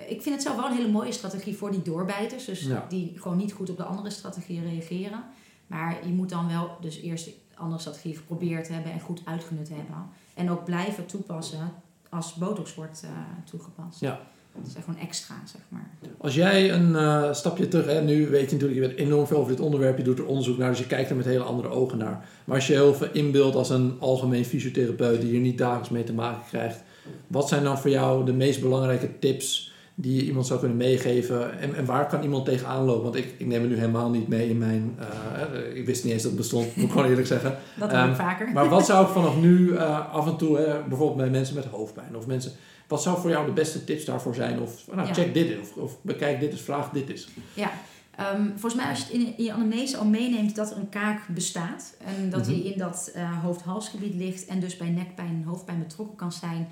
ik 0.09 0.23
vind 0.23 0.35
het 0.35 0.43
zelf 0.43 0.57
wel 0.57 0.67
een 0.67 0.77
hele 0.77 0.91
mooie 0.91 1.12
strategie 1.12 1.57
voor 1.57 1.71
die 1.71 1.83
doorbijters. 1.83 2.45
Dus 2.45 2.62
Ja. 2.62 2.87
die 2.88 3.12
gewoon 3.17 3.37
niet 3.37 3.53
goed 3.53 3.71
op 3.71 3.77
de 3.77 3.85
andere 3.85 4.11
strategieën 4.11 4.65
reageren. 4.65 5.25
Maar 5.67 6.07
je 6.07 6.12
moet 6.12 6.29
dan 6.29 6.49
wel 6.49 6.77
dus 6.81 7.01
eerst 7.01 7.31
strategie 7.77 8.17
geprobeerd 8.17 8.69
hebben 8.69 8.93
en 8.93 9.01
goed 9.01 9.23
uitgenut 9.25 9.69
hebben. 9.69 10.07
En 10.35 10.51
ook 10.51 10.65
blijven 10.65 11.07
toepassen 11.07 11.73
als 12.09 12.35
botox 12.35 12.75
wordt 12.75 13.03
eh, 13.05 13.11
toegepast. 13.51 14.01
Ja. 14.01 14.21
Dat 14.55 14.67
is 14.67 14.75
echt 14.75 14.85
gewoon 14.85 15.01
extra, 15.01 15.35
zeg 15.45 15.61
maar. 15.69 15.91
Als 16.19 16.35
jij 16.35 16.73
een 16.73 16.97
eh, 16.97 17.33
stapje 17.33 17.69
terug, 17.69 17.87
hè, 17.87 18.03
nu 18.03 18.29
weet 18.29 18.51
je 18.51 18.53
natuurlijk, 18.53 18.81
je 18.81 18.88
weet 18.88 18.99
enorm 18.99 19.27
veel 19.27 19.37
over 19.37 19.51
dit 19.51 19.61
onderwerp, 19.61 19.99
je 19.99 20.05
doet 20.05 20.19
er 20.19 20.27
onderzoek 20.27 20.59
naar, 20.59 20.71
dus 20.71 20.79
je 20.79 20.87
kijkt 20.87 21.11
er 21.11 21.17
met 21.17 21.25
hele 21.25 21.43
andere 21.45 21.69
ogen 21.69 21.99
naar. 21.99 22.29
Maar 22.45 22.57
als 22.57 22.67
je 22.67 22.73
heel 22.73 22.95
veel 22.95 23.09
inbeeldt 23.12 23.57
als 23.57 23.71
een 23.71 23.97
algemeen 23.99 24.45
fysiotherapeut 24.45 25.21
die 25.21 25.31
hier 25.31 25.41
niet 25.41 25.59
dagelijks 25.59 25.88
mee 25.88 26.05
te 26.05 26.12
maken 26.12 26.43
krijgt, 26.49 26.83
wat 27.27 27.49
zijn 27.49 27.65
dan 27.65 27.79
voor 27.79 27.91
jou 27.91 28.25
de 28.25 28.33
meest 28.33 28.61
belangrijke 28.61 29.19
tips 29.19 29.72
die 30.03 30.15
je 30.17 30.23
iemand 30.25 30.47
zou 30.47 30.59
kunnen 30.59 30.77
meegeven? 30.79 31.59
En, 31.59 31.75
en 31.75 31.85
waar 31.85 32.07
kan 32.07 32.23
iemand 32.23 32.45
tegenaan 32.45 32.85
lopen? 32.85 33.03
Want 33.03 33.15
ik, 33.15 33.35
ik 33.37 33.47
neem 33.47 33.61
het 33.61 33.71
nu 33.71 33.77
helemaal 33.77 34.11
niet 34.11 34.29
mee 34.29 34.49
in 34.49 34.59
mijn, 34.59 34.97
eh, 34.99 35.77
ik 35.77 35.87
wist 35.87 36.05
niet 36.05 36.12
eens 36.12 36.23
dat 36.23 36.31
het 36.31 36.41
bestond, 36.41 36.77
moet 36.77 36.85
ik 36.85 36.91
gewoon 36.91 37.07
eerlijk 37.09 37.27
zeggen. 37.27 37.51
Dat 37.79 37.91
hoor 37.91 38.01
ik 38.01 38.07
Ehm, 38.07 38.15
vaker. 38.15 38.53
Maar 38.53 38.69
wat 38.69 38.87
zou 38.87 39.07
ik 39.07 39.12
vanaf 39.19 39.37
nu 39.37 39.77
eh, 39.77 40.12
af 40.15 40.27
en 40.27 40.37
toe, 40.37 40.57
hè, 40.59 40.83
bijvoorbeeld 40.88 41.17
bij 41.19 41.31
mensen 41.31 41.55
met 41.55 41.65
hoofdpijn 41.65 42.17
of 42.17 42.27
mensen, 42.27 42.53
wat 42.88 43.03
zou 43.03 43.21
voor 43.21 43.31
jou 43.31 43.47
de 43.47 43.53
beste 43.53 43.85
tips 43.85 44.05
daarvoor 44.05 44.35
zijn? 44.35 44.61
Of 44.61 44.85
nou, 44.95 45.07
Ja. 45.09 45.15
check 45.15 45.35
dit 45.35 45.59
of, 45.61 45.77
of 45.77 45.97
bekijk 46.03 46.41
dit 46.41 46.53
eens, 46.53 46.61
vraag 46.61 46.91
dit 46.91 47.09
eens. 47.11 47.29
Ja, 47.55 47.71
ehm, 48.17 48.47
volgens 48.49 48.75
mij 48.75 48.88
als 48.88 48.99
je 48.99 49.05
het 49.05 49.12
in, 49.12 49.35
in 49.37 49.45
je 49.45 49.53
anamnese 49.53 49.97
al 49.97 50.05
meeneemt 50.07 50.57
dat 50.57 50.71
er 50.71 50.77
een 50.77 50.88
kaak 50.88 51.21
bestaat 51.29 51.97
en 52.05 52.31
dat 52.31 52.41
Mhm. 52.41 52.51
die 52.51 52.65
in 52.73 52.79
dat 52.79 53.11
eh 53.15 53.43
hoofd-halsgebied 53.43 54.15
ligt 54.15 54.47
en 54.47 54.61
dus 54.61 54.77
bij 54.77 54.88
nekpijn 54.91 55.29
en 55.29 55.43
hoofdpijn 55.49 55.79
betrokken 55.79 56.17
kan 56.17 56.33
zijn. 56.33 56.69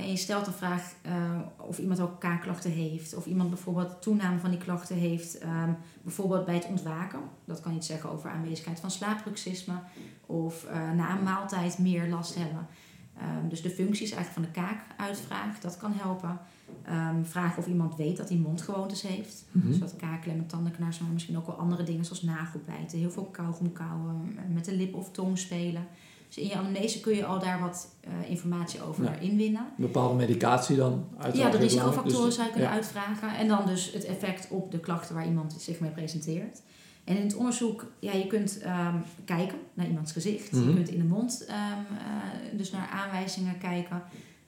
En 0.00 0.10
je 0.10 0.16
stelt 0.16 0.44
de 0.44 0.52
vraag 0.52 0.92
eh, 1.02 1.12
of 1.56 1.78
iemand 1.78 2.00
ook 2.00 2.20
kaakklachten 2.20 2.70
heeft, 2.70 3.14
of 3.14 3.26
iemand 3.26 3.48
bijvoorbeeld 3.48 4.02
toename 4.02 4.38
van 4.38 4.50
die 4.50 4.58
klachten 4.58 4.96
heeft, 4.96 5.38
ehm, 5.38 5.72
bijvoorbeeld 6.02 6.44
bij 6.44 6.54
het 6.54 6.66
ontwaken. 6.66 7.20
Dat 7.44 7.60
kan 7.60 7.74
iets 7.74 7.86
zeggen 7.86 8.10
over 8.10 8.30
aanwezigheid 8.30 8.80
van 8.80 8.90
slaapbruxisme 8.90 9.74
of 10.26 10.64
eh, 10.64 10.90
na 10.90 11.16
een 11.16 11.22
maaltijd 11.22 11.78
meer 11.78 12.08
last 12.08 12.34
hebben. 12.34 12.66
Ehm, 13.16 13.48
dus 13.48 13.62
de 13.62 13.70
functies 13.70 14.10
eigenlijk 14.10 14.32
van 14.32 14.42
de 14.42 14.68
kaak 14.68 14.84
uitvraag, 14.96 15.60
dat 15.60 15.76
kan 15.76 15.92
helpen. 15.92 16.38
Ehm, 16.82 17.24
vragen 17.24 17.58
of 17.58 17.66
iemand 17.66 17.96
weet 17.96 18.16
dat 18.16 18.28
hij 18.28 18.38
mondgewoontes 18.38 19.02
heeft. 19.02 19.44
Mhm. 19.52 19.66
Dus 19.66 19.78
wat 19.78 19.96
kaaklem, 19.96 20.46
tandenknars, 20.46 20.98
maar 20.98 21.10
misschien 21.10 21.36
ook 21.36 21.46
wel 21.46 21.58
andere 21.58 21.82
dingen 21.82 22.04
zoals 22.04 22.22
nagelbijten. 22.22 22.98
Heel 22.98 23.10
veel 23.10 23.24
kauwgom 23.24 23.72
kauwen, 23.72 24.38
met 24.52 24.64
de 24.64 24.76
lip 24.76 24.94
of 24.94 25.10
tong 25.10 25.38
spelen. 25.38 25.86
Dus 26.34 26.38
in 26.44 26.48
je 26.48 26.56
anamnese 26.56 27.00
kun 27.00 27.16
je 27.16 27.24
al 27.24 27.38
daar 27.38 27.60
wat 27.60 27.88
eh, 28.00 28.30
informatie 28.30 28.82
over 28.82 29.04
Ja. 29.04 29.14
inwinnen. 29.18 29.66
Bepaalde 29.76 30.14
medicatie 30.14 30.76
dan 30.76 31.04
Ja, 31.32 31.50
de 31.50 31.56
risicofactoren 31.56 32.24
Dus- 32.26 32.34
zou 32.34 32.46
je 32.46 32.52
kunnen 32.52 32.70
ja. 32.70 32.76
uitvragen. 32.76 33.36
En 33.36 33.48
dan 33.48 33.66
dus 33.66 33.92
het 33.92 34.04
effect 34.04 34.48
op 34.50 34.70
de 34.70 34.78
klachten 34.80 35.14
waar 35.14 35.26
iemand 35.26 35.54
zich 35.58 35.80
mee 35.80 35.90
presenteert. 35.90 36.62
En 37.04 37.16
in 37.16 37.22
het 37.22 37.34
onderzoek, 37.34 37.86
ja, 37.98 38.12
je 38.12 38.26
kunt 38.26 38.58
ehm, 38.58 38.94
kijken 39.24 39.58
naar 39.74 39.86
iemands 39.86 40.12
gezicht. 40.12 40.52
Mhm. 40.52 40.68
Je 40.68 40.74
kunt 40.74 40.88
in 40.88 40.98
de 40.98 41.04
mond 41.04 41.44
ehm, 41.48 41.58
eh, 41.60 42.58
dus 42.58 42.70
naar 42.70 42.88
aanwijzingen 42.88 43.58
kijken. 43.58 44.02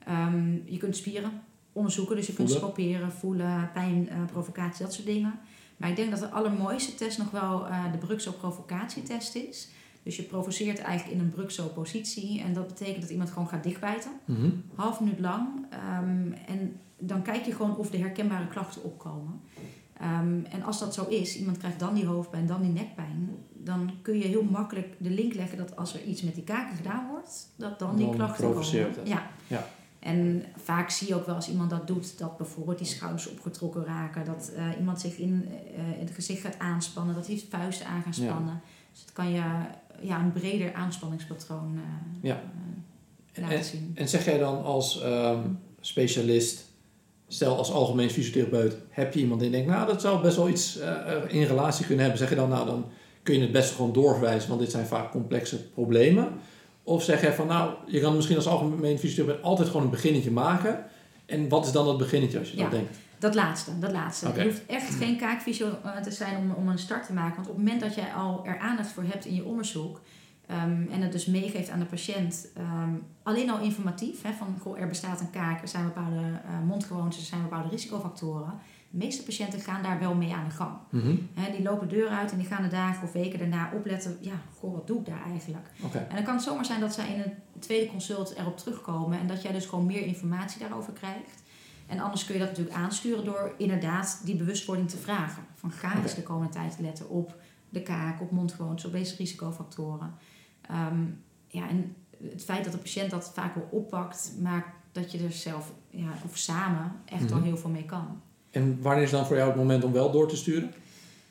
Ehm, 0.06 0.52
je 0.64 0.76
kunt 0.76 0.96
spieren 0.96 1.30
onderzoeken. 1.72 2.16
Dus 2.16 2.26
je 2.26 2.32
kunt 2.34 2.50
Voelen. 2.52 2.66
scoperen, 2.68 3.12
voelen, 3.12 3.70
pijn, 3.72 4.08
eh, 4.08 4.16
provocatie, 4.32 4.84
dat 4.84 4.94
soort 4.94 5.06
dingen. 5.06 5.38
Maar 5.76 5.90
ik 5.90 5.96
denk 5.96 6.10
dat 6.10 6.20
de 6.20 6.30
allermooiste 6.30 6.94
test 6.94 7.18
nog 7.18 7.30
wel 7.30 7.66
de 7.92 7.98
Bruxo-provocatietest 7.98 9.34
is. 9.34 9.68
Dus 10.02 10.16
je 10.16 10.22
provoceert 10.22 10.78
eigenlijk 10.78 11.18
in 11.18 11.24
een 11.24 11.30
Bruxo-positie. 11.30 12.40
En 12.40 12.52
dat 12.52 12.66
betekent 12.66 13.00
dat 13.00 13.10
iemand 13.10 13.30
gewoon 13.30 13.48
gaat 13.48 13.62
dichtbijten 13.62 14.10
Mhm. 14.24 14.48
half 14.74 15.00
minuut 15.00 15.18
lang. 15.20 15.48
Ehm, 15.70 16.32
en 16.46 16.80
dan 16.98 17.22
kijk 17.22 17.44
je 17.44 17.52
gewoon 17.52 17.76
of 17.76 17.90
de 17.90 17.98
herkenbare 17.98 18.48
klachten 18.48 18.84
opkomen. 18.84 19.40
Ehm, 20.00 20.44
en 20.50 20.62
als 20.64 20.78
dat 20.78 20.94
zo 20.94 21.04
is, 21.08 21.36
iemand 21.38 21.56
krijgt 21.58 21.78
dan 21.78 21.94
die 21.94 22.06
hoofdpijn, 22.06 22.46
dan 22.46 22.62
die 22.62 22.70
nekpijn, 22.70 23.30
dan 23.52 23.90
kun 24.02 24.18
je 24.18 24.24
heel 24.24 24.42
makkelijk 24.42 24.94
de 24.98 25.10
link 25.10 25.34
leggen 25.34 25.58
dat 25.58 25.76
als 25.76 25.94
er 25.94 26.02
iets 26.04 26.22
met 26.22 26.34
die 26.34 26.44
kaken 26.44 26.76
gedaan 26.76 27.06
wordt, 27.10 27.48
dat 27.56 27.78
dan 27.78 27.96
die 27.96 28.10
klachten 28.10 28.52
komen. 28.52 28.66
Ja. 29.04 29.30
Ja. 29.46 29.66
En 29.98 30.44
vaak 30.56 30.90
zie 30.90 31.08
je 31.08 31.14
ook 31.14 31.26
wel 31.26 31.34
als 31.34 31.48
iemand 31.50 31.70
dat 31.70 31.86
doet, 31.86 32.18
dat 32.18 32.36
bijvoorbeeld 32.36 32.78
die 32.78 32.86
schouders 32.86 33.30
opgetrokken 33.30 33.84
raken, 33.84 34.24
dat 34.24 34.52
eh, 34.56 34.64
iemand 34.78 35.00
zich 35.00 35.16
in, 35.18 35.48
eh, 35.76 35.92
in 36.00 36.06
het 36.06 36.14
gezicht 36.14 36.40
gaat 36.40 36.58
aanspannen, 36.58 37.14
dat 37.14 37.26
hij 37.26 37.42
vuisten 37.50 37.86
aan 37.86 38.02
gaat 38.02 38.16
Ja. 38.16 38.24
spannen. 38.30 38.60
Dus 38.92 39.00
het 39.00 39.12
kan 39.12 39.30
je 39.30 39.42
ja, 40.02 40.20
een 40.20 40.32
breder 40.32 40.72
aanspanningspatroon 40.72 41.74
eh, 41.76 42.28
Ja. 42.30 42.40
eh, 43.32 43.42
laten 43.42 43.64
zien. 43.64 43.92
En 43.94 44.08
zeg 44.08 44.24
jij 44.24 44.38
dan 44.38 44.64
als 44.64 45.00
ehm, 45.02 45.38
specialist, 45.80 46.64
stel 47.28 47.56
als 47.56 47.70
algemeen 47.72 48.10
fysiotherapeut, 48.10 48.76
heb 48.88 49.14
je 49.14 49.20
iemand 49.20 49.40
die 49.40 49.50
denkt, 49.50 49.68
nou 49.68 49.86
dat 49.86 50.00
zou 50.00 50.22
best 50.22 50.36
wel 50.36 50.48
iets 50.48 50.78
eh, 50.78 51.16
in 51.28 51.42
relatie 51.42 51.84
kunnen 51.86 52.02
hebben. 52.04 52.20
Zeg 52.20 52.28
je 52.30 52.34
dan, 52.36 52.48
nou 52.48 52.66
dan 52.66 52.84
kun 53.22 53.34
je 53.34 53.40
het 53.40 53.52
best 53.52 53.74
gewoon 53.74 53.92
doorverwijzen, 53.92 54.48
want 54.48 54.60
dit 54.60 54.70
zijn 54.70 54.86
vaak 54.86 55.10
complexe 55.10 55.68
problemen. 55.68 56.28
Of 56.82 57.02
zeg 57.02 57.20
jij 57.20 57.32
van, 57.32 57.46
nou 57.46 57.74
je 57.86 58.00
kan 58.00 58.14
misschien 58.14 58.36
als 58.36 58.46
algemeen 58.46 58.98
fysiotherapeut 58.98 59.44
altijd 59.44 59.68
gewoon 59.68 59.82
een 59.82 59.90
beginnetje 59.90 60.30
maken. 60.30 60.84
En 61.26 61.48
wat 61.48 61.66
is 61.66 61.72
dan 61.72 61.84
dat 61.84 61.98
beginnetje 61.98 62.38
als 62.38 62.50
je 62.50 62.56
Ja. 62.56 62.62
dat 62.62 62.70
denkt? 62.70 62.98
Dat 63.18 63.34
laatste, 63.34 63.78
dat 63.78 63.92
laatste. 63.92 64.32
Je 64.36 64.42
hoeft 64.42 64.66
echt 64.66 64.94
geen 64.94 65.16
kaakfysio 65.18 65.78
eh, 65.84 65.96
te 65.96 66.10
zijn 66.10 66.36
om, 66.36 66.50
om 66.50 66.68
een 66.68 66.78
start 66.78 67.06
te 67.06 67.12
maken. 67.12 67.34
Want 67.36 67.48
op 67.48 67.56
het 67.56 67.64
moment 67.64 67.82
dat 67.82 67.94
jij 67.94 68.12
al 68.12 68.46
er 68.46 68.58
aandacht 68.58 68.88
voor 68.92 69.02
hebt 69.02 69.24
in 69.24 69.34
je 69.34 69.44
onderzoek... 69.44 70.00
ehm, 70.46 70.84
en 70.90 71.00
het 71.02 71.12
dus 71.12 71.26
meegeeft 71.26 71.70
aan 71.70 71.78
de 71.78 71.84
patiënt... 71.84 72.48
ehm, 72.56 72.90
alleen 73.22 73.50
al 73.50 73.60
informatief, 73.60 74.22
hè, 74.22 74.32
van 74.32 74.56
goh, 74.60 74.80
er 74.80 74.88
bestaat 74.88 75.20
een 75.20 75.30
kaak... 75.30 75.62
er 75.62 75.68
zijn 75.68 75.84
bepaalde 75.84 76.16
eh, 76.20 76.66
mondgewoontes, 76.66 77.18
er 77.20 77.26
zijn 77.26 77.42
bepaalde 77.42 77.68
risicofactoren... 77.68 78.52
De 78.92 78.98
meeste 78.98 79.22
patiënten 79.22 79.60
gaan 79.60 79.82
daar 79.82 79.98
wel 79.98 80.14
mee 80.14 80.34
aan 80.34 80.44
de 80.44 80.50
gang. 80.50 80.76
Mhm. 80.90 81.14
Die 81.52 81.62
lopen 81.62 81.88
de 81.88 81.94
deur 81.94 82.08
uit 82.08 82.32
en 82.32 82.38
die 82.38 82.46
gaan 82.46 82.62
de 82.62 82.68
dagen 82.68 83.02
of 83.02 83.12
weken 83.12 83.38
daarna 83.38 83.70
opletten... 83.74 84.16
ja, 84.20 84.32
goh, 84.58 84.72
wat 84.72 84.86
doe 84.86 84.98
ik 84.98 85.06
daar 85.06 85.22
eigenlijk? 85.30 85.66
En 86.08 86.14
dan 86.14 86.24
kan 86.24 86.34
het 86.34 86.42
zomaar 86.44 86.64
zijn 86.64 86.80
dat 86.80 86.94
zij 86.94 87.14
in 87.14 87.20
een 87.20 87.60
tweede 87.60 87.90
consult 87.90 88.34
erop 88.36 88.58
terugkomen 88.58 89.18
en 89.18 89.26
dat 89.26 89.42
jij 89.42 89.52
dus 89.52 89.66
gewoon 89.66 89.86
meer 89.86 90.02
informatie 90.06 90.60
daarover 90.60 90.92
krijgt. 90.92 91.42
En 91.86 91.98
anders 92.00 92.24
kun 92.24 92.34
je 92.34 92.40
dat 92.40 92.48
natuurlijk 92.48 92.76
aansturen 92.76 93.24
door 93.24 93.54
inderdaad 93.58 94.20
die 94.24 94.36
bewustwording 94.36 94.90
te 94.90 94.96
vragen. 94.96 95.42
Van 95.54 95.70
ga 95.70 95.94
eens 95.96 96.10
Oké. 96.12 96.14
de 96.20 96.22
komende 96.26 96.52
tijd 96.52 96.76
letten 96.78 97.08
op 97.08 97.36
de 97.68 97.82
kaak, 97.82 98.20
op 98.20 98.30
mondgewoontes, 98.30 98.84
op 98.84 98.92
deze 98.92 99.16
risicofactoren. 99.16 100.14
Ehm, 100.68 101.04
ja, 101.48 101.68
en 101.68 101.96
het 102.30 102.44
feit 102.44 102.64
dat 102.64 102.72
de 102.72 102.78
patiënt 102.78 103.10
dat 103.10 103.30
vaak 103.34 103.54
wel 103.54 103.68
oppakt, 103.70 104.32
maakt 104.40 104.68
dat 104.92 105.12
je 105.12 105.24
er 105.24 105.32
zelf 105.32 105.72
ja, 105.90 106.12
of 106.24 106.36
samen 106.36 106.92
echt 107.04 107.22
Mhm. 107.24 107.32
al 107.34 107.42
heel 107.42 107.56
veel 107.56 107.70
mee 107.70 107.84
kan. 107.84 108.20
En 108.52 108.78
wanneer 108.80 109.02
is 109.02 109.10
dan 109.10 109.26
voor 109.26 109.36
jou 109.36 109.48
het 109.48 109.58
moment 109.58 109.84
om 109.84 109.92
wel 109.92 110.10
door 110.10 110.28
te 110.28 110.36
sturen? 110.36 110.72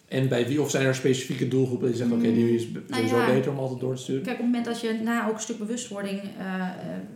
En 0.07 0.27
bij 0.27 0.47
wie? 0.47 0.61
Of 0.61 0.69
zijn 0.69 0.85
er 0.85 0.95
specifieke 0.95 1.47
doelgroepen 1.47 1.87
die 1.87 1.97
zeggen, 1.97 2.15
oké, 2.15 2.33
die 2.33 2.55
is 2.55 2.67
sowieso 2.89 3.17
ja. 3.17 3.25
beter 3.25 3.51
om 3.51 3.59
altijd 3.59 3.79
door 3.79 3.95
te 3.95 4.01
sturen? 4.01 4.23
Kijk, 4.23 4.35
op 4.35 4.41
het 4.41 4.51
moment 4.51 4.65
dat 4.65 4.81
je 4.81 4.99
na 5.03 5.27
ook 5.27 5.33
een 5.33 5.39
stuk 5.39 5.57
bewustwording 5.57 6.21
eh, 6.37 6.67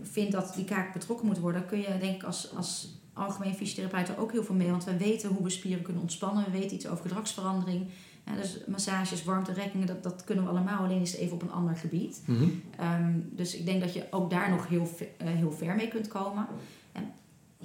vindt 0.04 0.32
dat 0.32 0.54
die 0.56 0.66
kaak 0.66 0.94
betrokken 0.94 1.26
moet 1.26 1.40
worden, 1.40 1.66
kun 1.66 1.78
je 1.78 1.98
denk 2.00 2.16
ik 2.16 2.24
als, 2.24 2.56
als 2.56 2.96
algemeen 3.14 3.54
fysiotherapeut 3.54 4.10
er 4.10 4.20
ook 4.20 4.32
heel 4.32 4.44
veel 4.44 4.56
mee. 4.56 4.70
Want 4.70 4.84
we 4.84 4.98
weten 4.98 5.30
hoe 5.30 5.44
we 5.44 5.50
spieren 5.50 5.84
kunnen 5.84 6.02
ontspannen. 6.02 6.46
We 6.46 6.52
weten 6.52 6.76
iets 6.76 6.88
over 6.88 7.02
gedragsverandering. 7.08 7.88
Ja, 8.26 8.36
dus 8.36 8.58
massages, 8.68 9.24
warmte, 9.24 9.54
rekkingen, 9.54 9.88
dat, 9.88 10.04
dat 10.04 10.24
kunnen 10.24 10.44
we 10.44 10.50
allemaal. 10.50 10.84
Alleen 10.84 11.02
is 11.02 11.12
het 11.12 11.22
even 11.22 11.34
op 11.34 11.42
een 11.42 11.52
ander 11.52 11.76
gebied. 11.76 12.22
Mhm. 12.26 12.44
Ehm, 12.78 13.14
dus 13.32 13.56
ik 13.56 13.66
denk 13.66 13.82
dat 13.82 13.94
je 13.94 14.04
ook 14.10 14.30
daar 14.30 14.50
nog 14.50 14.68
heel, 14.68 14.90
eh, 15.18 15.28
heel 15.28 15.52
ver 15.52 15.76
mee 15.76 15.88
kunt 15.88 16.08
komen. 16.08 16.48
En 16.92 17.12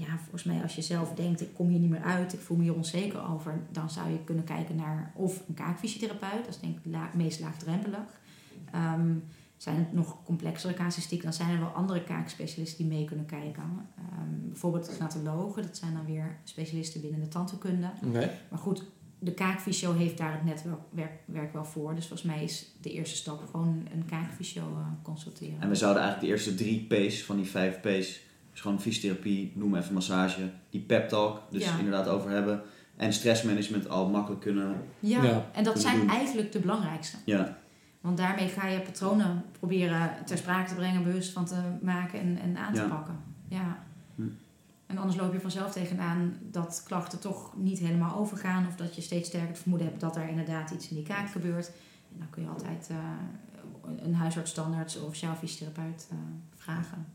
ja, 0.00 0.18
volgens 0.18 0.44
mij 0.44 0.62
als 0.62 0.74
je 0.74 0.82
zelf 0.82 1.12
denkt, 1.14 1.40
ik 1.40 1.54
kom 1.54 1.68
hier 1.68 1.78
niet 1.78 1.90
meer 1.90 2.02
uit, 2.02 2.32
ik 2.32 2.40
voel 2.40 2.56
me 2.56 2.62
hier 2.62 2.74
onzeker 2.74 3.28
over, 3.28 3.60
dan 3.70 3.90
zou 3.90 4.10
je 4.10 4.24
kunnen 4.24 4.44
kijken 4.44 4.76
naar 4.76 5.12
of 5.14 5.42
een 5.48 5.54
kaakfysiotherapeut, 5.54 6.44
dat 6.44 6.54
is 6.54 6.60
denk 6.60 6.78
ik 6.78 7.14
meest 7.14 7.40
laagdrempelig. 7.40 8.20
Ehm, 8.72 9.14
zijn 9.56 9.76
het 9.76 9.92
nog 9.92 10.24
complexere 10.24 10.74
casuïstiek, 10.74 11.22
dan 11.22 11.32
zijn 11.32 11.50
er 11.50 11.60
wel 11.60 11.68
andere 11.68 12.04
kaakspecialisten 12.04 12.78
die 12.84 12.96
mee 12.96 13.04
kunnen 13.04 13.26
kijken. 13.26 13.62
Ehm, 13.98 14.48
bijvoorbeeld 14.48 14.88
gnatologen, 14.88 15.62
dat 15.62 15.76
zijn 15.76 15.94
dan 15.94 16.06
weer 16.06 16.36
specialisten 16.44 17.00
binnen 17.00 17.20
de 17.20 17.28
tandheelkunde. 17.28 17.90
Maar 18.48 18.58
goed, 18.58 18.84
de 19.18 19.32
kaakfysio 19.32 19.92
heeft 19.92 20.18
daar 20.18 20.32
het 20.32 20.44
netwerk 20.44 20.78
werk, 20.90 21.12
werk 21.24 21.52
wel 21.52 21.64
voor. 21.64 21.94
Dus 21.94 22.06
volgens 22.06 22.32
mij 22.32 22.44
is 22.44 22.66
de 22.80 22.92
eerste 22.92 23.16
stap 23.16 23.48
gewoon 23.50 23.86
een 23.92 24.04
kaakfysio 24.04 24.62
eh, 24.62 24.86
consulteren. 25.02 25.60
En 25.60 25.68
we 25.68 25.74
zouden 25.74 26.02
eigenlijk 26.02 26.32
de 26.32 26.38
eerste 26.38 26.54
drie 26.54 26.86
P's 26.86 27.24
van 27.24 27.36
die 27.36 27.46
vijf 27.46 27.80
P's, 27.80 28.20
dus 28.52 28.60
gewoon 28.60 28.80
fysiotherapie, 28.80 29.52
noem 29.54 29.74
even 29.74 29.94
massage, 29.94 30.50
die 30.70 30.80
pep 30.80 31.08
talk, 31.08 31.42
dus 31.50 31.64
Ja. 31.64 31.76
inderdaad 31.78 32.08
over 32.08 32.30
hebben. 32.30 32.62
En 32.96 33.12
stressmanagement 33.12 33.88
al 33.88 34.08
makkelijk 34.08 34.40
kunnen, 34.40 34.82
Ja, 35.00 35.22
Ja, 35.22 35.46
en 35.52 35.64
dat 35.64 35.80
zijn 35.80 35.98
doen. 35.98 36.08
eigenlijk 36.08 36.52
de 36.52 36.58
belangrijkste. 36.58 37.16
ja, 37.24 37.58
Want 38.00 38.16
daarmee 38.16 38.48
ga 38.48 38.66
je 38.66 38.80
patronen 38.80 39.44
proberen 39.58 40.10
ter 40.24 40.38
sprake 40.38 40.68
te 40.68 40.74
brengen, 40.74 41.02
bewust 41.04 41.32
van 41.32 41.44
te 41.44 41.60
maken 41.82 42.20
en, 42.20 42.38
en 42.38 42.56
aan 42.56 42.72
te 42.74 42.80
Ja. 42.80 42.88
pakken. 42.88 43.16
Ja. 43.48 43.78
Hm. 44.14 44.22
En 44.86 44.98
anders 44.98 45.16
loop 45.20 45.32
je 45.32 45.40
vanzelf 45.40 45.72
tegenaan 45.72 46.36
dat 46.42 46.82
klachten 46.86 47.18
toch 47.20 47.52
niet 47.56 47.78
helemaal 47.78 48.16
overgaan. 48.18 48.66
Of 48.66 48.76
dat 48.76 48.94
je 48.94 49.00
steeds 49.00 49.28
sterker 49.28 49.48
het 49.48 49.58
vermoeden 49.58 49.88
hebt 49.88 50.00
dat 50.00 50.16
er 50.16 50.28
inderdaad 50.28 50.70
iets 50.70 50.88
in 50.90 50.96
die 50.96 51.04
kaak 51.06 51.30
gebeurt. 51.30 51.66
En 52.12 52.18
dan 52.18 52.30
kun 52.30 52.42
je 52.42 52.48
altijd 52.48 52.88
eh, 52.90 52.96
een 54.04 54.14
huisartsstandaards 54.14 55.00
of 55.00 55.14
jouw 55.16 55.34
fysiotherapeut 55.34 56.08
eh, 56.10 56.16
vragen. 56.56 57.06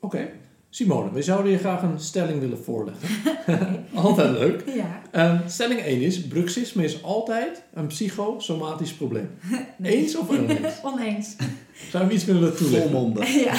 Oké. 0.00 0.28
Simone, 0.76 1.12
we 1.12 1.22
zouden 1.22 1.52
je 1.52 1.58
graag 1.58 1.82
een 1.82 2.00
stelling 2.00 2.40
willen 2.40 2.64
voorleggen. 2.64 3.08
altijd 3.94 4.30
leuk. 4.30 4.64
Ja. 4.74 5.02
Ehm, 5.10 5.48
stelling 5.48 5.80
1 5.80 6.00
is, 6.00 6.26
bruxisme 6.26 6.84
is 6.84 7.02
altijd 7.02 7.62
een 7.74 7.86
psychosomatisch 7.86 8.94
probleem. 8.94 9.30
Eens 9.82 10.16
of 10.16 10.28
oneens? 10.28 10.80
Oneens. 10.82 11.36
Zou 11.36 11.48
je 11.90 11.98
hem 11.98 12.10
iets 12.10 12.24
kunnen 12.24 12.42
willen 12.42 12.58
toelichten? 12.58 12.90
volmondig. 12.90 13.34
ja. 13.44 13.54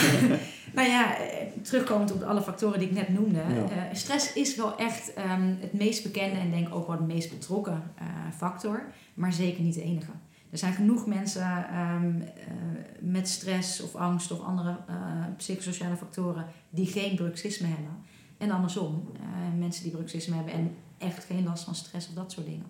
Nou 0.73 0.89
ja, 0.89 1.17
eh, 1.17 1.47
terugkomend 1.61 2.13
op 2.13 2.23
alle 2.23 2.41
factoren 2.41 2.79
die 2.79 2.87
ik 2.87 2.93
net 2.93 3.09
noemde. 3.09 3.37
Ja. 3.37 3.45
eh, 3.45 3.95
stress 3.95 4.33
is 4.33 4.55
wel 4.55 4.77
echt 4.77 5.13
ehm, 5.13 5.53
het 5.59 5.73
meest 5.73 6.03
bekende 6.03 6.39
en 6.39 6.51
denk 6.51 6.75
ook 6.75 6.87
wel 6.87 6.97
de 6.97 7.13
meest 7.13 7.29
betrokken 7.29 7.83
eh, 7.95 8.05
factor. 8.37 8.83
Maar 9.13 9.33
zeker 9.33 9.63
niet 9.63 9.73
de 9.75 9.83
enige. 9.83 10.11
Er 10.49 10.57
zijn 10.57 10.73
genoeg 10.73 11.05
mensen 11.05 11.67
ehm, 11.69 12.21
eh, 12.21 12.53
met 12.99 13.27
stress 13.27 13.81
of 13.81 13.95
angst 13.95 14.31
of 14.31 14.41
andere 14.41 14.77
eh, 14.87 14.95
psychosociale 15.37 15.95
factoren 15.95 16.45
die 16.69 16.85
geen 16.85 17.15
bruxisme 17.15 17.67
hebben. 17.67 17.97
En 18.37 18.51
andersom, 18.51 19.11
eh, 19.15 19.59
mensen 19.59 19.83
die 19.83 19.91
bruxisme 19.91 20.35
hebben 20.35 20.53
en 20.53 20.75
echt 20.97 21.23
geen 21.23 21.43
last 21.43 21.63
van 21.63 21.75
stress 21.75 22.07
of 22.07 22.13
dat 22.13 22.31
soort 22.31 22.45
dingen. 22.45 22.65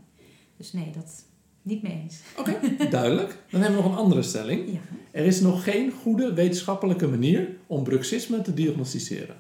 Dus 0.58 0.74
nee, 0.74 0.92
dat 0.92 1.24
niet 1.62 1.82
mee 1.82 2.02
eens. 2.04 2.20
Oké, 2.38 2.60
duidelijk. 2.90 3.38
Dan 3.50 3.62
hebben 3.62 3.80
we 3.80 3.84
nog 3.84 3.92
een 3.92 4.04
andere 4.04 4.22
stelling. 4.22 4.72
Ja. 4.72 4.80
Er 5.12 5.26
is 5.26 5.42
nog 5.42 5.64
geen 5.64 5.92
goede 5.92 6.34
wetenschappelijke 6.34 7.08
manier 7.08 7.50
om 7.68 7.84
bruxisme 7.84 8.42
te 8.42 8.54
diagnosticeren. 8.54 9.36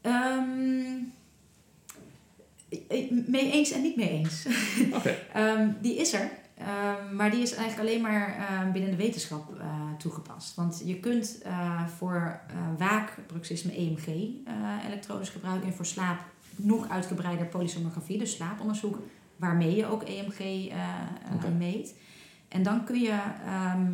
Ehm, 0.00 0.44
eh, 2.88 3.10
mee 3.26 3.52
eens 3.52 3.70
en 3.70 3.82
niet 3.82 3.96
mee 3.96 4.08
eens. 4.08 4.46
Oké. 4.92 5.16
Ehm, 5.32 5.68
die 5.80 5.96
is 5.96 6.12
er, 6.12 6.30
ehm, 6.66 7.16
maar 7.16 7.30
die 7.30 7.42
is 7.42 7.54
eigenlijk 7.54 7.88
alleen 7.88 8.02
maar 8.02 8.36
ehm, 8.36 8.72
binnen 8.72 8.90
de 8.90 8.96
wetenschap 8.96 9.54
eh, 9.60 9.66
toegepast. 9.98 10.54
Want 10.54 10.82
je 10.84 11.00
kunt 11.00 11.42
eh, 11.42 11.86
voor 11.86 12.40
eh 12.46 12.56
waakbruxisme 12.78 13.76
EMG 13.76 14.06
elektrodes 14.86 15.28
gebruiken 15.28 15.68
en 15.68 15.74
voor 15.74 15.86
slaap 15.86 16.18
nog 16.56 16.88
uitgebreider 16.88 17.46
polysomnografie, 17.46 18.18
dus 18.18 18.32
slaaponderzoek, 18.32 18.98
waarmee 19.36 19.76
je 19.76 19.86
ook 19.86 20.02
EMG 20.02 20.72
meet. 21.58 21.94
En 22.48 22.62
dan 22.62 22.84
kun 22.84 23.00
je 23.00 23.18
ehm 23.46 23.92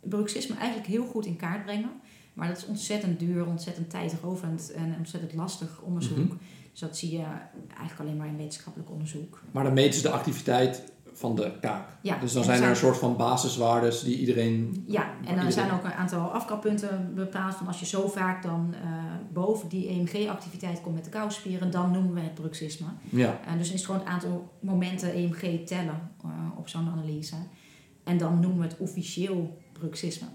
bruxisme 0.00 0.56
eigenlijk 0.56 0.88
heel 0.88 1.04
goed 1.04 1.26
in 1.26 1.36
kaart 1.36 1.64
brengen. 1.64 1.90
Maar 2.32 2.48
dat 2.48 2.56
is 2.56 2.66
ontzettend 2.66 3.18
duur, 3.18 3.46
ontzettend 3.46 3.90
tijdrovend 3.90 4.72
en 4.72 4.94
ontzettend 4.98 5.34
lastig 5.34 5.80
onderzoek. 5.80 6.16
Mhm. 6.16 6.36
Dus 6.70 6.80
dat 6.80 6.96
zie 6.96 7.10
je 7.10 7.24
eigenlijk 7.68 8.00
alleen 8.00 8.16
maar 8.16 8.26
in 8.26 8.36
wetenschappelijk 8.36 8.90
onderzoek. 8.90 9.42
Maar 9.50 9.64
dan 9.64 9.72
meten 9.72 9.94
ze 9.94 10.02
de 10.02 10.10
activiteit 10.10 10.91
van 11.12 11.36
de 11.36 11.52
kaak. 11.60 11.88
Ja, 12.02 12.18
Dus 12.18 12.32
dan 12.32 12.44
zijn 12.44 12.62
er 12.62 12.68
een 12.68 12.76
soort 12.76 12.96
van 12.98 13.16
basiswaardes 13.16 14.02
die 14.02 14.18
iedereen... 14.18 14.84
Ja, 14.86 15.02
en 15.10 15.18
iedereen- 15.20 15.44
er 15.46 15.52
zijn 15.52 15.70
ook 15.72 15.84
een 15.84 15.92
aantal 15.92 16.20
afkappunten 16.30 17.12
bepaald 17.14 17.54
van 17.54 17.66
als 17.66 17.80
je 17.80 17.86
zo 17.86 18.08
vaak 18.08 18.42
dan 18.42 18.74
eh, 18.82 18.88
boven 19.32 19.68
die 19.68 19.88
EMG-activiteit 19.88 20.80
komt 20.80 20.94
met 20.94 21.04
de 21.04 21.10
kouspieren, 21.10 21.70
dan 21.70 21.90
noemen 21.90 22.14
we 22.14 22.20
het 22.20 22.34
bruxisme. 22.34 22.86
Ja, 23.10 23.38
En 23.46 23.58
dus 23.58 23.66
is 23.66 23.72
het 23.74 23.84
gewoon 23.84 24.00
het 24.00 24.08
aantal 24.08 24.52
momenten 24.60 25.12
EMG 25.12 25.66
tellen 25.66 26.10
eh, 26.24 26.30
op 26.56 26.68
zo'n 26.68 26.88
analyse. 26.88 27.36
En 28.04 28.18
dan 28.18 28.40
noemen 28.40 28.58
we 28.58 28.64
het 28.64 28.76
officieel 28.78 29.58
bruxisme. 29.72 30.26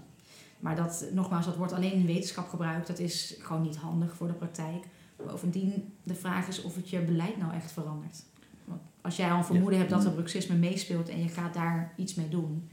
Maar 0.60 0.76
dat, 0.76 1.04
nogmaals, 1.12 1.44
dat 1.44 1.56
wordt 1.56 1.72
alleen 1.72 1.92
in 1.92 2.06
wetenschap 2.06 2.48
gebruikt. 2.48 2.86
Dat 2.86 2.98
is 2.98 3.36
gewoon 3.40 3.62
niet 3.62 3.76
handig 3.76 4.14
voor 4.16 4.26
de 4.26 4.32
praktijk. 4.32 4.84
Bovendien, 5.26 5.92
de 6.02 6.14
vraag 6.14 6.48
is 6.48 6.62
of 6.62 6.74
het 6.74 6.90
je 6.90 7.00
beleid 7.00 7.36
nou 7.38 7.52
echt 7.54 7.72
verandert. 7.72 8.22
Als 9.08 9.16
jij 9.16 9.30
al 9.30 9.38
een 9.38 9.44
vermoeden 9.44 9.78
hebt 9.78 9.90
dat 9.90 10.04
er 10.04 10.10
bruxisme 10.10 10.56
meespeelt 10.56 11.08
en 11.08 11.22
je 11.22 11.28
gaat 11.28 11.54
daar 11.54 11.92
iets 11.96 12.14
mee 12.14 12.28
doen. 12.28 12.68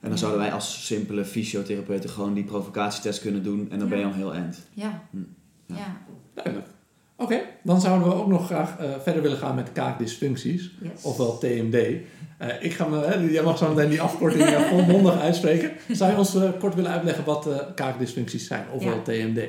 En 0.00 0.08
dan 0.08 0.18
zouden 0.18 0.40
wij 0.40 0.52
als 0.52 0.86
simpele 0.86 1.24
fysiotherapeuten 1.24 2.10
gewoon 2.10 2.34
die 2.34 2.44
provocatietest 2.44 3.20
kunnen 3.20 3.42
doen 3.42 3.70
en 3.70 3.78
dan 3.78 3.88
ben 3.88 3.98
je 3.98 4.04
Ja. 4.04 4.10
al 4.10 4.16
heel 4.16 4.34
eind. 4.34 4.58
Ja, 4.72 5.02
Hm. 5.10 5.16
Ja. 5.66 5.76
ja. 5.76 5.96
duidelijk. 6.34 6.66
Oké, 7.16 7.40
dan 7.62 7.80
zouden 7.80 8.08
we 8.08 8.14
ook 8.14 8.26
nog 8.26 8.46
graag 8.46 8.78
eh, 8.78 8.90
verder 9.02 9.22
willen 9.22 9.36
gaan 9.38 9.54
met 9.54 9.72
kaakdysfuncties, 9.72 10.70
Yes. 10.80 11.02
ofwel 11.02 11.38
TMD. 11.38 11.74
Eh, 12.38 12.48
ik 12.60 12.72
ga 12.72 12.86
me, 12.88 13.04
hè, 13.04 13.14
jij 13.14 13.42
mag 13.42 13.58
zo 13.58 13.68
meteen 13.74 13.90
die 13.90 14.00
afkorting 14.00 14.42
eh, 14.44 14.60
volmondig 14.60 15.18
uitspreken. 15.28 15.72
Zou 15.96 16.10
je 16.10 16.16
ons 16.18 16.36
kort 16.58 16.74
willen 16.74 16.90
uitleggen 16.90 17.24
wat 17.24 17.46
eh, 17.46 17.58
kaakdysfuncties 17.74 18.46
zijn, 18.46 18.64
ofwel 18.72 18.94
Ja. 18.94 19.02
TMD? 19.02 19.40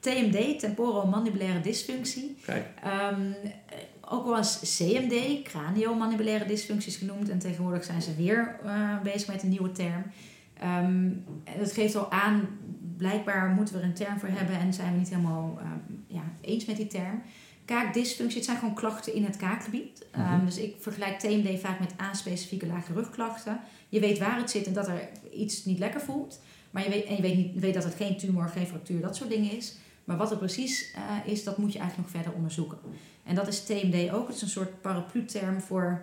TMD, 0.00 0.58
temporomandibulaire 0.60 1.60
dysfunctie. 1.60 2.36
Kijk, 2.44 2.66
Ehm, 2.82 3.20
ook 4.10 4.26
wel 4.26 4.36
eens 4.36 4.76
CMD, 4.78 5.42
craniomandibulaire 5.42 6.44
dysfuncties 6.46 6.96
genoemd. 6.96 7.28
En 7.28 7.38
tegenwoordig 7.38 7.84
zijn 7.84 8.02
ze 8.02 8.14
weer 8.14 8.56
eh, 8.64 9.00
bezig 9.02 9.28
met 9.28 9.42
een 9.42 9.48
nieuwe 9.48 9.72
term. 9.72 10.02
Ehm, 10.60 11.10
dat 11.58 11.72
geeft 11.72 11.96
al 11.96 12.10
aan, 12.10 12.48
blijkbaar 12.96 13.48
moeten 13.48 13.74
we 13.74 13.80
er 13.80 13.86
een 13.86 13.94
term 13.94 14.18
voor 14.18 14.28
hebben 14.28 14.58
en 14.58 14.72
zijn 14.74 14.92
we 14.92 14.98
niet 14.98 15.08
helemaal 15.08 15.58
ehm, 15.60 15.94
ja, 16.06 16.22
eens 16.40 16.64
met 16.64 16.76
die 16.76 16.86
term. 16.86 17.22
Kaakdysfunctie, 17.64 18.36
het 18.36 18.44
zijn 18.44 18.58
gewoon 18.58 18.74
klachten 18.74 19.14
in 19.14 19.24
het 19.24 19.36
kaakgebied. 19.36 20.06
Ehm, 20.10 20.34
Mhm. 20.36 20.44
dus 20.44 20.58
ik 20.58 20.74
vergelijk 20.78 21.18
TMD 21.18 21.60
vaak 21.60 21.78
met 21.80 21.94
A-specifieke 22.00 22.66
lage 22.66 22.92
rugklachten. 22.92 23.60
Je 23.88 24.00
weet 24.00 24.18
waar 24.18 24.36
het 24.38 24.50
zit 24.50 24.66
en 24.66 24.72
dat 24.72 24.88
er 24.88 25.08
iets 25.32 25.64
niet 25.64 25.78
lekker 25.78 26.00
voelt. 26.00 26.40
Maar 26.70 26.84
je 26.84 26.90
weet, 26.90 27.04
en 27.04 27.16
je 27.16 27.22
weet, 27.22 27.36
niet, 27.36 27.60
weet 27.60 27.74
dat 27.74 27.84
het 27.84 27.94
geen 27.94 28.16
tumor, 28.16 28.48
geen 28.48 28.66
fractuur, 28.66 29.00
dat 29.00 29.16
soort 29.16 29.30
dingen 29.30 29.56
is. 29.56 29.76
Maar 30.04 30.16
wat 30.16 30.30
er 30.30 30.36
precies 30.36 30.92
eh, 30.94 31.32
is, 31.32 31.44
dat 31.44 31.58
moet 31.58 31.72
je 31.72 31.78
eigenlijk 31.78 32.08
nog 32.12 32.22
verder 32.22 32.36
onderzoeken. 32.38 32.78
En 33.28 33.34
dat 33.34 33.48
is 33.48 33.60
TMD 33.64 34.12
ook. 34.12 34.26
Het 34.26 34.36
is 34.36 34.42
een 34.42 34.48
soort 34.48 34.80
paraplu-term 34.80 35.60
voor 35.60 36.00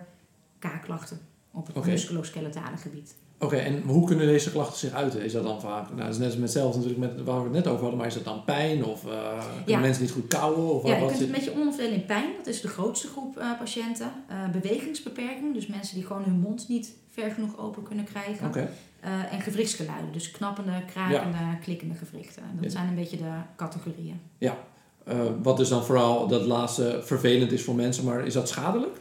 kaakklachten 0.58 1.20
op 1.52 1.66
het 1.74 1.84
musculoskeletale 1.86 2.76
gebied. 2.76 3.14
Oké, 3.38 3.56
en 3.56 3.82
hoe 3.82 4.06
kunnen 4.06 4.26
deze 4.26 4.50
klachten 4.50 4.78
zich 4.78 4.92
uiten? 4.92 5.22
Is 5.24 5.32
dat 5.32 5.42
dan 5.42 5.60
vaak, 5.60 5.86
nou 5.88 6.00
dat 6.00 6.08
is 6.08 6.16
net 6.18 6.26
als 6.26 6.34
met 6.36 6.42
hetzelfde 6.44 6.78
natuurlijk 6.78 7.14
met 7.16 7.24
waar 7.26 7.38
we 7.38 7.44
het 7.44 7.52
net 7.52 7.66
over 7.66 7.80
hadden, 7.80 7.98
maar 7.98 8.06
is 8.06 8.14
dat 8.14 8.24
dan 8.24 8.44
pijn 8.44 8.84
of 8.84 9.00
kunnen 9.00 9.62
Ja. 9.66 9.78
mensen 9.78 10.02
niet 10.02 10.12
goed 10.12 10.26
kauwen? 10.26 10.68
Of 10.74 10.82
Ja, 10.82 10.88
wat 10.88 10.98
je 10.98 11.06
kunt 11.06 11.18
het 11.18 11.28
een 11.28 11.34
beetje 11.34 11.52
onderverdelen 11.52 12.00
in 12.00 12.06
pijn. 12.06 12.30
Dat 12.36 12.46
is 12.46 12.60
de 12.60 12.68
grootste 12.68 13.08
groep 13.08 13.36
eh, 13.38 13.58
patiënten. 13.58 14.12
Eh, 14.28 14.48
bewegingsbeperking, 14.50 15.54
dus 15.54 15.66
mensen 15.66 15.94
die 15.94 16.06
gewoon 16.06 16.22
hun 16.22 16.38
mond 16.40 16.68
niet 16.68 16.92
ver 17.10 17.30
genoeg 17.30 17.58
open 17.58 17.82
kunnen 17.82 18.04
krijgen. 18.04 18.46
Oké, 18.46 18.68
Eh, 19.00 19.32
en 19.32 19.40
gewrichtsgeluiden, 19.40 20.12
dus 20.12 20.30
knappende, 20.30 20.82
krakende, 20.86 21.58
klikkende 21.62 21.94
gewrichten. 21.94 22.42
Dat 22.54 22.64
Ja. 22.64 22.70
zijn 22.70 22.88
een 22.88 22.94
beetje 22.94 23.16
de 23.16 23.30
categorieën. 23.56 24.20
Eh, 25.06 25.16
wat 25.42 25.56
dus 25.56 25.68
dan 25.68 25.84
vooral 25.84 26.26
dat 26.26 26.44
laatste 26.44 27.00
vervelend 27.04 27.52
is 27.52 27.62
voor 27.64 27.74
mensen, 27.74 28.04
maar 28.04 28.26
is 28.26 28.32
dat 28.32 28.48
schadelijk? 28.48 28.96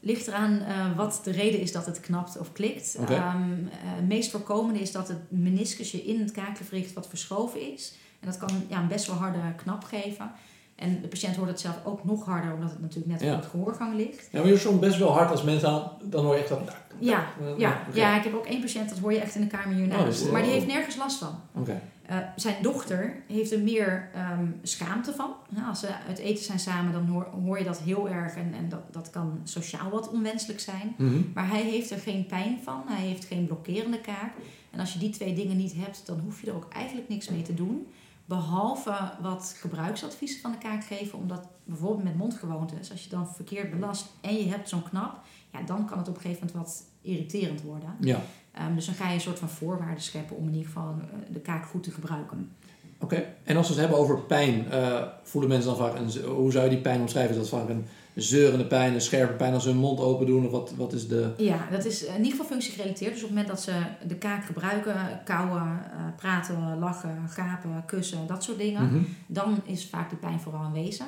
ligt 0.00 0.26
eraan 0.26 0.52
uh, 0.68 0.96
wat 0.96 1.20
de 1.24 1.30
reden 1.30 1.60
is 1.60 1.72
dat 1.72 1.86
het 1.86 2.00
knapt 2.00 2.38
of 2.38 2.52
klikt. 2.52 2.96
Oké. 3.00 3.12
Ehm, 3.14 3.42
eh, 3.52 3.68
het 3.80 4.08
meest 4.08 4.30
voorkomende 4.30 4.80
is 4.80 4.92
dat 4.92 5.08
het 5.08 5.18
meniscusje 5.28 6.04
in 6.04 6.20
het 6.20 6.30
kaakgewricht 6.32 6.92
wat 6.92 7.08
verschoven 7.08 7.72
is. 7.72 7.94
En 8.20 8.26
dat 8.26 8.36
kan 8.38 8.48
ja, 8.68 8.80
een 8.80 8.88
best 8.88 9.06
wel 9.06 9.16
harde 9.16 9.38
knap 9.56 9.84
geven. 9.84 10.30
En 10.74 11.00
de 11.02 11.08
patiënt 11.08 11.36
hoort 11.36 11.48
het 11.48 11.60
zelf 11.60 11.74
ook 11.84 12.04
nog 12.04 12.24
harder, 12.24 12.52
omdat 12.54 12.70
het 12.70 12.80
natuurlijk 12.80 13.10
net 13.12 13.20
Ja. 13.20 13.34
op 13.34 13.40
het 13.40 13.50
gehoorgang 13.50 13.94
ligt. 13.96 14.28
Ja, 14.32 14.40
maar 14.40 14.48
je 14.48 14.58
soms 14.58 14.78
best 14.78 14.98
wel 14.98 15.10
hard 15.12 15.30
als 15.30 15.42
mensen 15.42 15.68
aan, 15.68 15.90
dan 16.02 16.24
hoor 16.24 16.34
je 16.34 16.40
echt 16.40 16.48
dat. 16.48 16.58
Ja, 16.98 17.24
Eh, 17.40 17.58
ja, 17.58 17.82
ja, 17.92 18.16
ik 18.16 18.24
heb 18.24 18.34
ook 18.34 18.46
één 18.46 18.60
patiënt, 18.60 18.88
dat 18.88 18.98
hoor 18.98 19.12
je 19.12 19.20
echt 19.20 19.34
in 19.34 19.40
de 19.40 19.46
kamer 19.46 19.68
Oh, 19.68 19.74
hiernaast. 19.74 20.22
dus- 20.22 20.30
maar 20.30 20.42
die 20.42 20.50
heeft 20.50 20.66
nergens 20.66 20.96
last 20.96 21.18
van. 21.18 21.40
Oké. 21.54 21.80
Eh, 22.06 22.18
zijn 22.36 22.62
dochter 22.62 23.22
heeft 23.26 23.52
er 23.52 23.60
meer 23.60 24.10
ehm, 24.14 24.46
schaamte 24.62 25.12
van. 25.12 25.34
Als 25.68 25.80
ze 25.80 25.88
uit 26.08 26.18
eten 26.18 26.44
zijn 26.44 26.58
samen, 26.58 26.92
dan 26.92 27.06
hoor, 27.06 27.24
hoor 27.24 27.58
je 27.58 27.64
dat 27.64 27.78
heel 27.78 28.08
erg. 28.08 28.34
En, 28.34 28.54
en 28.54 28.68
dat, 28.68 28.92
dat 28.92 29.10
kan 29.10 29.40
sociaal 29.44 29.90
wat 29.90 30.10
onwenselijk 30.10 30.60
zijn. 30.60 30.94
Mhm. 30.96 31.20
Maar 31.34 31.48
hij 31.48 31.62
heeft 31.62 31.90
er 31.90 31.98
geen 31.98 32.26
pijn 32.26 32.58
van. 32.62 32.82
Hij 32.86 33.06
heeft 33.06 33.24
geen 33.24 33.46
blokkerende 33.46 34.00
kaak. 34.00 34.32
En 34.70 34.80
als 34.80 34.92
je 34.92 34.98
die 34.98 35.10
twee 35.10 35.34
dingen 35.34 35.56
niet 35.56 35.74
hebt, 35.74 36.06
dan 36.06 36.20
hoef 36.20 36.40
je 36.40 36.46
er 36.46 36.56
ook 36.56 36.68
eigenlijk 36.72 37.08
niks 37.08 37.28
mee 37.28 37.42
te 37.42 37.54
doen. 37.54 37.86
Behalve 38.24 39.12
wat 39.20 39.56
gebruiksadviezen 39.60 40.40
van 40.40 40.52
de 40.52 40.58
kaak 40.58 40.84
geven. 40.84 41.18
Omdat 41.18 41.48
bijvoorbeeld 41.64 42.04
met 42.04 42.16
mondgewoontes, 42.16 42.90
als 42.90 43.04
je 43.04 43.10
dan 43.10 43.28
verkeerd 43.28 43.70
belast 43.70 44.12
en 44.20 44.36
je 44.36 44.48
hebt 44.48 44.68
zo'n 44.68 44.82
knap, 44.82 45.20
ja, 45.52 45.62
dan 45.62 45.86
kan 45.86 45.98
het 45.98 46.08
op 46.08 46.14
een 46.14 46.20
gegeven 46.20 46.46
moment 46.46 46.66
wat 46.66 46.84
irriterend 47.00 47.62
worden. 47.62 47.96
Ja, 48.00 48.20
Ehm, 48.56 48.74
dus 48.74 48.86
dan 48.86 48.94
ga 48.94 49.08
je 49.08 49.14
een 49.14 49.20
soort 49.20 49.38
van 49.38 49.48
voorwaarden 49.48 50.02
scheppen 50.02 50.36
om 50.36 50.46
in 50.46 50.52
ieder 50.54 50.66
geval 50.66 50.94
eh, 51.00 51.18
de 51.34 51.40
kaak 51.40 51.66
goed 51.66 51.82
te 51.82 51.90
gebruiken. 51.90 52.50
oké. 53.00 53.24
En 53.44 53.56
als 53.56 53.66
we 53.66 53.72
het 53.72 53.82
hebben 53.82 53.98
over 53.98 54.18
pijn, 54.22 54.70
eh, 54.70 55.02
voelen 55.22 55.50
mensen 55.50 55.68
dan 55.70 55.78
vaak, 55.78 55.94
een, 55.98 56.22
hoe 56.30 56.52
zou 56.52 56.64
je 56.64 56.70
die 56.70 56.80
pijn 56.80 57.00
omschrijven? 57.00 57.30
Is 57.34 57.40
dat 57.50 57.60
vaak 57.60 57.68
een 57.68 57.86
zeurende 58.14 58.66
pijn, 58.66 58.94
een 58.94 59.00
scherpe 59.00 59.32
pijn 59.32 59.54
als 59.54 59.62
ze 59.62 59.68
hun 59.68 59.78
mond 59.78 60.00
open 60.00 60.26
doen? 60.26 60.44
Of 60.44 60.50
wat, 60.50 60.72
wat 60.76 60.92
is 60.92 61.08
de... 61.08 61.32
Ja, 61.36 61.66
dat 61.70 61.84
is 61.84 62.04
in 62.04 62.16
ieder 62.16 62.30
geval 62.30 62.46
functiegerelateerd. 62.46 63.12
Dus 63.12 63.22
op 63.22 63.28
het 63.28 63.36
moment 63.38 63.48
dat 63.48 63.60
ze 63.62 63.72
de 64.08 64.14
kaak 64.16 64.44
gebruiken, 64.44 65.20
kauwen, 65.24 65.62
eh, 65.92 65.98
praten, 66.16 66.78
lachen, 66.78 67.28
gapen, 67.28 67.82
kussen, 67.86 68.26
dat 68.26 68.42
soort 68.44 68.58
dingen, 68.58 68.84
Mhm. 68.86 69.02
dan 69.26 69.60
is 69.64 69.86
vaak 69.86 70.10
de 70.10 70.16
pijn 70.16 70.40
vooral 70.40 70.62
aanwezig. 70.62 71.06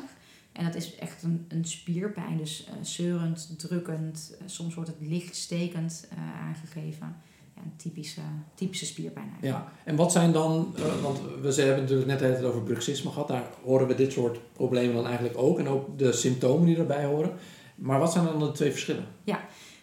En 0.53 0.65
dat 0.65 0.75
is 0.75 0.95
echt 0.97 1.23
een, 1.23 1.45
een 1.49 1.65
spierpijn, 1.65 2.37
dus 2.37 2.69
zeurend, 2.83 3.55
drukkend, 3.59 4.37
soms 4.47 4.75
wordt 4.75 4.91
het 4.91 5.09
licht 5.09 5.37
stekend 5.37 6.09
eh, 6.11 6.19
aangegeven. 6.47 7.17
Ja, 7.59 7.65
een 7.65 7.77
typische, 7.77 8.21
typische 8.55 8.87
spierpijn 8.87 9.29
eigenlijk. 9.33 9.65
Ja, 9.65 9.73
en 9.85 9.97
wat 9.97 10.13
zijn 10.13 10.33
dan, 10.33 10.75
eh, 10.77 11.03
want 11.03 11.21
we 11.43 11.53
ze 11.53 11.61
hebben 11.63 11.81
natuurlijk 11.83 12.09
net 12.09 12.21
het 12.21 12.45
over 12.45 12.63
bruxisme 12.63 13.11
gehad, 13.11 13.29
daar 13.29 13.45
horen 13.65 13.87
we 13.87 13.95
dit 13.95 14.13
soort 14.13 14.39
problemen 14.53 14.95
dan 14.95 15.07
eigenlijk 15.07 15.39
ook 15.39 15.59
en 15.59 15.69
ook 15.69 15.99
de 15.99 16.13
symptomen 16.13 16.67
die 16.67 16.77
erbij 16.77 17.05
horen. 17.05 17.33
Maar 17.75 17.99
wat 17.99 18.13
zijn 18.13 18.25
dan 18.25 18.39
de 18.39 18.53
twee 18.53 18.71
verschillen? 18.71 19.05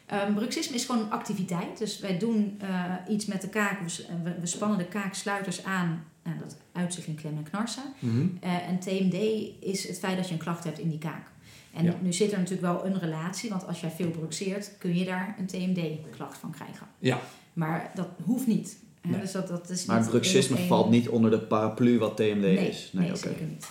Ehm, 0.06 0.34
bruxisme 0.34 0.76
is 0.76 0.86
gewoon 0.86 1.02
een 1.02 1.12
activiteit. 1.12 1.78
Dus 1.78 2.00
wij 2.00 2.18
doen 2.18 2.58
eh, 2.62 2.94
iets 3.10 3.26
met 3.26 3.42
de 3.42 3.50
kaak. 3.50 3.82
We, 3.82 3.90
s- 3.90 4.08
we, 4.40 4.46
spannen 4.48 4.78
de 4.78 4.86
kaaksluiters 4.86 5.64
aan. 5.64 6.04
En 6.24 6.38
dat 6.40 6.58
uit 6.72 6.94
zich 6.94 7.08
in 7.08 7.16
klem 7.16 7.38
en 7.38 7.44
knarsen. 7.44 7.84
Eh, 8.40 8.68
en 8.68 8.80
TMD 8.80 9.14
is 9.60 9.88
het 9.88 10.00
feit 10.00 10.18
dat 10.18 10.28
je 10.28 10.34
een 10.34 10.40
klacht 10.40 10.64
hebt 10.64 10.80
in 10.80 10.90
die 10.90 10.98
kaak. 10.98 11.28
En 11.76 11.84
Ja. 11.86 11.94
nu 12.02 12.14
zit 12.14 12.32
er 12.32 12.38
natuurlijk 12.38 12.68
wel 12.74 12.86
een 12.86 13.00
relatie, 13.00 13.50
want 13.50 13.68
als 13.68 13.82
jij 13.82 13.90
veel 13.90 14.10
bruxeert, 14.10 14.72
kun 14.78 14.96
je 14.98 15.06
daar 15.06 15.36
een 15.40 15.46
TMD-klacht 15.46 16.38
van 16.38 16.52
krijgen. 16.52 16.88
Ja. 17.00 17.20
Maar 17.54 17.92
dat 17.96 18.08
hoeft 18.24 18.48
niet. 18.48 18.78
Hè, 19.02 19.10
Nee. 19.10 19.20
Dus 19.20 19.32
dat, 19.32 19.48
dat 19.48 19.70
is 19.70 19.86
Maar 19.86 20.00
niet 20.00 20.10
bruxisme 20.10 20.58
valt 20.58 20.90
niet 20.90 21.10
onder 21.10 21.32
de 21.32 21.40
paraplu 21.40 22.00
wat 22.00 22.18
TMD 22.18 22.36
Nee, 22.42 22.68
is. 22.68 22.90
nee, 22.94 23.08
oké. 23.10 23.18
zeker 23.18 23.46
niet. 23.46 23.68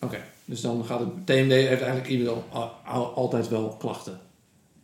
Oké, 0.00 0.20
dus 0.44 0.60
dan 0.60 0.84
gaat 0.84 1.00
het, 1.00 1.08
TMD 1.26 1.50
heeft 1.50 1.80
eigenlijk 1.82 2.08
ieder 2.08 2.28
al, 2.50 2.72
al- 2.84 3.14
altijd 3.14 3.48
wel 3.48 3.68
klachten, 3.78 4.20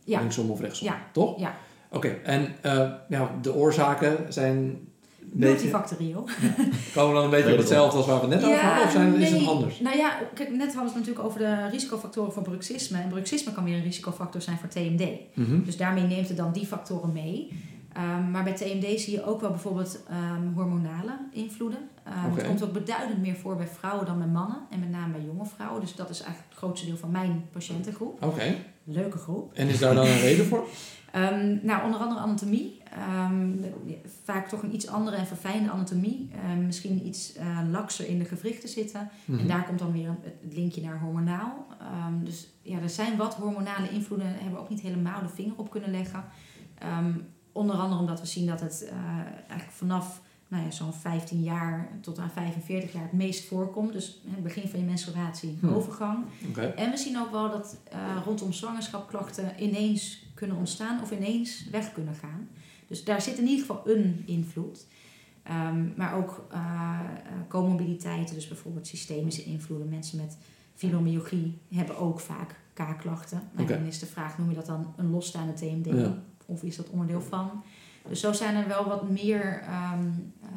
Ja, 0.03 0.19
linksom 0.19 0.49
of 0.51 0.59
rechtsom, 0.59 0.87
Ja. 0.87 1.01
toch? 1.11 1.39
ja. 1.39 1.55
Oké, 1.89 2.07
en 2.07 2.55
eh, 2.61 2.91
ja, 3.09 3.31
de 3.41 3.53
oorzaken 3.53 4.33
zijn 4.33 4.87
multifactorieel. 5.31 6.21
komen 6.93 7.09
we 7.09 7.15
dan 7.15 7.23
een 7.23 7.29
beetje 7.29 7.51
op 7.51 7.57
hetzelfde 7.57 7.97
als 7.97 8.05
waar 8.05 8.15
we 8.15 8.27
het 8.27 8.41
net 8.41 8.43
over 8.43 8.63
hadden, 8.63 8.83
of 8.83 8.91
zijn, 8.91 9.15
is 9.15 9.29
het 9.29 9.39
nee. 9.39 9.47
anders? 9.47 9.79
Nou 9.79 9.97
ja, 9.97 10.17
kijk, 10.33 10.49
net 10.49 10.73
hadden 10.73 10.93
we 10.93 10.99
het 10.99 11.07
natuurlijk 11.07 11.25
over 11.25 11.39
de 11.39 11.67
risicofactoren 11.69 12.33
voor 12.33 12.43
bruxisme. 12.43 12.97
En 12.97 13.09
bruxisme 13.09 13.53
kan 13.53 13.63
weer 13.63 13.75
een 13.75 13.83
risicofactor 13.83 14.41
zijn 14.41 14.57
voor 14.57 14.69
TMD. 14.69 15.09
Mhm. 15.33 15.63
Dus 15.63 15.77
daarmee 15.77 16.03
neemt 16.03 16.27
het 16.27 16.37
dan 16.37 16.51
die 16.51 16.65
factoren 16.65 17.11
mee. 17.11 17.49
Ehm, 17.93 18.31
maar 18.31 18.43
bij 18.43 18.53
TMD 18.53 18.99
zie 18.99 19.13
je 19.13 19.25
ook 19.25 19.41
wel 19.41 19.49
bijvoorbeeld 19.49 19.99
ehm, 20.09 20.53
hormonale 20.53 21.17
invloeden. 21.31 21.79
Ehm, 22.03 22.25
Oké. 22.25 22.35
Het 22.35 22.47
komt 22.47 22.63
ook 22.63 22.73
beduidend 22.73 23.21
meer 23.21 23.35
voor 23.35 23.55
bij 23.55 23.67
vrouwen 23.67 24.05
dan 24.05 24.17
bij 24.17 24.27
mannen. 24.27 24.57
En 24.69 24.79
met 24.79 24.89
name 24.89 25.11
bij 25.11 25.21
jonge 25.25 25.45
vrouwen. 25.55 25.81
Dus 25.81 25.95
dat 25.95 26.09
is 26.09 26.21
eigenlijk 26.21 26.49
het 26.49 26.57
grootste 26.57 26.87
deel 26.87 26.97
van 26.97 27.11
mijn 27.11 27.45
patiëntengroep. 27.51 28.23
Oké, 28.23 28.55
Leuke 28.83 29.17
groep. 29.17 29.53
en 29.53 29.67
is 29.67 29.79
daar 29.79 29.95
dan 29.95 30.05
een 30.05 30.19
reden 30.19 30.45
voor? 30.45 30.67
Ehm, 31.11 31.57
nou, 31.61 31.83
onder 31.85 31.99
andere 31.99 32.21
anatomie. 32.21 32.80
Ehm, 32.91 33.49
vaak 34.23 34.47
toch 34.47 34.63
een 34.63 34.73
iets 34.73 34.87
andere 34.87 35.15
en 35.15 35.27
verfijnde 35.27 35.69
anatomie. 35.69 36.29
Ehm, 36.33 36.65
misschien 36.65 37.07
iets 37.07 37.33
eh 37.33 37.59
lakser 37.71 38.07
in 38.07 38.19
de 38.19 38.25
gewrichten 38.25 38.69
zitten. 38.69 39.09
Mhm. 39.25 39.39
En 39.39 39.47
daar 39.47 39.65
komt 39.65 39.79
dan 39.79 39.91
weer 39.91 40.15
het 40.41 40.53
linkje 40.53 40.81
naar 40.81 40.99
hormonaal. 40.99 41.65
Ehm, 41.79 42.23
dus 42.23 42.47
ja, 42.61 42.79
er 42.79 42.89
zijn 42.89 43.17
wat 43.17 43.35
hormonale 43.35 43.89
invloeden. 43.89 44.27
Daar 44.27 44.35
hebben 44.35 44.53
we 44.53 44.59
ook 44.63 44.69
niet 44.69 44.81
helemaal 44.81 45.21
de 45.21 45.27
vinger 45.27 45.53
op 45.55 45.69
kunnen 45.69 45.91
leggen. 45.91 46.23
Onder 47.51 47.75
andere 47.75 47.99
omdat 47.99 48.19
we 48.19 48.25
zien 48.25 48.45
dat 48.45 48.59
het 48.61 48.85
eh, 48.89 48.95
eigenlijk 49.47 49.71
vanaf 49.71 50.21
nou 50.47 50.63
ja, 50.63 50.71
zo'n 50.71 50.93
15 50.93 51.43
jaar 51.43 51.89
tot 52.01 52.19
aan 52.19 52.29
45 52.29 52.93
jaar 52.93 53.01
het 53.01 53.11
meest 53.11 53.47
voorkomt. 53.47 53.93
Dus 53.93 54.21
het 54.27 54.43
begin 54.43 54.69
van 54.69 54.79
je 54.79 54.85
menstruatie, 54.85 55.57
Hmm. 55.59 55.73
overgang. 55.73 56.25
En 56.75 56.91
we 56.91 56.97
zien 56.97 57.19
ook 57.19 57.31
wel 57.31 57.49
dat 57.49 57.77
eh, 57.91 57.99
rondom 58.25 58.53
zwangerschap 58.53 59.07
klachten 59.07 59.63
ineens 59.63 60.25
kunnen 60.33 60.57
ontstaan 60.57 61.01
of 61.01 61.11
ineens 61.11 61.69
weg 61.69 61.93
kunnen 61.93 62.15
gaan. 62.15 62.47
Dus 62.91 63.03
daar 63.03 63.21
zit 63.21 63.37
in 63.37 63.47
ieder 63.47 63.59
geval 63.65 63.81
een 63.85 64.23
invloed. 64.25 64.85
Ehm, 65.43 65.83
maar 65.95 66.15
ook 66.15 66.45
eh, 66.51 66.99
comorbiditeiten, 67.47 68.35
dus 68.35 68.47
bijvoorbeeld 68.47 68.87
systemische 68.87 69.43
invloeden. 69.43 69.89
Mensen 69.89 70.17
met 70.17 70.37
fibromyalgie 70.75 71.57
hebben 71.73 71.97
ook 71.97 72.19
vaak 72.19 72.55
kaakklachten. 72.73 73.41
Nou, 73.51 73.63
Oké. 73.69 73.77
Dan 73.77 73.87
is 73.87 73.99
de 73.99 74.05
vraag, 74.05 74.37
noem 74.37 74.49
je 74.49 74.55
dat 74.55 74.65
dan 74.65 74.93
een 74.97 75.09
losstaande 75.11 75.53
TMD? 75.53 75.85
Ja. 75.85 76.17
Of 76.45 76.63
is 76.63 76.75
dat 76.75 76.89
onderdeel 76.89 77.21
van? 77.21 77.63
Dus 78.09 78.19
zo 78.19 78.33
zijn 78.33 78.55
er 78.55 78.67
wel 78.67 78.87
wat 78.87 79.09
meer 79.09 79.61
ehm, 79.61 80.05
eh, 80.41 80.49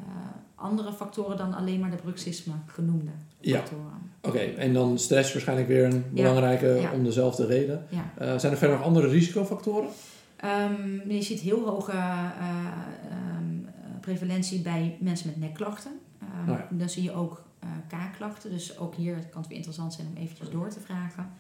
andere 0.55 0.93
factoren 0.93 1.37
dan 1.37 1.55
alleen 1.55 1.81
maar 1.81 1.91
de 1.91 1.97
bruxisme 1.97 2.53
genoemde 2.67 3.11
Ja. 3.41 3.57
factoren. 3.59 4.11
Oké, 4.21 4.39
en 4.39 4.73
dan 4.73 4.99
stress 4.99 5.33
waarschijnlijk 5.33 5.69
weer 5.69 5.85
een 5.85 6.05
belangrijke 6.13 6.67
Ja. 6.67 6.93
om 6.93 7.05
dezelfde 7.05 7.47
reden. 7.47 7.87
Zijn 8.19 8.53
er 8.53 8.59
verder 8.59 8.77
nog 8.77 8.87
andere 8.87 9.09
risicofactoren? 9.09 9.89
Ehm, 10.45 11.11
je 11.11 11.23
ziet 11.23 11.41
heel 11.41 11.69
hoge 11.69 11.93
eh, 11.93 12.25
ehm, 13.11 13.67
eh, 13.67 14.01
prevalentie 14.01 14.61
bij 14.63 14.97
mensen 15.01 15.27
met 15.27 15.37
nekklachten. 15.41 15.93
Ehm, 16.21 16.51
ja. 16.51 16.69
Dan 16.71 16.89
zie 16.89 17.03
je 17.03 17.13
ook 17.13 17.43
eh, 17.59 17.69
kaakklachten. 17.89 18.51
Dus 18.51 18.79
ook 18.79 18.95
hier 18.95 19.15
kan 19.15 19.39
het 19.41 19.47
weer 19.49 19.57
interessant 19.57 19.95
zijn 19.95 20.07
om 20.07 20.23
eventjes 20.23 20.51
door 20.51 20.69
te 20.69 20.81
vragen. 20.81 21.31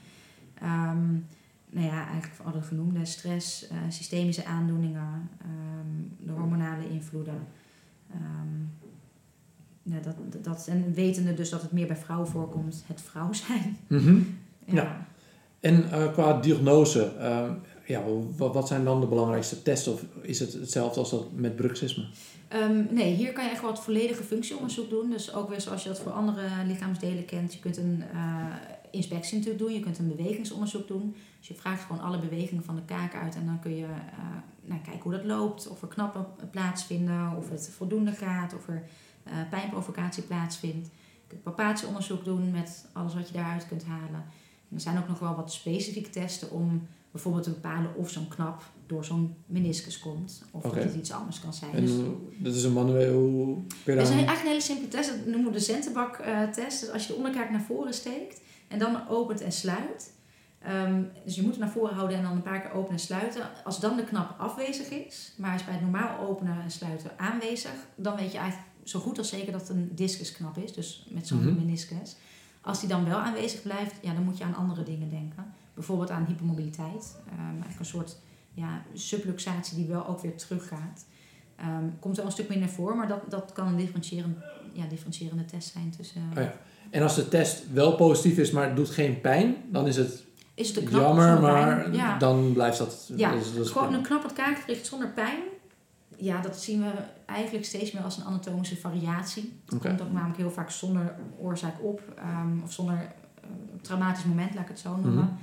Ehm, 0.55 1.13
nou 1.71 1.87
ja, 1.87 2.05
eigenlijk 2.05 2.35
voor 2.35 2.45
alle 2.47 2.63
genoemde 2.63 3.05
stress, 3.05 3.69
systemische 3.89 4.45
aandoeningen, 4.45 5.29
ehm, 5.41 6.27
de 6.27 6.33
hormonale 6.33 6.89
invloeden. 6.91 7.47
Ehm, 8.11 8.59
nou, 9.83 10.03
dat, 10.03 10.45
dat- 10.45 10.67
en 10.67 10.93
wetende 10.95 11.35
dus 11.35 11.51
dat 11.51 11.63
het 11.63 11.73
meer 11.73 11.87
bij 11.87 11.97
vrouwen 11.97 12.29
voorkomt, 12.29 12.85
het 12.87 13.01
vrouw 13.03 13.33
zijn. 13.33 13.77
Ja. 14.65 15.07
En 15.61 15.85
qua 16.13 16.41
diagnose, 16.41 17.13
ja, 17.85 18.03
wat, 18.37 18.55
wat 18.55 18.68
zijn 18.68 18.85
dan 18.85 19.01
de 19.01 19.07
belangrijkste 19.07 19.62
testen? 19.62 19.93
Of 19.93 20.05
is 20.20 20.41
het 20.41 20.53
hetzelfde 20.53 21.01
als 21.01 21.11
dat 21.11 21.32
met 21.32 21.57
bruxisme? 21.57 22.07
Ehm, 22.49 22.85
nee, 22.91 23.14
hier 23.14 23.32
kan 23.32 23.45
je 23.45 23.51
echt 23.51 23.62
het 23.62 23.78
volledige 23.78 24.22
functieonderzoek 24.22 24.91
doen. 24.91 25.11
Dus 25.11 25.35
ook 25.35 25.49
weer 25.49 25.61
zoals 25.61 25.82
je 25.82 25.89
dat 25.89 26.01
voor 26.01 26.12
andere 26.12 26.49
lichaamsdelen 26.66 27.24
kent. 27.24 27.53
Je 27.55 27.61
kunt 27.61 27.76
een 27.76 28.05
eh, 28.12 28.47
inspectie 28.91 29.39
natuurlijk 29.39 29.64
doen. 29.64 29.72
Je 29.72 29.80
kunt 29.80 29.99
een 29.99 30.16
bewegingsonderzoek 30.16 30.89
doen. 30.89 31.16
Dus 31.39 31.49
je 31.49 31.55
vraagt 31.55 31.82
gewoon 31.82 32.03
alle 32.03 32.18
bewegingen 32.18 32.64
van 32.64 32.74
de 32.74 32.85
kaak 32.85 33.14
uit. 33.14 33.35
En 33.35 33.47
dan 33.47 33.61
kun 33.61 33.76
je 33.76 33.85
eh, 33.85 33.91
nou, 34.64 34.80
kijken 34.80 35.03
hoe 35.03 35.12
dat 35.12 35.24
loopt. 35.24 35.68
Of 35.68 35.82
er 35.82 35.89
knappen 35.89 36.26
plaatsvinden. 36.51 37.37
Of 37.37 37.51
het 37.51 37.70
voldoende 37.76 38.12
gaat. 38.12 38.55
Of 38.55 38.68
er 38.68 38.82
eh, 39.22 39.32
pijnprovocatie 39.51 40.22
plaatsvindt. 40.22 40.87
Je 40.87 41.26
kunt 41.26 41.43
palpatieonderzoek 41.43 42.24
doen 42.24 42.51
met 42.51 42.87
alles 42.93 43.14
wat 43.14 43.28
je 43.28 43.35
daaruit 43.35 43.68
kunt 43.68 43.85
halen. 43.85 44.24
En 44.68 44.74
er 44.74 44.80
zijn 44.80 44.99
ook 44.99 45.09
nog 45.09 45.18
wel 45.18 45.35
wat 45.35 45.53
specifieke 45.53 46.11
testen 46.11 46.51
om 46.51 46.87
bijvoorbeeld 47.15 47.45
te 47.45 47.51
bepalen 47.51 47.95
of 47.97 48.11
zo'n 48.11 48.29
knap 48.29 48.62
door 48.87 49.05
zo'n 49.05 49.35
meniscus 49.47 49.99
komt. 49.99 50.43
Of 50.51 50.62
dat 50.62 50.75
het 50.75 50.95
iets 50.95 51.12
anders 51.12 51.41
kan 51.41 51.55
zijn. 51.55 51.73
En 51.73 51.81
Dus- 51.81 51.93
dat 52.39 52.55
is 52.55 52.65
een 52.65 52.73
manueel, 52.73 53.65
dat 53.85 53.97
is 53.97 54.09
eigenlijk 54.11 54.41
een 54.41 54.47
hele 54.47 54.61
simpele 54.61 54.89
test. 54.89 55.09
Dat 55.11 55.27
noemen 55.27 55.45
we 55.53 55.59
de 55.59 55.65
Zentenbak-test. 55.65 56.81
dus 56.81 56.91
als 56.91 57.03
je 57.07 57.09
de 57.12 57.15
onderkaak 57.15 57.51
naar 57.51 57.61
voren 57.62 57.95
steekt 57.95 58.41
en 58.69 58.79
dan 58.79 59.09
opent 59.09 59.41
en 59.41 59.53
sluit. 59.53 60.12
Ehm, 60.59 61.03
dus 61.25 61.35
je 61.35 61.43
moet 61.43 61.51
hem 61.51 61.61
naar 61.61 61.71
voren 61.71 61.95
houden 61.95 62.17
en 62.17 62.23
dan 62.23 62.33
een 62.33 62.43
paar 62.43 62.61
keer 62.61 62.73
openen 62.73 62.93
en 62.93 62.99
sluiten. 62.99 63.43
Als 63.65 63.81
dan 63.81 63.97
de 63.97 64.05
knap 64.05 64.35
afwezig 64.41 64.91
is, 64.91 65.33
maar 65.37 65.55
is 65.55 65.65
bij 65.65 65.73
het 65.75 65.83
normaal 65.83 66.19
openen 66.29 66.61
en 66.62 66.71
sluiten 66.71 67.11
aanwezig, 67.19 67.73
dan 67.97 68.17
weet 68.17 68.33
je 68.33 68.39
eigenlijk 68.39 68.69
zo 68.85 69.01
goed 69.01 69.19
als 69.19 69.29
zeker 69.29 69.53
dat 69.53 69.61
het 69.61 69.71
een 69.71 69.91
discusknap 69.95 70.57
is. 70.59 70.73
Dus 70.73 71.07
met 71.11 71.27
zo'n 71.27 71.47
Mhm. 71.47 71.55
meniscus. 71.65 72.17
Als 72.61 72.81
die 72.81 72.89
dan 72.89 73.05
wel 73.05 73.19
aanwezig 73.19 73.62
blijft, 73.62 73.95
ja, 74.03 74.12
dan 74.15 74.23
moet 74.25 74.39
je 74.39 74.45
aan 74.45 74.55
andere 74.55 74.83
dingen 74.83 75.09
denken. 75.11 75.53
Bijvoorbeeld 75.75 76.11
aan 76.11 76.25
hypermobiliteit. 76.25 77.16
Um, 77.33 77.49
eigenlijk 77.49 77.79
een 77.79 77.85
soort 77.85 78.16
ja, 78.53 78.83
subluxatie 78.93 79.77
die 79.77 79.87
wel 79.87 80.07
ook 80.07 80.20
weer 80.20 80.37
teruggaat. 80.37 81.05
Um, 81.61 81.97
komt 81.99 82.16
wel 82.16 82.27
een 82.27 82.33
stuk 82.33 82.49
minder 82.49 82.68
voor, 82.68 82.97
maar 82.97 83.09
dat, 83.09 83.31
dat 83.31 83.53
kan 83.53 83.66
een 83.66 83.77
differentiërende, 83.77 84.37
ja, 84.72 84.87
differentiërende 84.87 85.45
test 85.45 85.72
zijn 85.72 85.91
tussen... 85.97 86.22
Oh 86.37 86.43
ja. 86.43 86.55
En 86.91 87.03
als 87.03 87.14
de 87.14 87.29
test 87.29 87.72
wel 87.72 87.95
positief 87.95 88.39
is, 88.39 88.51
maar 88.51 88.66
het 88.66 88.77
doet 88.77 88.91
geen 88.91 89.20
pijn, 89.20 89.57
dan 89.70 89.87
is 89.87 89.97
het, 89.97 90.25
is 90.55 90.68
het 90.68 90.77
een 90.77 90.85
knap 90.85 91.01
jammer, 91.01 91.41
maar 91.41 91.95
ja. 91.95 92.18
dan 92.18 92.53
blijft 92.53 92.79
dat... 92.79 93.11
Ja, 93.16 93.31
dat 93.31 93.41
is, 93.61 93.70
gewoon 93.70 93.95
een 93.95 94.03
knappend 94.03 94.33
kaakgericht 94.33 94.87
zonder 94.87 95.09
pijn. 95.09 95.39
Ja, 96.16 96.41
dat 96.41 96.61
zien 96.61 96.81
we 96.81 96.91
eigenlijk 97.27 97.64
steeds 97.64 97.93
meer 97.93 98.03
als 98.03 98.16
een 98.16 98.25
anatomische 98.25 98.77
variatie. 98.77 99.61
Het 99.66 99.79
komt 99.79 100.03
ook 100.03 100.12
namelijk 100.12 100.39
heel 100.39 100.51
vaak 100.51 100.70
zonder 100.70 101.14
oorzaak 101.39 101.75
op, 101.83 102.03
um, 102.43 102.62
of 102.64 102.72
zonder 102.72 102.95
uh, 102.95 103.51
traumatisch 103.81 104.25
moment, 104.25 104.55
laat 104.55 104.62
ik 104.62 104.68
het 104.68 104.79
zo 104.79 104.97
noemen. 104.97 105.25
Mm 105.25 105.39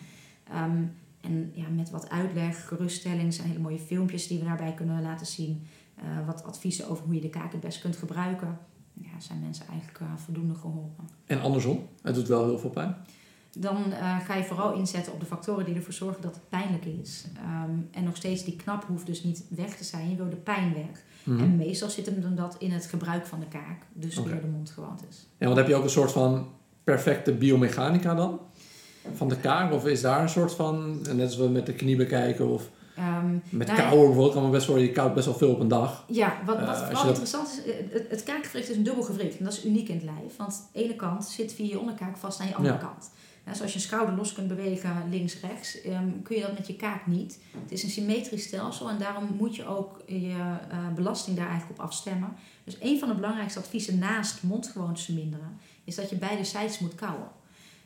en 1.22 1.52
ja, 1.54 1.68
met 1.76 1.90
wat 1.90 2.10
uitleg, 2.10 2.68
geruststelling, 2.68 3.34
zijn 3.34 3.48
hele 3.48 3.60
mooie 3.60 3.80
filmpjes 3.80 4.28
die 4.28 4.40
we 4.40 4.46
daarbij 4.46 4.74
kunnen 4.74 5.02
laten 5.02 5.26
zien. 5.26 5.68
Uh, 5.98 6.26
wat 6.26 6.44
adviezen 6.44 6.90
over 6.90 7.06
hoe 7.06 7.16
je 7.16 7.22
de 7.22 7.30
kaak 7.30 7.52
het 7.52 7.62
best 7.62 7.82
kunt 7.82 7.96
gebruiken. 7.96 8.58
Ja, 8.94 9.20
zijn 9.20 9.40
mensen 9.40 9.68
eigenlijk 9.68 10.00
uh, 10.00 10.08
voldoende 10.16 10.56
geholpen. 10.56 11.10
En 11.26 11.42
andersom, 11.42 11.88
het 12.02 12.16
doet 12.16 12.28
wel 12.28 12.46
heel 12.46 12.60
veel 12.60 12.70
pijn. 12.70 12.96
Dan 13.58 13.78
uh, 13.90 14.20
ga 14.20 14.36
je 14.36 14.44
vooral 14.44 14.74
inzetten 14.74 15.14
op 15.14 15.20
de 15.20 15.26
factoren 15.26 15.66
die 15.66 15.76
ervoor 15.76 15.94
zorgen 15.94 16.22
dat 16.22 16.36
het 16.36 16.50
pijnlijk 16.50 16.86
is. 16.86 17.26
Um, 17.66 17.88
en 17.92 18.04
nog 18.04 18.16
steeds, 18.16 18.44
die 18.44 18.56
knap 18.56 18.84
hoeft 18.84 19.06
dus 19.06 19.24
niet 19.24 19.46
weg 19.50 19.78
te 19.78 19.84
zijn. 19.84 20.10
Je 20.10 20.16
wil 20.16 20.30
de 20.30 20.36
pijn 20.36 20.74
weg. 20.74 21.04
Mm 21.24 21.38
-hmm. 21.38 21.44
En 21.44 21.56
meestal 21.56 21.90
zit 21.90 22.06
hem 22.06 22.22
dan 22.22 22.36
dat 22.36 22.56
in 22.60 22.72
het 22.72 22.86
gebruik 22.86 23.26
van 23.26 23.40
de 23.40 23.48
kaak. 23.48 23.86
Dus 23.94 24.18
okay. 24.18 24.32
door 24.32 24.42
de 24.42 24.48
mondgewoontes. 24.48 25.28
Ja, 25.38 25.46
want 25.46 25.58
heb 25.58 25.68
je 25.68 25.76
ook 25.76 25.84
een 25.84 25.90
soort 25.90 26.12
van 26.12 26.48
perfecte 26.84 27.34
biomechanica 27.34 28.16
dan? 28.16 28.40
Van 29.16 29.30
de 29.30 29.38
kaak? 29.38 29.74
Of 29.74 29.86
is 29.86 30.02
daar 30.02 30.22
een 30.22 30.30
soort 30.30 30.54
van, 30.54 31.02
net 31.02 31.26
als 31.26 31.38
we 31.38 31.48
met 31.48 31.66
de 31.66 31.74
knie 31.74 31.96
bekijken 31.96 32.48
of 32.48 32.70
um, 32.98 33.42
met 33.50 33.68
nou, 33.68 33.80
kouwen 33.80 34.06
bijvoorbeeld, 34.06 34.34
kan 34.34 34.52
best 34.52 34.68
wel, 34.68 34.78
je 34.78 34.92
koud 34.92 35.14
best 35.14 35.26
wel 35.26 35.36
veel 35.36 35.52
op 35.52 35.60
een 35.60 35.68
dag. 35.68 36.06
Ja, 36.08 36.38
wat, 36.46 36.60
wat 36.60 36.68
uh, 36.68 36.86
vooral 36.86 37.08
interessant 37.08 37.48
is, 37.48 37.74
het, 37.92 38.10
het 38.10 38.24
kaakgewricht 38.24 38.70
is 38.70 38.76
een 38.76 38.84
dubbel 38.84 39.04
gewricht 39.04 39.38
en 39.38 39.44
dat 39.44 39.54
is 39.54 39.66
uniek 39.66 39.90
in 39.90 39.96
het 39.96 40.04
lijf. 40.04 40.38
Want 40.38 40.54
aan 40.54 40.70
de 40.74 40.84
ene 40.84 40.96
kant 40.96 41.26
zit 41.26 41.54
via 41.54 41.68
je 41.68 41.80
onderkaak 41.80 42.18
vast 42.18 42.40
aan 42.40 42.48
je 42.48 42.56
andere 42.56 42.74
ja. 42.74 42.80
kant. 42.80 43.12
Nou, 43.46 43.58
zoals 43.58 43.72
je 43.72 43.78
een 43.78 43.86
schouder 43.86 44.16
los 44.16 44.34
kunt 44.34 44.48
bewegen 44.48 45.04
links-rechts, 45.10 45.86
um, 45.86 46.22
kun 46.24 46.36
je 46.36 46.42
dat 46.42 46.58
met 46.58 46.68
je 46.68 46.76
kaak 46.76 47.08
niet. 47.08 47.40
Het 47.62 47.72
is 47.72 47.84
een 47.84 47.90
symmetrisch 47.90 48.44
stelsel 48.44 48.90
en 48.90 48.98
daarom 48.98 49.30
moet 49.38 49.56
je 49.56 49.66
ook 49.66 50.02
je 50.06 50.16
uh, 50.18 50.94
belasting 50.96 51.38
daar 51.38 51.50
eigenlijk 51.50 51.80
op 51.80 51.86
afstemmen. 51.86 52.34
Dus 52.64 52.78
een 52.80 53.00
van 53.00 53.08
de 53.08 53.16
belangrijkste 53.16 53.60
adviezen 53.60 54.00
naast 54.00 54.44
mondgewoontes 54.44 55.06
verminderen, 55.06 55.58
is 55.84 55.96
dat 55.96 56.10
je 56.10 56.16
beide 56.16 56.44
zijds 56.44 56.80
moet 56.80 56.96
kouwen. 56.96 57.28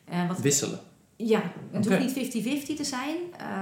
Uh, 0.10 0.28
wat, 0.28 0.40
Wisselen. 0.40 0.80
Ja, 1.16 1.42
het 1.72 1.86
okay. 1.86 2.02
hoeft 2.02 2.34
niet 2.34 2.64
50-50 2.72 2.76
te 2.76 2.84
zijn. 2.84 3.16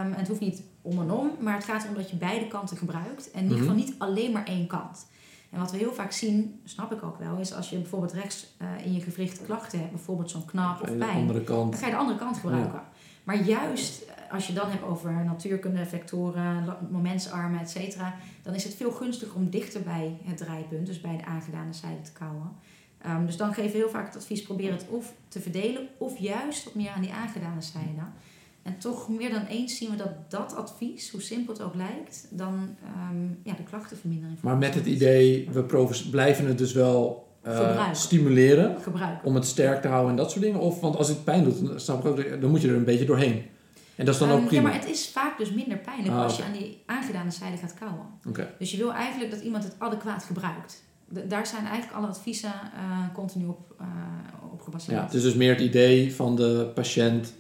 Um, 0.06 0.14
het 0.14 0.28
hoeft 0.28 0.40
niet 0.40 0.64
om 0.82 1.00
en 1.00 1.12
om. 1.12 1.32
Maar 1.40 1.56
het 1.56 1.64
gaat 1.64 1.84
erom 1.84 1.96
dat 1.96 2.10
je 2.10 2.16
beide 2.16 2.48
kanten 2.48 2.78
gebruikt. 2.78 3.32
En 3.32 3.40
in 3.40 3.44
ieder 3.44 3.58
geval 3.58 3.76
niet 3.76 3.96
alleen 3.98 4.32
maar 4.32 4.46
één 4.46 4.68
kant. 4.68 5.08
En 5.50 5.60
wat 5.60 5.72
we 5.72 5.78
heel 5.78 5.94
vaak 5.94 6.12
zien, 6.12 6.62
snap 6.64 6.92
ik 6.92 7.04
ook 7.04 7.18
wel, 7.18 7.38
is 7.38 7.54
als 7.54 7.70
je 7.70 7.78
bijvoorbeeld 7.78 8.14
rechts 8.14 8.56
uh, 8.62 8.86
in 8.86 8.94
je 8.94 9.02
gewricht 9.02 9.46
klachten 9.46 9.80
hebt, 9.80 9.92
bijvoorbeeld 9.92 10.30
zo'n 10.30 10.46
knap 10.46 10.82
of 10.82 10.98
pijn, 10.98 11.28
dan 11.46 11.74
ga 11.74 11.86
je 11.86 11.92
de 11.92 11.98
andere 11.98 12.20
kant 12.20 12.38
gebruiken. 12.38 12.74
Ja. 12.74 12.90
Maar 13.24 13.44
juist 13.44 14.04
als 14.32 14.48
je 14.48 14.54
dan 14.54 14.70
hebt 14.70 14.84
over 14.84 15.26
natuurkunde, 15.26 15.86
vectoren, 15.86 16.78
momentsarmen, 16.90 17.60
et 17.60 17.70
cetera, 17.70 18.16
dan 18.42 18.54
is 18.54 18.64
het 18.64 18.76
veel 18.76 18.92
gunstiger 18.92 19.36
om 19.36 19.50
dichter 19.50 19.82
bij 19.82 20.18
het 20.24 20.38
draaipunt, 20.38 20.86
dus 20.86 21.02
bij 21.02 21.18
de 21.18 21.26
aangedane 21.26 21.74
zijde 21.74 22.02
te 22.02 22.12
kouwen. 22.12 22.52
Um, 23.08 23.26
dus 23.26 23.38
dan 23.38 23.54
geven 23.54 23.72
we 23.72 23.78
heel 23.78 23.90
vaak 23.90 24.06
het 24.06 24.16
advies: 24.16 24.42
probeer 24.42 24.72
het 24.72 24.86
of 24.90 25.14
te 25.28 25.40
verdelen, 25.40 25.88
of 25.98 26.18
juist 26.18 26.64
wat 26.64 26.76
meer 26.76 26.90
aan 26.90 27.02
die 27.02 27.14
aangedane 27.14 27.62
zijde. 27.62 28.02
En 28.64 28.78
toch 28.78 29.10
meer 29.10 29.30
dan 29.30 29.46
eens 29.46 29.78
zien 29.78 29.90
we 29.90 29.96
dat 29.96 30.32
dat 30.32 30.56
advies, 30.56 31.12
hoe 31.12 31.22
simpel 31.22 31.54
het 31.54 31.62
ook 31.62 31.76
lijkt, 31.76 32.28
dan 32.30 32.76
um, 33.12 33.40
ja, 33.44 33.54
de 33.54 33.64
klachtenvermindering. 33.64 34.38
Maar 34.42 34.58
met 34.58 34.76
het 34.76 34.86
idee, 34.86 35.50
we 35.52 35.88
blijven 36.12 36.46
het 36.46 36.58
dus 36.58 36.74
wel 36.74 37.28
uh, 37.48 37.94
stimuleren 37.94 38.78
om 39.24 39.36
het 39.36 39.46
sterk 39.46 39.82
te 39.82 39.88
houden 39.88 40.10
en 40.10 40.18
dat 40.18 40.32
soort 40.32 40.44
dingen. 40.44 40.60
Of, 40.60 40.80
want 40.80 40.96
als 40.96 41.08
het 41.08 41.24
pijn 41.24 41.44
doet, 41.44 41.68
dan, 41.68 41.80
snap 41.80 42.00
ik 42.00 42.06
ook, 42.06 42.42
dan 42.42 42.50
moet 42.50 42.62
je 42.62 42.68
er 42.68 42.76
een 42.76 42.84
beetje 42.84 43.06
doorheen. 43.06 43.46
En 43.96 44.06
dat 44.06 44.14
is 44.14 44.20
dan 44.20 44.30
um, 44.30 44.36
ook 44.36 44.46
prima. 44.46 44.62
Ja, 44.62 44.68
maar 44.68 44.86
het 44.86 44.90
is 44.90 45.10
vaak 45.10 45.38
dus 45.38 45.52
minder 45.52 45.78
pijnlijk 45.78 46.16
ah, 46.16 46.24
als 46.24 46.38
je 46.38 46.44
aan 46.44 46.54
die 46.54 46.82
aangedane 46.86 47.32
zijde 47.32 47.58
gaat 47.58 47.74
kouwen. 47.74 48.06
Okay. 48.28 48.48
Dus 48.60 48.72
je 48.72 48.78
wil 48.78 48.94
eigenlijk 48.94 49.32
dat 49.32 49.42
iemand 49.42 49.64
het 49.64 49.76
adequaat 49.78 50.24
gebruikt 50.24 50.84
daar 51.28 51.48
zijn 51.48 51.66
eigenlijk 51.66 51.98
alle 51.98 52.08
adviezen 52.08 52.54
uh, 52.76 53.14
continu 53.14 53.46
op, 53.46 53.76
uh, 53.82 53.88
op 54.52 54.62
gebaseerd. 54.62 54.98
Ja, 54.98 55.04
het 55.04 55.14
is 55.14 55.22
dus 55.22 55.34
meer 55.34 55.52
het 55.52 55.62
idee 55.62 56.16
van 56.16 56.36
de 56.36 56.72
patiënt, 56.76 57.34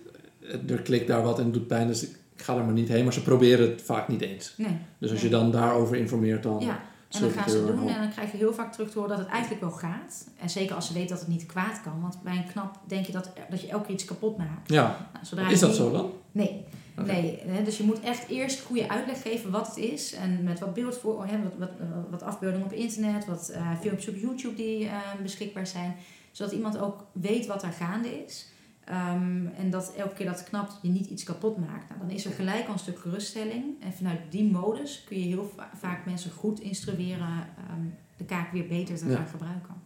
er 0.67 0.81
klikt 0.81 1.07
daar 1.07 1.23
wat 1.23 1.39
en 1.39 1.51
doet 1.51 1.67
pijn, 1.67 1.87
dus 1.87 2.03
ik 2.03 2.17
ga 2.35 2.57
er 2.57 2.63
maar 2.63 2.73
niet 2.73 2.87
heen. 2.87 3.03
Maar 3.03 3.13
ze 3.13 3.21
proberen 3.21 3.69
het 3.69 3.81
vaak 3.81 4.07
niet 4.07 4.21
eens. 4.21 4.53
Nee, 4.57 4.77
dus 4.97 5.11
als 5.11 5.21
nee. 5.21 5.29
je 5.29 5.35
dan 5.35 5.51
daarover 5.51 5.95
informeert, 5.95 6.43
dan... 6.43 6.59
Ja, 6.59 6.79
en 7.09 7.21
dan 7.21 7.31
gaan 7.31 7.49
ze 7.49 7.65
doen 7.65 7.89
en 7.89 7.99
dan 7.99 8.09
krijg 8.09 8.31
je 8.31 8.37
heel 8.37 8.53
vaak 8.53 8.71
terug 8.71 8.89
te 8.89 8.99
horen 8.99 9.15
dat 9.15 9.25
het 9.25 9.33
eigenlijk 9.33 9.61
wel 9.61 9.71
gaat. 9.71 10.27
En 10.39 10.49
zeker 10.49 10.75
als 10.75 10.87
ze 10.87 10.93
weten 10.93 11.09
dat 11.09 11.19
het 11.19 11.27
niet 11.27 11.45
kwaad 11.45 11.81
kan. 11.81 12.01
Want 12.01 12.23
bij 12.23 12.37
een 12.37 12.51
knap 12.51 12.79
denk 12.87 13.05
je 13.05 13.11
dat, 13.11 13.31
dat 13.49 13.61
je 13.61 13.67
elke 13.67 13.85
keer 13.85 13.93
iets 13.93 14.05
kapot 14.05 14.37
maakt. 14.37 14.69
Ja, 14.69 15.09
nou, 15.35 15.51
is 15.51 15.59
dat 15.59 15.75
zo 15.75 15.91
dan? 15.91 16.11
Nee. 16.31 16.65
Okay. 16.97 17.21
Nee, 17.21 17.39
hè, 17.45 17.63
dus 17.63 17.77
je 17.77 17.83
moet 17.83 17.99
echt 17.99 18.27
eerst 18.27 18.61
goede 18.61 18.89
uitleg 18.89 19.21
geven 19.21 19.51
wat 19.51 19.67
het 19.67 19.77
is. 19.77 20.13
En 20.13 20.43
met 20.43 20.59
wat 20.59 20.73
beeld 20.73 20.97
voor, 20.97 21.25
hè, 21.25 21.43
wat, 21.43 21.53
wat, 21.57 21.71
wat 22.09 22.23
afbeeldingen 22.23 22.65
op 22.65 22.73
internet, 22.73 23.25
wat 23.25 23.51
uh, 23.55 23.79
filmpjes 23.79 24.07
op 24.07 24.15
YouTube 24.15 24.55
die 24.55 24.83
uh, 24.83 24.99
beschikbaar 25.21 25.67
zijn. 25.67 25.95
Zodat 26.31 26.53
iemand 26.53 26.77
ook 26.77 27.05
weet 27.11 27.45
wat 27.45 27.63
er 27.63 27.71
gaande 27.71 28.23
is. 28.25 28.47
Um, 28.89 29.51
en 29.57 29.69
dat 29.69 29.93
elke 29.97 30.13
keer 30.13 30.25
dat 30.25 30.39
het 30.39 30.49
knapt, 30.49 30.79
je 30.81 30.89
niet 30.89 31.05
iets 31.05 31.23
kapot 31.23 31.57
maakt. 31.57 31.89
Nou, 31.89 32.01
dan 32.01 32.09
is 32.09 32.25
er 32.25 32.31
gelijk 32.31 32.67
al 32.67 32.73
een 32.73 32.79
stuk 32.79 32.99
geruststelling. 32.99 33.63
En 33.81 33.93
vanuit 33.93 34.19
die 34.29 34.51
modus 34.51 35.03
kun 35.07 35.19
je 35.19 35.25
heel 35.25 35.51
va 35.55 35.69
vaak 35.75 36.05
mensen 36.05 36.31
goed 36.31 36.59
instrueren 36.59 37.47
um, 37.71 37.95
de 38.17 38.25
kaak 38.25 38.51
weer 38.51 38.67
beter 38.67 38.97
te 38.97 39.07
ja. 39.07 39.15
gaan 39.15 39.27
gebruiken. 39.27 39.82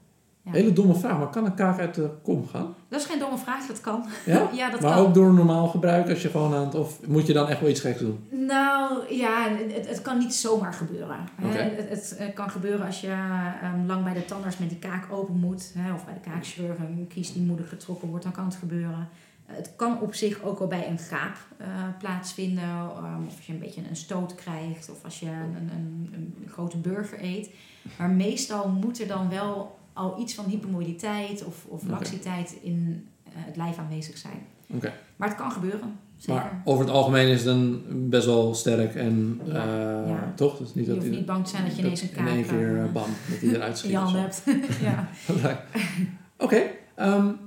Ja. 0.47 0.53
Hele 0.53 0.73
domme 0.73 0.95
vraag, 0.95 1.17
maar 1.17 1.29
kan 1.29 1.45
een 1.45 1.53
kaak 1.53 1.79
uit 1.79 1.95
de 1.95 2.09
kom 2.23 2.47
gaan? 2.47 2.75
Dat 2.89 2.99
is 2.99 3.05
geen 3.05 3.19
domme 3.19 3.37
vraag, 3.37 3.65
dat 3.65 3.81
kan. 3.81 4.05
Ja, 4.25 4.49
ja 4.53 4.69
dat 4.69 4.81
maar 4.81 4.93
kan. 4.93 5.05
ook 5.05 5.13
door 5.13 5.33
normaal 5.33 5.67
gebruik 5.67 6.09
als 6.09 6.21
je 6.21 6.29
gewoon 6.29 6.53
aan 6.53 6.65
het... 6.65 6.75
Of 6.75 7.07
moet 7.07 7.27
je 7.27 7.33
dan 7.33 7.47
echt 7.47 7.59
wel 7.59 7.69
iets 7.69 7.79
geks 7.79 7.99
doen? 7.99 8.19
Nou, 8.29 9.13
ja, 9.15 9.47
het, 9.49 9.89
het 9.89 10.01
kan 10.01 10.17
niet 10.17 10.33
zomaar 10.33 10.73
gebeuren. 10.73 11.17
Okay. 11.43 11.75
Het, 11.75 12.15
het, 12.17 12.33
kan 12.33 12.49
gebeuren 12.49 12.85
als 12.85 13.01
je 13.01 13.15
um, 13.63 13.85
lang 13.85 14.03
bij 14.03 14.13
de 14.13 14.25
tandarts 14.25 14.57
met 14.57 14.69
die 14.69 14.79
kaak 14.79 15.11
open 15.11 15.39
moet. 15.39 15.71
Hè, 15.77 15.93
of 15.93 16.05
bij 16.05 16.13
de 16.13 16.29
kaakchirurg 16.29 16.77
een 16.77 17.05
kies 17.07 17.33
die 17.33 17.41
moedig 17.41 17.69
getrokken 17.69 18.07
wordt, 18.07 18.23
dan 18.23 18.33
kan 18.33 18.45
het 18.45 18.55
gebeuren. 18.55 19.09
Het 19.45 19.73
kan 19.75 20.01
op 20.01 20.13
zich 20.13 20.43
ook 20.43 20.59
wel 20.59 20.67
bij 20.67 20.87
een 20.87 20.99
gaap 20.99 21.35
uh, 21.61 21.67
plaatsvinden. 21.99 22.63
Um, 22.63 23.25
of 23.27 23.35
als 23.35 23.45
je 23.45 23.53
een 23.53 23.59
beetje 23.59 23.81
een 23.89 23.95
stoot 23.95 24.35
krijgt. 24.35 24.89
Of 24.89 25.03
als 25.03 25.19
je 25.19 25.25
een, 25.25 25.69
een, 25.71 26.09
een 26.13 26.49
grote 26.49 26.77
burger 26.77 27.23
eet. 27.23 27.49
Maar 27.97 28.09
meestal 28.09 28.69
moet 28.69 29.01
er 29.01 29.07
dan 29.07 29.29
wel 29.29 29.76
al 29.97 30.19
iets 30.19 30.33
van 30.33 30.45
hypermobiliteit 30.45 31.45
of, 31.45 31.65
of 31.67 31.87
laxiteit 31.87 32.57
in 32.61 33.07
uh, 33.27 33.33
het 33.35 33.55
lijf 33.55 33.77
aanwezig 33.77 34.17
zijn. 34.17 34.45
Okay. 34.67 34.93
Maar 35.15 35.27
het 35.27 35.37
kan 35.37 35.51
gebeuren. 35.51 35.99
Zeker. 36.17 36.41
Maar 36.41 36.61
over 36.65 36.85
het 36.85 36.93
algemeen 36.93 37.27
is 37.27 37.37
het 37.37 37.45
dan 37.45 37.81
best 38.09 38.25
wel 38.25 38.53
sterk 38.53 38.95
en 38.95 39.41
ja, 39.43 39.53
uh, 39.53 40.07
ja. 40.07 40.33
toch? 40.35 40.57
Dus 40.57 40.73
niet 40.73 40.85
je 40.85 40.91
dat 40.93 41.01
hoeft 41.01 41.15
niet 41.15 41.25
bang 41.25 41.43
te 41.43 41.49
zijn 41.49 41.65
dat 41.65 41.75
je 41.75 41.81
ineens 41.81 42.01
een 42.01 42.11
kaak... 42.11 42.27
In 42.27 42.33
één 42.33 42.45
keer 42.45 42.75
uh, 42.75 42.91
bam, 42.91 43.09
dat 43.29 43.39
hij 43.39 43.49
eruit 43.49 43.77
schiet. 43.77 43.91
Jan 43.91 44.15
hebt. 44.15 44.43
ja. 44.81 45.09
Oké. 46.37 46.71
Okay. 46.95 47.15
Um, 47.15 47.37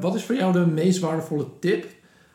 wat 0.00 0.14
is 0.14 0.24
voor 0.24 0.34
jou 0.34 0.52
de 0.52 0.66
meest 0.66 0.98
waardevolle 0.98 1.46
tip 1.60 1.86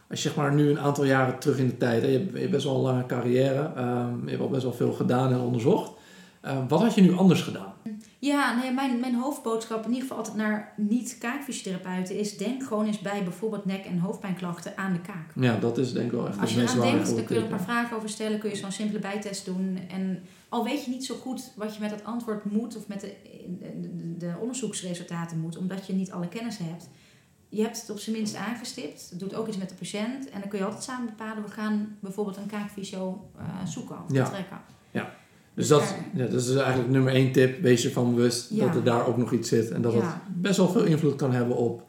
als 0.09 0.23
je 0.23 0.27
zeg 0.27 0.37
maar 0.37 0.53
nu 0.53 0.69
een 0.69 0.79
aantal 0.79 1.03
jaren 1.03 1.39
terug 1.39 1.57
in 1.57 1.67
de 1.67 1.77
tijd, 1.77 2.01
hè, 2.01 2.07
je, 2.07 2.17
hebt, 2.17 2.33
je 2.33 2.39
hebt 2.39 2.51
best 2.51 2.63
wel 2.63 2.75
een 2.75 2.81
lange 2.81 3.05
carrière, 3.05 3.71
um, 3.77 4.21
je 4.23 4.29
hebt 4.29 4.41
al 4.41 4.49
best 4.49 4.63
wel 4.63 4.73
veel 4.73 4.93
gedaan 4.93 5.31
en 5.31 5.39
onderzocht. 5.39 5.91
Wat 6.67 6.81
had 6.81 6.95
je 6.95 7.01
nu 7.01 7.13
anders 7.13 7.41
gedaan? 7.41 7.73
Ja, 8.19 8.59
nee, 8.59 8.71
mijn, 8.71 8.99
mijn 8.99 9.15
hoofdboodschap 9.15 9.83
in 9.83 9.87
ieder 9.87 10.01
geval 10.01 10.17
altijd 10.17 10.35
naar 10.35 10.73
niet-kaakfysiotherapeuten 10.77 12.19
is... 12.19 12.37
denk 12.37 12.63
gewoon 12.63 12.85
eens 12.85 12.99
bij 12.99 13.23
bijvoorbeeld 13.23 13.65
nek- 13.65 13.85
en 13.85 13.99
hoofdpijnklachten 13.99 14.77
aan 14.77 14.93
de 14.93 15.01
kaak. 15.01 15.31
Ja, 15.35 15.57
dat 15.57 15.77
is 15.77 15.93
denk 15.93 16.05
ik 16.05 16.11
wel 16.11 16.27
echt 16.27 16.39
Als 16.39 16.53
je 16.53 16.61
eraan 16.61 16.79
denkt, 16.79 17.15
dan 17.15 17.23
kun 17.23 17.35
je 17.35 17.41
er 17.41 17.47
een 17.51 17.57
paar 17.57 17.65
vragen 17.65 17.97
over 17.97 18.09
stellen. 18.09 18.39
Kun 18.39 18.49
je 18.49 18.55
zo'n 18.55 18.71
simpele 18.71 18.99
bijtest 18.99 19.45
doen. 19.45 19.79
En 19.89 20.23
al 20.49 20.63
weet 20.63 20.85
je 20.85 20.91
niet 20.91 21.05
zo 21.05 21.15
goed 21.15 21.51
wat 21.55 21.75
je 21.75 21.81
met 21.81 21.89
dat 21.89 22.03
antwoord 22.03 22.45
moet... 22.45 22.77
of 22.77 22.87
met 22.87 23.01
de, 23.01 23.15
de, 23.59 24.17
de 24.17 24.33
onderzoeksresultaten 24.39 25.39
moet... 25.39 25.57
omdat 25.57 25.87
je 25.87 25.93
niet 25.93 26.11
alle 26.11 26.27
kennis 26.27 26.57
hebt... 26.57 26.89
Je 27.49 27.61
hebt 27.61 27.81
het 27.81 27.89
op 27.89 27.99
zijn 27.99 28.15
minst 28.15 28.35
aangestipt. 28.35 29.09
Het 29.09 29.19
doet 29.19 29.35
ook 29.35 29.47
iets 29.47 29.57
met 29.57 29.69
de 29.69 29.75
patiënt. 29.75 30.29
En 30.29 30.39
dan 30.39 30.49
kun 30.49 30.59
je 30.59 30.65
altijd 30.65 30.83
samen 30.83 31.05
bepalen... 31.05 31.43
we 31.43 31.49
gaan 31.49 31.97
bijvoorbeeld 31.99 32.37
een 32.37 32.47
kaakfysio 32.47 33.29
uh, 33.37 33.43
zoeken 33.65 34.03
of 34.03 34.11
ja. 34.11 34.23
betrekken. 34.23 34.61
Ja. 34.91 35.15
Dus 35.57 35.67
dat, 35.67 35.95
ja, 36.13 36.25
dat 36.25 36.41
is 36.41 36.55
eigenlijk 36.55 36.89
nummer 36.89 37.13
één 37.13 37.31
tip. 37.31 37.61
Wees 37.61 37.85
ervan 37.85 38.15
bewust 38.15 38.49
ja. 38.49 38.65
dat 38.65 38.75
er 38.75 38.83
daar 38.83 39.07
ook 39.07 39.17
nog 39.17 39.31
iets 39.31 39.49
zit. 39.49 39.71
En 39.71 39.81
dat 39.81 39.93
ja. 39.93 39.99
het 39.99 40.41
best 40.41 40.57
wel 40.57 40.69
veel 40.69 40.83
invloed 40.83 41.15
kan 41.15 41.31
hebben 41.31 41.55
op 41.55 41.83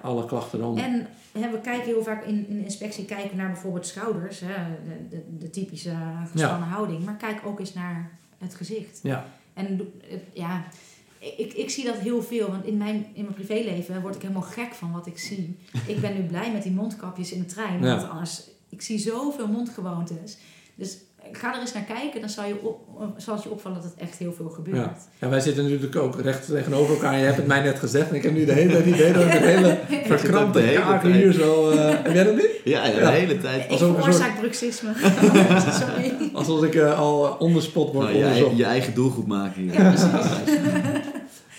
alle 0.00 0.24
klachten 0.24 0.58
dan. 0.58 0.78
En 0.78 1.06
hè, 1.32 1.50
we 1.50 1.60
kijken 1.60 1.84
heel 1.84 2.02
vaak 2.02 2.24
in, 2.24 2.48
in 2.48 2.64
inspectie 2.64 3.04
kijken 3.04 3.36
naar 3.36 3.50
bijvoorbeeld 3.50 3.86
schouders. 3.86 4.40
Hè, 4.40 4.54
de, 4.84 5.16
de, 5.16 5.22
de 5.38 5.50
typische 5.50 5.94
gespannen 6.30 6.68
houding. 6.68 7.04
Maar 7.04 7.16
kijk 7.16 7.40
ook 7.44 7.60
eens 7.60 7.74
naar 7.74 8.18
het 8.38 8.54
gezicht. 8.54 9.00
Ja. 9.02 9.26
En 9.54 9.92
ja, 10.32 10.64
ik, 11.18 11.52
ik 11.52 11.70
zie 11.70 11.84
dat 11.84 11.96
heel 11.96 12.22
veel, 12.22 12.50
want 12.50 12.64
in 12.64 12.76
mijn, 12.76 13.06
in 13.12 13.22
mijn 13.22 13.34
privéleven 13.34 14.00
word 14.00 14.14
ik 14.14 14.22
helemaal 14.22 14.42
gek 14.42 14.74
van 14.74 14.92
wat 14.92 15.06
ik 15.06 15.18
zie. 15.18 15.58
Ik 15.86 16.00
ben 16.00 16.14
nu 16.14 16.22
blij 16.22 16.52
met 16.52 16.62
die 16.62 16.72
mondkapjes 16.72 17.32
in 17.32 17.40
de 17.40 17.46
trein, 17.46 17.80
want 17.80 18.08
anders, 18.08 18.42
ik 18.68 18.82
zie 18.82 18.98
zoveel 18.98 19.48
mondgewoontes. 19.48 20.36
Dus 20.74 20.98
ga 21.36 21.54
er 21.54 21.60
eens 21.60 21.72
naar 21.72 21.82
kijken, 21.82 22.20
dan 22.20 22.30
zal, 22.30 22.44
je 22.44 22.54
op, 22.62 23.14
zal 23.16 23.34
het 23.34 23.42
je 23.42 23.50
opvallen 23.50 23.80
dat 23.82 23.90
het 23.90 24.00
echt 24.00 24.18
heel 24.18 24.32
veel 24.32 24.48
gebeurt. 24.48 24.76
Ja. 24.76 24.96
ja, 25.18 25.28
wij 25.28 25.40
zitten 25.40 25.62
natuurlijk 25.62 25.96
ook 25.96 26.20
recht 26.20 26.46
tegenover 26.46 26.94
elkaar. 26.94 27.18
Je 27.18 27.24
hebt 27.24 27.36
het 27.36 27.46
mij 27.46 27.60
net 27.60 27.78
gezegd 27.78 28.08
en 28.08 28.14
ik 28.14 28.22
heb 28.22 28.32
nu 28.32 28.44
de 28.44 28.52
hele 28.52 28.70
tijd 28.72 28.84
het 28.84 28.94
idee 28.94 29.12
dat 29.12 29.22
ik 29.22 29.34
een 29.34 29.42
hele 29.42 29.78
verkrampte 30.16 31.08
hier 31.08 31.32
zo... 31.32 31.70
eh, 31.70 31.88
heb 31.88 32.14
jij 32.14 32.24
dat 32.24 32.34
niet? 32.34 32.60
Ja, 32.64 32.86
ja, 32.86 32.98
de 32.98 33.06
hele 33.06 33.38
tijd. 33.38 33.70
Ik 33.70 33.78
veroorzaak 33.78 34.38
bruxisme. 34.38 34.92
Sorry. 35.80 36.30
Alsof 36.32 36.64
ik 36.64 36.74
eh, 36.74 36.98
al 36.98 37.26
eh, 37.26 37.40
on 37.40 37.54
the 37.54 37.60
spot 37.60 37.92
word 37.92 38.12
Nou, 38.12 38.34
je, 38.34 38.56
je 38.56 38.64
eigen 38.64 38.94
doelgroep 38.94 39.26
maken 39.26 39.62
hier. 39.62 39.72
Ja, 39.72 39.88
precies. 39.88 40.10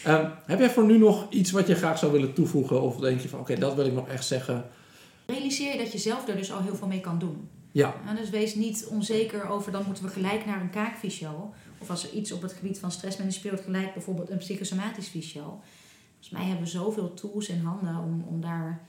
Ehm, 0.04 0.26
heb 0.46 0.60
jij 0.60 0.70
voor 0.70 0.86
nu 0.86 0.98
nog 0.98 1.26
iets 1.30 1.52
wat 1.52 1.68
je 1.68 1.76
graag 1.76 1.98
zou 1.98 2.12
willen 2.12 2.34
toevoegen? 2.34 2.82
Of 2.82 2.98
denk 2.98 3.22
je 3.22 3.30
van, 3.30 3.40
oké, 3.40 3.56
dat 3.56 3.76
wil 3.76 3.86
ik 3.86 3.94
nog 3.94 4.08
echt 4.08 4.26
zeggen. 4.26 4.66
Realiseer 5.26 5.72
je 5.72 5.78
dat 5.78 5.92
je 5.92 5.98
zelf 5.98 6.28
er 6.28 6.36
dus 6.36 6.52
al 6.52 6.62
heel 6.62 6.76
veel 6.76 6.88
mee 6.88 7.00
kan 7.00 7.20
doen. 7.20 7.48
Ja, 7.74 7.96
En 8.08 8.16
dus 8.16 8.30
wees 8.30 8.56
niet 8.56 8.88
onzeker 8.90 9.50
over, 9.50 9.72
dan 9.72 9.84
moeten 9.86 10.04
we 10.04 10.10
gelijk 10.10 10.46
naar 10.46 10.62
een 10.62 10.70
kaakfysio. 10.70 11.54
Of 11.78 11.90
als 11.90 12.04
er 12.04 12.14
iets 12.14 12.32
op 12.32 12.42
het 12.42 12.54
gebied 12.54 12.80
van 12.80 12.92
stressmanagement 12.92 13.58
speelt, 13.58 13.76
gelijk 13.76 13.94
bijvoorbeeld 13.94 14.30
een 14.30 14.38
psychosomatisch 14.38 15.08
fysio. 15.08 15.60
Volgens 16.12 16.30
mij 16.30 16.44
hebben 16.44 16.64
we 16.64 16.70
zoveel 16.70 17.14
tools 17.14 17.50
in 17.50 17.60
handen 17.60 17.98
om, 17.98 18.26
om 18.28 18.42
daar 18.42 18.82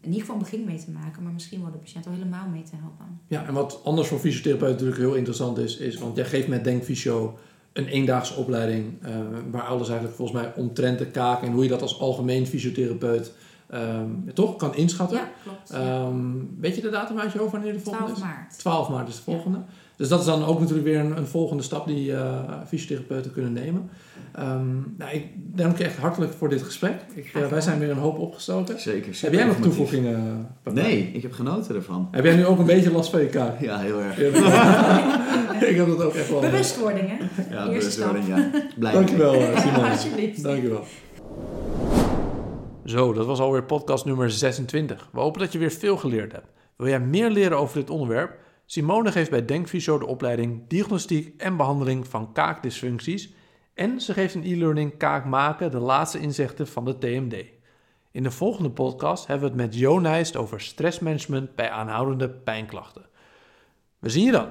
in 0.00 0.08
ieder 0.08 0.20
geval 0.20 0.36
een 0.36 0.42
begin 0.42 0.64
mee 0.64 0.78
te 0.78 0.90
maken. 0.90 1.22
Maar 1.22 1.32
misschien 1.32 1.62
wel 1.62 1.72
de 1.72 1.78
patiënt 1.78 2.06
al 2.06 2.12
helemaal 2.12 2.48
mee 2.48 2.62
te 2.62 2.76
helpen. 2.76 3.20
ja, 3.26 3.46
en 3.46 3.54
wat 3.54 3.80
anders 3.84 4.08
voor 4.08 4.18
fysiotherapeuten 4.18 4.76
natuurlijk 4.76 5.00
heel 5.00 5.14
interessant 5.14 5.58
is, 5.58 5.76
is... 5.76 5.98
Want 5.98 6.16
jij 6.16 6.24
geeft 6.24 6.48
met 6.48 6.64
Denkfysio 6.64 7.38
een 7.72 7.86
eendaagse 7.86 8.34
opleiding... 8.34 9.02
eh, 9.02 9.18
waar 9.50 9.62
alles 9.62 9.88
eigenlijk 9.88 10.16
volgens 10.16 10.42
mij 10.42 10.52
omtrent 10.54 10.98
de 10.98 11.06
kaak... 11.06 11.42
en 11.42 11.52
hoe 11.52 11.62
je 11.62 11.68
dat 11.68 11.82
als 11.82 12.00
algemeen 12.00 12.46
fysiotherapeut 12.46 13.32
ehm, 13.70 14.08
toch 14.34 14.56
kan 14.56 14.74
inschatten. 14.74 15.16
Ja, 15.16 15.28
klopt. 15.42 15.70
Ehm, 15.70 16.16
weet 16.60 16.74
je 16.76 16.80
de 16.80 16.90
datum 16.90 17.18
uit 17.18 17.32
je 17.32 17.38
hoofd 17.38 17.52
wanneer 17.52 17.72
de 17.72 17.80
volgende 17.80 18.12
12 18.12 18.18
is? 18.18 18.24
maart. 18.24 18.58
12 18.58 18.88
maart 18.88 19.08
is 19.08 19.16
de 19.16 19.22
volgende. 19.22 19.58
Dus 19.96 20.08
dat 20.08 20.20
is 20.20 20.26
dan 20.26 20.44
ook 20.44 20.60
natuurlijk 20.60 20.86
weer 20.86 20.98
een, 20.98 21.16
een 21.16 21.26
volgende 21.26 21.62
stap 21.62 21.86
die 21.86 22.14
eh, 22.14 22.38
fysiotherapeuten 22.66 23.32
kunnen 23.32 23.52
nemen. 23.52 23.90
Em, 24.32 24.94
nou, 24.98 25.12
ik 25.14 25.26
dank 25.34 25.78
je 25.78 25.84
echt 25.84 25.96
hartelijk 25.96 26.32
voor 26.32 26.48
dit 26.48 26.62
gesprek. 26.62 26.94
Ik, 27.14 27.30
eh, 27.34 27.46
wij 27.46 27.60
zijn 27.60 27.78
weer 27.78 27.90
een 27.90 27.96
hoop 27.98 28.18
opgestoken. 28.18 28.80
Zeker. 28.80 29.18
Heb 29.20 29.32
jij 29.32 29.44
nog 29.44 29.56
toevoegingen? 29.56 30.46
Papa? 30.62 30.80
Nee, 30.80 31.10
ik 31.12 31.22
heb 31.22 31.32
genoten 31.32 31.74
ervan. 31.74 32.08
Heb 32.10 32.24
jij 32.24 32.36
nu 32.36 32.46
ook 32.46 32.58
een 32.58 32.66
beetje 32.66 32.92
last 32.92 33.10
van 33.10 33.20
je 33.20 33.26
kaak? 33.26 33.60
Ja, 33.60 33.78
heel 33.78 34.00
erg. 34.00 34.18
ik 35.70 35.76
heb 35.76 35.86
dat 35.86 36.02
ook 36.02 36.14
echt 36.14 36.30
wel. 36.30 36.40
Bewustwording, 36.40 37.08
hè? 37.08 37.16
Ja, 37.54 37.68
Eerste 37.68 37.90
stap. 37.90 38.12
bewustwording, 38.12 38.52
ja. 38.52 38.62
Blij. 38.78 38.92
Dankjewel, 38.92 39.34
eh, 39.34 39.60
Simon. 39.60 39.84
Alsjeblieft. 39.90 40.42
Dankjewel. 40.42 40.84
Zo, 42.90 43.12
dat 43.12 43.26
was 43.26 43.40
alweer 43.40 43.64
podcast 43.64 44.04
nummer 44.04 44.30
26. 44.30 45.08
We 45.12 45.20
hopen 45.20 45.40
dat 45.40 45.52
je 45.52 45.58
weer 45.58 45.70
veel 45.70 45.96
geleerd 45.96 46.32
hebt. 46.32 46.52
Wil 46.76 46.88
jij 46.88 47.00
meer 47.00 47.30
leren 47.30 47.58
over 47.58 47.78
dit 47.78 47.90
onderwerp? 47.90 48.38
Simone 48.66 49.12
geeft 49.12 49.30
bij 49.30 49.44
Denkvisio 49.44 49.98
de 49.98 50.06
opleiding 50.06 50.68
Diagnostiek 50.68 51.40
en 51.40 51.56
Behandeling 51.56 52.06
van 52.06 52.32
Kaakdysfuncties. 52.32 53.32
En 53.74 54.00
ze 54.00 54.12
geeft 54.12 54.34
een 54.34 54.44
e-learning 54.44 54.96
Kaak 54.96 55.24
maken, 55.24 55.70
de 55.70 55.78
laatste 55.78 56.18
inzichten 56.18 56.66
van 56.66 56.84
de 56.84 56.98
TMD. 56.98 57.44
In 58.10 58.22
de 58.22 58.30
volgende 58.30 58.70
podcast 58.70 59.26
hebben 59.26 59.50
we 59.50 59.54
het 59.54 59.62
met 59.62 59.80
Jo 59.80 59.98
Nijst 59.98 60.36
over 60.36 60.60
stressmanagement 60.60 61.54
bij 61.54 61.70
aanhoudende 61.70 62.30
pijnklachten. 62.30 63.06
We 63.98 64.08
zien 64.08 64.24
je 64.24 64.32
dan! 64.32 64.48